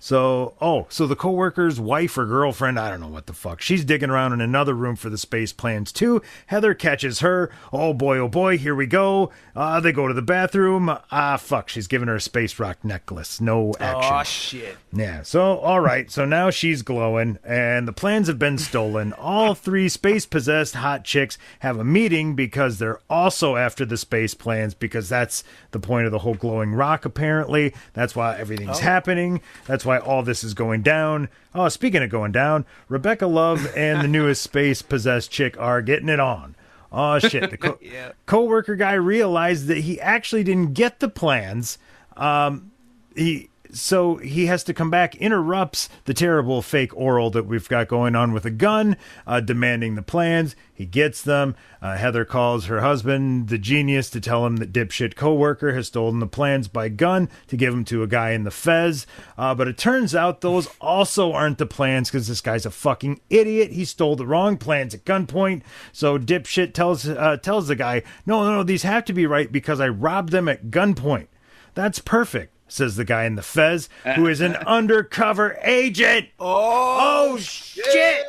[0.06, 3.60] So, oh, so the coworker's wife or girlfriend, I don't know what the fuck.
[3.60, 6.22] She's digging around in another room for the space plans too.
[6.46, 7.50] Heather catches her.
[7.74, 9.32] Oh boy, oh boy, here we go.
[9.56, 10.96] Uh, they go to the bathroom.
[11.12, 13.42] Ah, fuck, she's giving her a space rock necklace.
[13.42, 14.14] No action.
[14.14, 14.78] Oh shit!
[14.94, 19.12] Yeah, so all right, so now she's glowing, and the plans have been stolen.
[19.14, 24.36] All three space possessed hot chicks have a meeting because they're also after the space
[24.36, 27.74] plans, because that's the point of the whole glowing rock, apparently.
[27.94, 28.84] That's why everything's Oh.
[28.84, 29.42] happening.
[29.66, 31.30] That's why all this is going down.
[31.54, 36.10] Oh, speaking of going down, Rebecca Love and the newest space possessed chick are getting
[36.10, 36.56] it on.
[36.92, 37.50] Oh shit!
[37.50, 38.12] The co- Yeah.
[38.26, 41.78] coworker guy realized that he actually didn't get the plans.
[42.16, 42.72] Um,
[43.16, 47.88] he so he has to come back, interrupts the terrible fake oral that we've got
[47.88, 48.96] going on with a gun,
[49.28, 50.56] uh, demanding the plans.
[50.74, 51.56] He gets them.
[51.82, 56.20] Uh, Heather calls her husband, the genius, to tell him that dipshit coworker has stolen
[56.20, 59.06] the plans by gun to give them to a guy in the Fez.
[59.38, 63.22] Uh, but it turns out those also aren't the plans because this guy's a fucking
[63.30, 63.72] idiot.
[63.72, 65.64] He stole the wrong plans at gunpoint.
[65.92, 69.52] So dipshit tells uh, tells the guy, no, no, no, these have to be right
[69.52, 71.28] because I robbed them at gunpoint.
[71.74, 76.30] That's perfect, says the guy in the Fez, who is an undercover agent.
[76.40, 78.26] Oh, oh shit!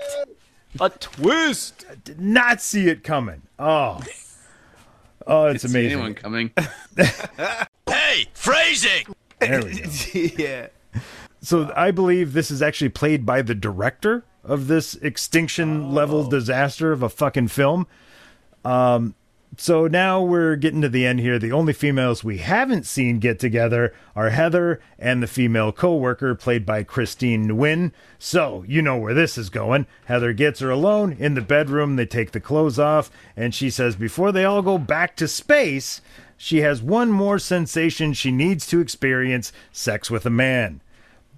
[0.81, 1.85] A twist.
[1.91, 3.43] I did not see it coming.
[3.59, 4.03] Oh.
[5.27, 5.93] Oh, it's Didn't see amazing.
[5.93, 6.51] anyone coming.
[7.89, 9.07] Hey, phrasing!
[9.41, 9.89] There we go.
[10.43, 10.67] yeah.
[11.41, 16.93] So I believe this is actually played by the director of this extinction level disaster
[16.93, 17.87] of a fucking film.
[18.65, 19.15] Um,
[19.57, 21.39] so now we're getting to the end here.
[21.39, 26.67] The only females we haven't seen get together are Heather and the female co-worker played
[26.67, 27.93] by Christine Nguyen.
[28.19, 29.87] So you know where this is going.
[30.07, 31.97] Heather gets her alone in the bedroom.
[31.97, 36.03] They take the clothes off, and she says before they all go back to space,
[36.37, 40.83] she has one more sensation she needs to experience: sex with a man.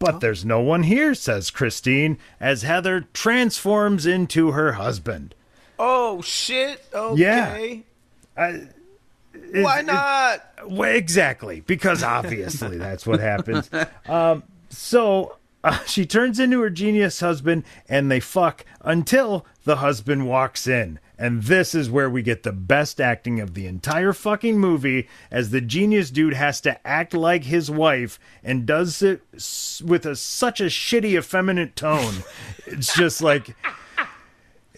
[0.01, 0.19] But oh.
[0.19, 5.35] there's no one here, says Christine, as Heather transforms into her husband.
[5.79, 6.85] Oh shit.
[7.15, 7.77] Yeah.
[8.39, 8.49] I,
[9.35, 10.45] it- Why it- not?
[10.67, 13.71] well, exactly, because obviously that's what happens.
[14.07, 20.27] Um, so uh, she turns into her genius husband, and they fuck until the husband
[20.29, 20.99] walks in.
[21.21, 25.51] And this is where we get the best acting of the entire fucking movie, as
[25.51, 29.23] the genius dude has to act like his wife and does it
[29.85, 32.23] with a such a shitty, effeminate tone.
[32.67, 33.57] It's just like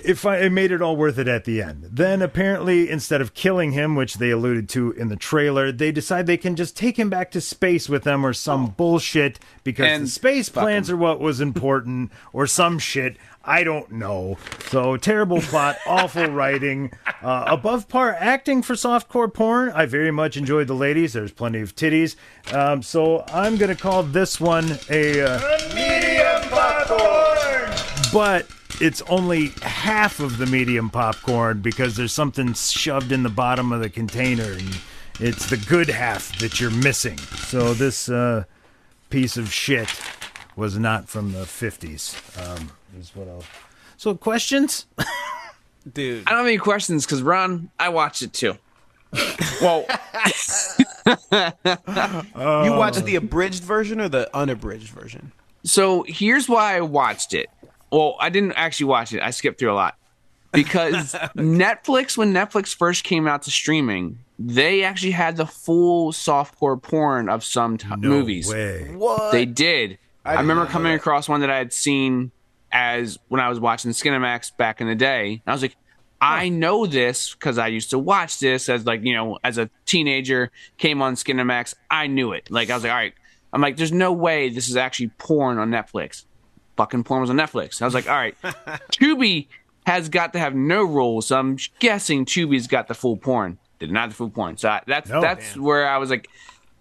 [0.05, 1.89] if I, it made it all worth it at the end.
[1.91, 6.27] Then apparently, instead of killing him, which they alluded to in the trailer, they decide
[6.27, 10.05] they can just take him back to space with them or some bullshit because And
[10.05, 10.97] the space plans him.
[10.97, 13.17] are what was important or some shit.
[13.43, 14.37] I don't know.
[14.69, 19.71] So terrible plot, awful writing, uh, above par acting for softcore porn.
[19.71, 21.15] I very much enjoyed the ladies.
[21.15, 22.17] There's plenty of titties.
[22.53, 25.21] Um, so I'm gonna call this one a.
[25.23, 27.73] Uh, Medium popcorn!
[28.13, 28.47] but
[28.81, 33.81] it's only half of the medium popcorn because there's something shoved in the bottom of
[33.81, 34.81] the container and
[35.21, 37.19] it's the good half that you're missing.
[37.19, 38.45] So this uh,
[39.11, 39.89] piece of shit
[40.57, 42.17] was not from the 50s.
[42.41, 43.45] Um, is what I'll...
[43.99, 44.87] So questions?
[45.93, 46.27] Dude.
[46.27, 48.57] I don't have any questions because Ron, I watched it too.
[49.61, 49.85] well,
[52.65, 55.33] you watched the abridged version or the unabridged version?
[55.65, 57.51] So here's why I watched it.
[57.91, 59.23] Well, I didn't actually watch it.
[59.23, 59.97] I skipped through a lot
[60.53, 66.81] because Netflix, when Netflix first came out to streaming, they actually had the full softcore
[66.81, 68.51] porn of some t- movies.
[68.51, 68.93] way.
[68.95, 69.33] What?
[69.33, 69.99] They did.
[70.25, 70.99] I I, remember coming that.
[71.01, 72.31] across one that I had seen
[72.73, 75.33] as when I was watching Skinemax back in the day.
[75.33, 75.77] And I was like,
[76.21, 79.71] I know this because I used to watch this as like you know as a
[79.87, 80.51] teenager.
[80.77, 82.51] Came on Skinemax, I knew it.
[82.51, 83.15] Like I was like, all right.
[83.53, 86.25] I'm like, there's no way this is actually porn on Netflix.
[86.81, 87.83] Fucking porn was on Netflix.
[87.83, 88.35] I was like, all right,
[88.91, 89.49] Tubi
[89.85, 91.27] has got to have no rules.
[91.27, 93.59] So I'm guessing Tubi's got the full porn.
[93.79, 94.57] Did not the full porn.
[94.57, 95.21] So I, that's No.
[95.21, 96.29] that's where I was like,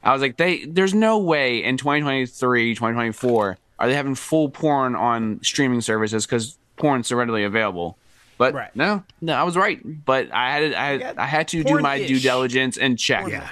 [0.01, 4.95] I was like, they there's no way in 2023, 2024 are they having full porn
[4.95, 7.97] on streaming services because porn's so readily available.
[8.37, 8.73] But Right.
[8.73, 9.81] no, no, I was right.
[10.05, 13.27] But I had I had, I had to do my due diligence and check.
[13.27, 13.49] Yeah.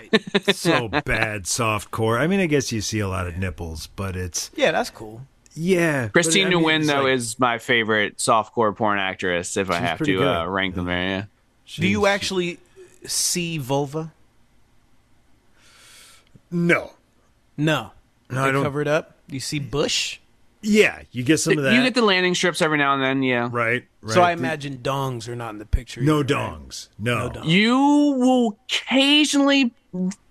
[0.54, 2.18] so bad softcore.
[2.18, 5.24] I mean, I guess you see a lot of nipples, but it's Yeah, that's cool.
[5.58, 6.08] Yeah.
[6.10, 9.58] Christine but, I mean, Nguyen though like- is my favorite softcore porn actress.
[9.58, 11.24] If I have to uh, rank them there, yeah.
[11.76, 12.60] Do you actually
[13.06, 14.14] see vulva?
[16.52, 16.94] No.
[17.58, 17.92] No.
[18.30, 19.16] No, they I don't- cover it up.
[19.30, 20.20] You see bush?
[20.62, 21.74] Yeah, you get some of that.
[21.74, 23.48] You get the landing strips every now and then, yeah.
[23.52, 24.14] right, right.
[24.14, 26.02] So I imagine dongs are not in the picture.
[26.02, 26.52] no either, right?
[26.52, 26.88] dongs.
[26.98, 27.30] No.
[27.30, 27.46] dongs.
[27.46, 29.72] You will occasionally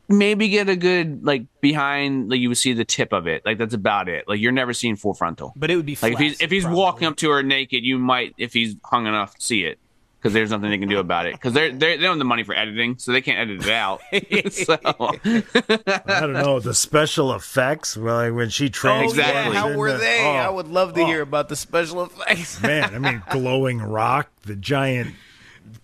[0.08, 3.44] maybe get a good like behind like you would see the tip of it.
[3.44, 4.26] Like that's about it.
[4.28, 5.52] Like you're never seeing full frontal.
[5.56, 6.78] But it would be Like if he's if he's probably.
[6.80, 9.78] walking up to her naked, you might if he's hung enough see it
[10.18, 12.24] because there's nothing they can do about it because they're, they're they don't have the
[12.24, 14.00] money for editing, so they can't edit it out.
[14.52, 17.96] so I don't know the special effects.
[17.96, 19.18] Well, like when she Oh, transforms.
[19.18, 19.52] Exactly.
[19.54, 19.60] yeah.
[19.60, 20.24] How into- were they?
[20.24, 22.60] oh, I would love to oh, hear about the special effects.
[22.62, 25.14] Man, I mean, glowing rock, the giant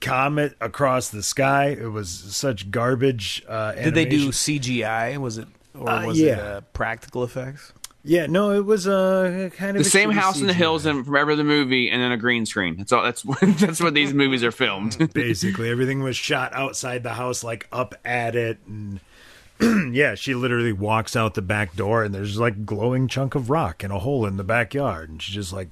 [0.00, 1.66] comet across the sky.
[1.68, 3.42] It was such garbage.
[3.48, 4.28] Uh, Did they do.
[4.28, 5.18] CGI?
[5.18, 5.48] Was it
[5.78, 7.72] or Uh, was it uh, practical effects?
[8.04, 11.04] Yeah, no, it was uh, kind of the same shitty house in the hills and
[11.06, 12.76] from the movie, and then a green screen.
[12.76, 13.04] That's all.
[13.04, 13.22] That's
[13.60, 15.12] that's what these movies are filmed.
[15.14, 18.98] Basically, everything was shot outside the house, like up at it, and
[19.94, 23.84] yeah, she literally walks out the back door, and there's like glowing chunk of rock
[23.84, 25.68] in a hole in the backyard, and she's just like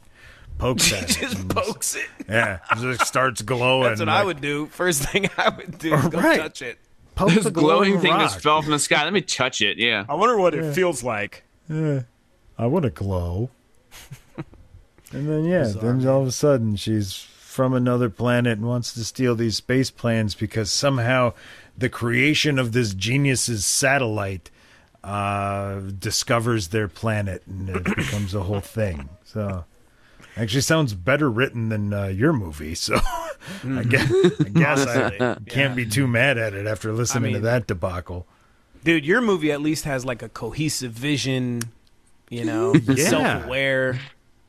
[0.60, 1.18] pokes at it.
[1.20, 2.06] Just pokes it.
[2.28, 3.88] Yeah, it just starts glowing.
[3.88, 4.66] That's what I would do.
[4.66, 6.38] First thing I would do is go Right.
[6.38, 6.78] touch it.
[7.14, 8.20] Poke this the glowing thing rock.
[8.30, 9.04] just fell from the sky.
[9.04, 9.78] Let me touch it.
[9.78, 10.04] Yeah.
[10.08, 11.44] I wonder what it feels like.
[11.68, 12.02] Yeah,
[12.58, 13.50] I want to glow.
[14.36, 19.04] and then yeah, then all of a sudden she's from another planet and wants to
[19.04, 21.32] steal these space plans because somehow
[21.76, 24.50] the creation of this genius's satellite
[25.02, 29.08] uh, discovers their planet and it becomes a whole thing.
[29.24, 29.64] So
[30.36, 32.74] actually sounds better written than uh, your movie.
[32.74, 32.94] So
[33.64, 37.42] I guess I guess I can't be too mad at it after listening to mean-
[37.44, 38.26] that debacle.
[38.82, 41.60] Dude, your movie at least has like a cohesive vision,
[42.30, 42.94] you know, Yeah.
[43.08, 44.00] self-aware.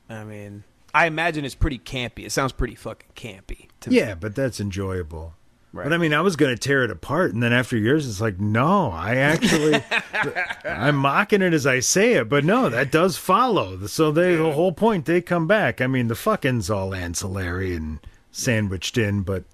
[0.09, 0.63] I mean,
[0.93, 2.25] I imagine it's pretty campy.
[2.25, 3.67] It sounds pretty fucking campy.
[3.81, 3.97] To me.
[3.97, 5.33] Yeah, but that's enjoyable.
[5.73, 5.85] Right.
[5.85, 8.19] But I mean, I was going to tear it apart, and then after years, it's
[8.19, 9.81] like, no, I actually,
[10.65, 13.85] I'm mocking it as I say it, but no, that does follow.
[13.87, 15.79] So they, the whole point, they come back.
[15.79, 17.99] I mean, the fucking's all ancillary and
[18.31, 19.45] sandwiched in, but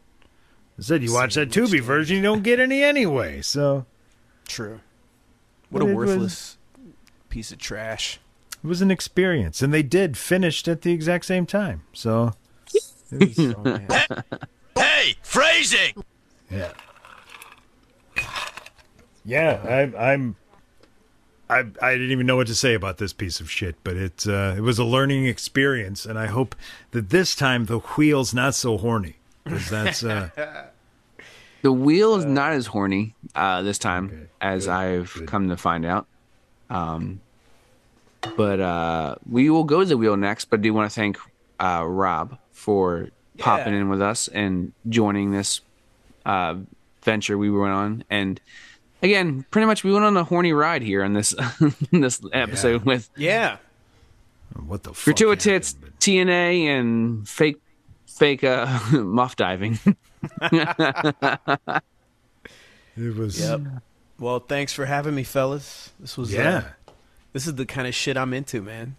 [0.80, 3.42] I said you watch that Tubi version, you don't get any anyway.
[3.44, 3.86] So
[4.48, 4.80] True.
[5.70, 6.58] What a But it was- worthless
[7.30, 8.20] piece of trash.
[8.64, 11.84] it was an experience, and they did finished at the exact same time.
[11.94, 12.34] So
[13.12, 14.30] it was,
[14.80, 16.04] Hey, phrasing!
[16.52, 16.72] yeah.
[19.26, 19.96] Yeah, I'm.
[19.96, 20.36] I'm
[21.50, 24.26] I, I didn't even know what to say about this piece of shit, but it
[24.28, 26.56] uh, it was a learning experience, and I hope
[26.92, 30.30] that this time the wheel's not so horny because that's uh,
[31.62, 36.08] The wheel is not as horny uh, this time as I've come to find out.
[36.70, 37.20] Um,
[38.36, 40.46] but uh, we will go to the wheel next.
[40.46, 41.18] But I do want to thank
[41.60, 45.62] uh, Rob for popping in with us and joining this
[46.26, 46.56] uh,
[47.04, 48.04] venture we went on.
[48.10, 48.40] And
[49.02, 51.34] again, pretty much we went on a horny ride here in this
[51.92, 53.58] this episode with Yeah.
[54.66, 55.06] what the fuck.
[55.06, 57.62] gratuitous TNA and fake
[58.08, 59.80] fake uh, muff diving.
[63.00, 63.40] It was.
[63.40, 63.62] Yep.
[64.20, 65.92] Well, thanks for having me, fellas.
[66.00, 66.64] This was Yeah.
[66.88, 66.92] Uh,
[67.34, 68.96] this is the kind of shit I'm into, man.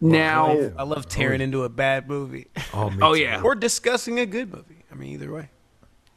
[0.00, 2.46] Now- I love, I love tearing into a bad movie.
[2.72, 3.20] Oh, me Oh, too.
[3.20, 3.42] yeah.
[3.42, 4.84] or discussing a good movie.
[4.90, 5.50] I mean, either way.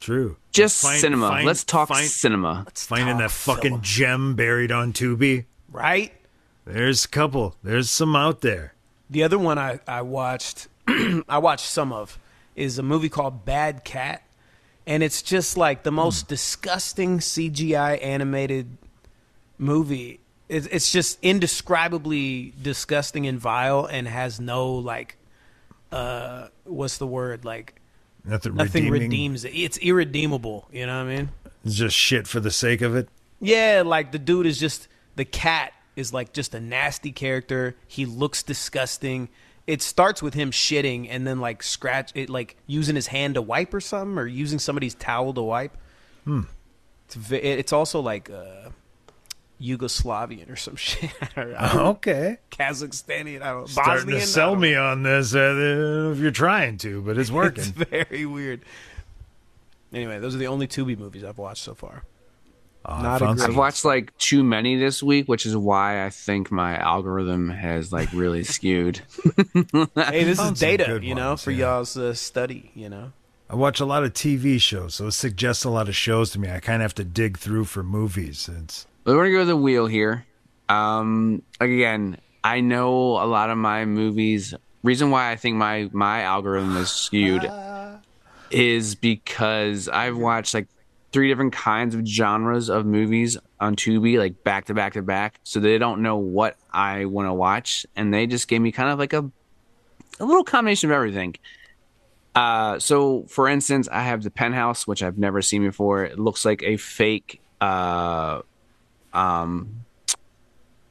[0.00, 0.36] True.
[0.50, 1.28] Just Find- cinema.
[1.28, 2.66] find- Let's talk find- cinema.
[2.74, 5.44] Finding that fucking gem buried on Tubi.
[5.70, 6.12] Right?
[6.64, 7.56] There's a couple.
[7.62, 8.74] There's some out there.
[9.10, 12.18] The other one I, I watched, I watched some of,
[12.56, 14.22] is a movie called Bad Cat.
[14.86, 16.28] And it's just like the most hmm.
[16.28, 18.76] disgusting CGI animated
[19.58, 20.20] movie.
[20.52, 25.16] It, it's just indescribably disgusting and vile and has no, like,
[25.90, 27.44] uh, what's the word?
[27.44, 27.80] Like,
[28.24, 29.50] Nothing, nothing redeems it.
[29.50, 30.68] It's irredeemable.
[30.70, 31.30] You know what I mean?
[31.64, 33.08] It's just shit for the sake of it.
[33.40, 37.76] Yeah, like the dude is just the cat is like just a nasty character.
[37.88, 39.28] He looks disgusting.
[39.66, 43.42] It starts with him shitting and then like scratch it like using his hand to
[43.42, 45.76] wipe or something or using somebody's towel to wipe.
[46.24, 46.42] Hmm.
[47.06, 48.70] It's it's also like uh
[49.62, 51.10] Yugoslavian or some shit.
[51.36, 52.38] I don't- I Okay.
[52.50, 53.66] Kazakhstani, I don't know.
[53.66, 57.30] Starting Bosnian, to sell don't me on this uh, if you're trying to, but it's
[57.42, 57.62] working.
[57.64, 58.60] It's very weird.
[59.92, 62.02] Anyway, those are the only Tubi movies I've watched so far.
[62.88, 63.40] Not a great.
[63.48, 67.92] I've watched like too many this week, which is why I think my algorithm has
[67.92, 69.02] like really skewed.
[69.54, 71.74] hey, this is data, you know, ones, for yeah.
[71.76, 73.12] y'all's uh, study, you know.
[73.48, 76.40] I watch a lot of TV shows, so it suggests a lot of shows to
[76.40, 76.50] me.
[76.50, 78.48] I kind of have to dig through for movies.
[78.62, 80.26] It's We're gonna go to the wheel here.
[80.68, 82.92] Um, again, I know
[83.22, 84.54] a lot of my movies.
[84.82, 87.50] Reason why I think my my algorithm is skewed
[88.50, 90.68] is because I've watched like
[91.12, 95.40] three different kinds of genres of movies on Tubi, like back to back to back.
[95.42, 98.88] So they don't know what I want to watch, and they just gave me kind
[98.90, 99.30] of like a
[100.20, 101.34] a little combination of everything.
[102.34, 106.04] Uh, so for instance, I have the Penthouse, which I've never seen before.
[106.04, 108.42] It looks like a fake uh,
[109.12, 109.84] um,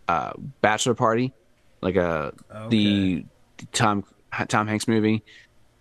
[0.07, 1.33] uh, bachelor party,
[1.81, 2.33] like a
[2.69, 3.25] the
[3.71, 4.03] Tom
[4.47, 5.23] Tom Hanks movie.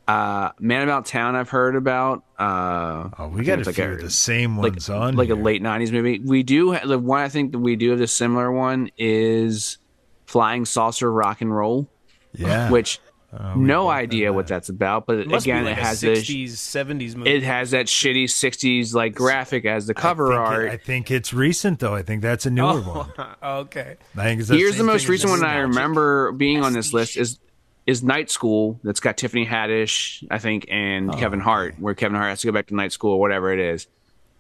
[0.09, 2.25] Uh, Man About Town, I've heard about.
[2.37, 5.93] Uh, oh, we got a few of the same ones on like a late '90s
[5.93, 6.19] movie.
[6.19, 9.79] We do ha- the one I think that we do have the similar one is
[10.27, 11.89] Flying Saucer Rock and Roll.
[12.33, 12.71] Yeah.
[12.71, 13.01] which
[13.33, 16.61] Uh, no idea what that's about, but It again, like it a has 60s, this.
[16.75, 17.31] 70s movie.
[17.31, 20.65] It has that shitty '60s like graphic as the cover I art.
[20.67, 21.95] it- I think it's recent though.
[21.95, 23.13] I think that's a newer one.
[23.43, 23.97] okay.
[24.17, 27.39] I think it's Here's the most recent one I remember being on this list is
[27.87, 28.79] is Night School.
[28.83, 32.47] That's got Tiffany Haddish, I think, and Oh, Kevin Hart, where Kevin Hart has to
[32.49, 33.87] go back to night school or whatever it is.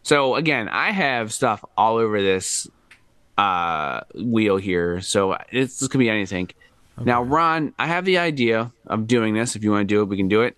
[0.02, 2.68] So again, I have stuff all over this
[3.38, 6.50] uh, wheel here, so it's, this could be anything.
[7.00, 9.56] Now, Ron, I have the idea of doing this.
[9.56, 10.56] If you want to do it, we can do it.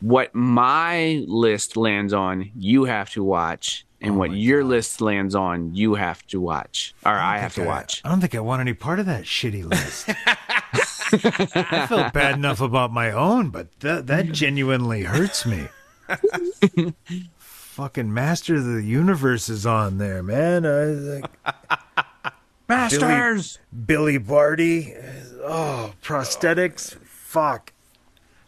[0.00, 5.34] What my list lands on, you have to watch, and oh what your list lands
[5.34, 8.00] on, you have to watch, or I, have to I- watch.
[8.04, 10.08] I don't think I want any part of that shitty list.
[11.66, 15.66] I felt bad enough about my own, but that that genuinely hurts me.
[17.38, 20.66] Fucking Master of the Universe is on there, man.
[20.66, 21.30] I, like,
[22.68, 23.58] Masters!
[23.72, 24.94] Billy, Billy Barty.
[25.40, 26.96] Oh, prosthetics.
[27.04, 27.72] Fuck.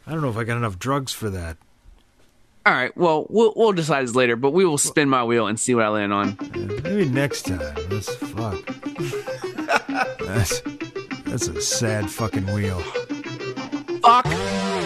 [0.07, 1.57] I don't know if I got enough drugs for that.
[2.67, 2.95] All right.
[2.97, 5.85] Well, we'll we'll decide this later, but we will spin my wheel and see what
[5.85, 6.37] I land on.
[6.83, 7.75] Maybe next time.
[7.89, 8.67] That's fuck.
[10.19, 10.61] That's
[11.25, 12.81] that's a sad fucking wheel.
[14.03, 14.27] Fuck.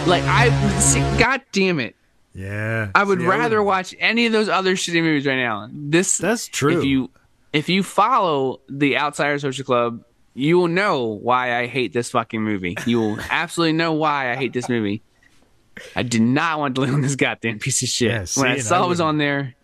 [0.06, 1.00] Like I see.
[1.18, 1.96] God damn it.
[2.34, 2.90] Yeah.
[2.94, 5.68] I would See, rather watch any of those other shitty movies right now.
[5.72, 6.78] This that's true.
[6.78, 7.10] If you
[7.52, 10.04] if you follow the Outsider Social Club,
[10.34, 12.76] you will know why I hate this fucking movie.
[12.86, 15.02] You will absolutely know why I hate this movie.
[15.96, 18.10] I did not want to live on this goddamn piece of shit.
[18.10, 19.54] Yeah, when I saw I it was on there,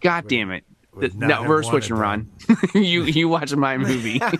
[0.00, 0.64] god damn it.
[0.94, 2.30] would No, we're switching, Ron.
[2.74, 4.20] you you watch my movie.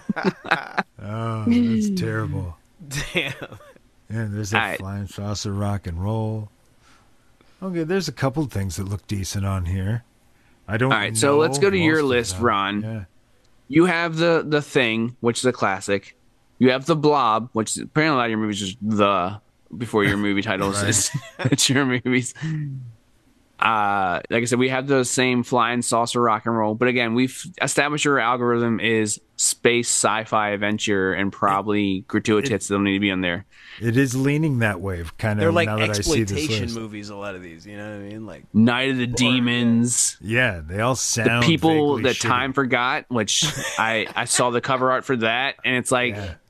[1.06, 2.56] Oh, that's terrible.
[2.88, 3.34] Damn.
[4.10, 4.78] Yeah, there's that Alright.
[4.78, 6.48] flying saucer rock and roll.
[7.62, 10.04] Okay, there's a couple things that look decent on here.
[10.66, 10.90] I don't.
[10.90, 12.38] All right, so let's go to your list.
[12.38, 12.80] Ron.
[12.80, 13.04] Yeah.
[13.68, 16.16] You have the the thing, which is a classic.
[16.58, 19.40] You have the Blob, which apparently a lot of your movies just the
[19.76, 22.34] before your movie titles is it's your movies.
[23.58, 27.14] Uh, like I said, we have the same flying saucer rock and roll, but again,
[27.14, 33.10] we've established your algorithm is space sci-fi adventure and probably gratuitous that'll need to be
[33.10, 33.46] on there.
[33.80, 35.40] It is leaning that way, kind of.
[35.40, 37.08] They're like now that I see this exploitation movies.
[37.08, 38.26] A lot of these, you know what I mean?
[38.26, 40.16] Like Night of the Demons.
[40.20, 41.42] Yeah, they all sound.
[41.42, 42.28] the people vaguely that shitty.
[42.28, 43.44] time forgot, which
[43.78, 46.16] I I saw the cover art for that, and it's like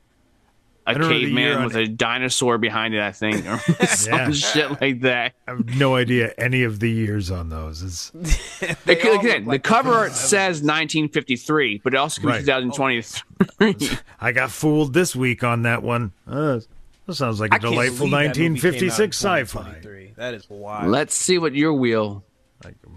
[0.86, 4.12] a don't know the year caveman with a dinosaur behind it, I think, or some
[4.18, 4.30] Yeah.
[4.32, 5.32] shit like that.
[5.48, 7.82] I have no idea any of the years on those.
[7.82, 8.12] It's,
[8.86, 12.40] It could- again, the cover art says 1953, but it also could be Right.
[12.68, 13.98] 2023.
[14.20, 16.12] I got fooled this week on that one.
[16.26, 16.60] Uh,
[17.06, 20.12] that sounds like a I delightful believe that movie came out in 1956 sci-fi.
[20.16, 20.90] That is wild.
[20.90, 22.24] Let's see what your wheel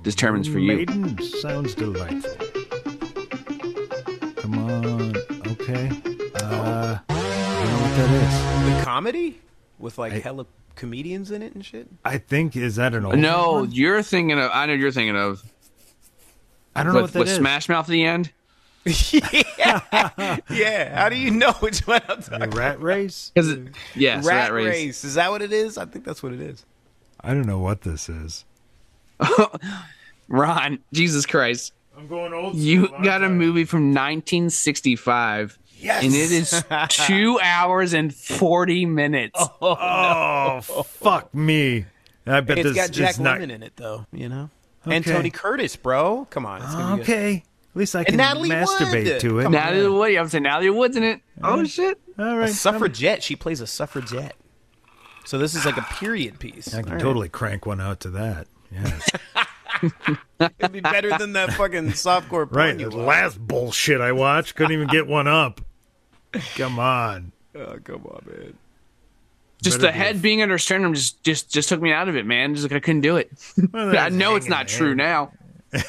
[0.03, 0.77] determines for you.
[0.77, 2.31] Maiden sounds delightful.
[4.37, 5.15] Come on,
[5.47, 5.91] okay.
[6.35, 7.16] Uh, I
[7.59, 8.77] don't know what that is.
[8.79, 9.39] the comedy
[9.79, 11.87] with like I- hella comedians in it and shit.
[12.05, 13.71] I think is that an old No, one?
[13.71, 14.51] you're thinking of.
[14.53, 15.43] I know you're thinking of.
[16.75, 17.37] I don't know with, what that with is.
[17.37, 18.31] Smash Mouth at the end.
[20.49, 23.31] Yeah, how do you know which one I'm talking The Rat Race.
[23.33, 23.57] Because
[23.95, 24.67] yes, Rat Rat race.
[24.67, 25.03] Race.
[25.03, 25.77] Is that what it is?
[25.77, 26.65] I think that's what it is.
[27.19, 28.45] I don't know what this is.
[30.27, 31.73] Ron, Jesus Christ.
[31.97, 32.55] I'm going old.
[32.55, 35.57] You got a movie from 1965.
[35.79, 36.03] Yes.
[36.03, 39.39] And it is two hours and 40 minutes.
[39.39, 41.85] Oh, oh, fuck me!
[42.25, 44.49] I bet it's this got Jack is not Lemmon in it though, you know.
[44.85, 46.27] And Tony Curtis, bro.
[46.29, 46.61] Come on.
[46.61, 47.43] It's gonna be okay.
[47.71, 49.21] At least I can Natalie masturbate Wood.
[49.21, 49.43] to it.
[49.43, 49.61] Come on.
[49.61, 50.15] Natalie Wood.
[50.15, 51.21] I'm saying Natalie Wood's in it.
[51.43, 51.99] Oh, shit.
[52.17, 52.49] All right.
[52.49, 53.21] A suffragette.
[53.21, 54.35] She plays a suffragette.
[55.25, 56.73] So this is like a period piece.
[56.73, 57.01] I can All right.
[57.01, 58.47] totally crank one out to that.
[58.71, 59.09] Yes.
[60.39, 62.77] It'd be better than that fucking softcore porn right.
[62.77, 65.61] The last bullshit I watched couldn't even get one up.
[66.55, 67.31] Come on.
[67.55, 68.53] Oh, come on, man.
[69.61, 72.15] Just Better the be head being under sternum just, just just took me out of
[72.15, 72.53] it, man.
[72.53, 73.31] Just like I couldn't do it.
[73.73, 74.77] Well, I know it's not there.
[74.77, 75.31] true now.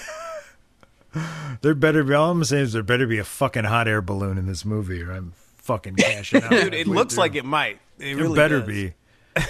[1.62, 2.14] There better be.
[2.14, 5.02] All I'm saying is there better be a fucking hot air balloon in this movie,
[5.02, 6.50] or I'm fucking cashing out.
[6.50, 7.80] Dude, it looks like it might.
[7.98, 8.68] It There really better does.
[8.68, 8.94] be.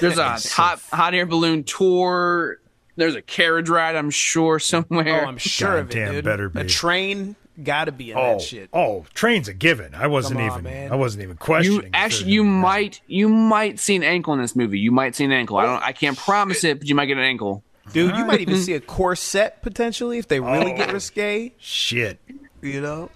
[0.00, 2.58] There's a hot hot air balloon tour.
[2.96, 5.24] There's a carriage ride, I'm sure somewhere.
[5.24, 6.24] Oh, I'm sure of it, dude.
[6.24, 6.60] better be.
[6.60, 8.68] A train gotta be in Oh, that shit.
[8.72, 9.94] oh, train's a given.
[9.94, 10.64] I wasn't on, even.
[10.64, 10.92] man.
[10.92, 11.72] I wasn't even questioning.
[11.84, 11.94] you questioning.
[11.94, 14.78] actually you might you might see an ankle in this movie.
[14.78, 15.56] You might see an ankle.
[15.56, 17.62] I don't I can't promise it, but you might get an ankle.
[17.92, 20.92] Dude, you might even see a corset potentially if they really get Oh.
[20.92, 21.52] risque.
[21.58, 22.20] Shit.
[22.60, 23.10] You know?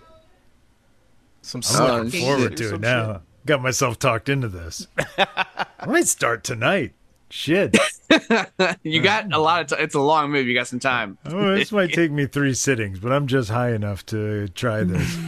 [1.43, 3.23] Some I'm looking forward to it now.
[3.45, 4.87] Got myself talked into this.
[5.19, 6.93] I might start tonight.
[7.29, 7.77] Shit.
[8.83, 9.81] You got a lot of time.
[9.81, 10.49] It's a long movie.
[10.51, 11.19] You got some time.
[11.27, 15.19] Oh, this might take me three sittings, but I'm just high enough to try this.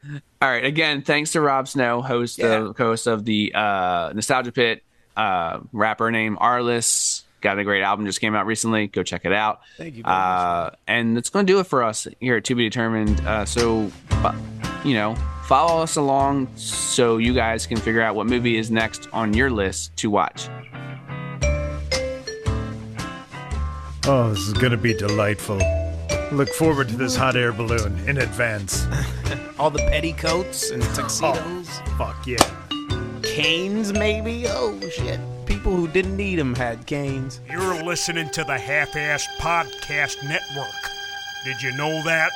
[0.42, 0.66] All right.
[0.66, 4.84] Again, thanks to Rob Snow, host of co-host of the uh, Nostalgia Pit,
[5.16, 7.24] uh, rapper named Araless.
[7.42, 8.88] Got a great album just came out recently.
[8.88, 9.62] Go check it out.
[9.78, 12.66] Thank you very Uh, and it's going to do it for us here at Tubi
[12.66, 13.22] Determined.
[13.22, 13.92] Uh, so,
[14.84, 15.16] you know,
[15.46, 19.52] follow us along so you guys can figure out what movie is next on your
[19.52, 20.50] list to watch.
[24.10, 25.60] Oh, this is going to be delightful.
[26.32, 28.88] Look forward to this hot air balloon in advance.
[29.60, 31.68] All the petticoats and oh, tuxedos.
[31.98, 32.38] Fuck yeah.
[33.22, 34.46] Canes, maybe?
[34.48, 35.20] Oh, shit.
[35.46, 37.42] People who didn't need them had canes.
[37.52, 40.68] You're listening to the Half Assed Podcast Network.
[41.44, 42.32] Did you know that?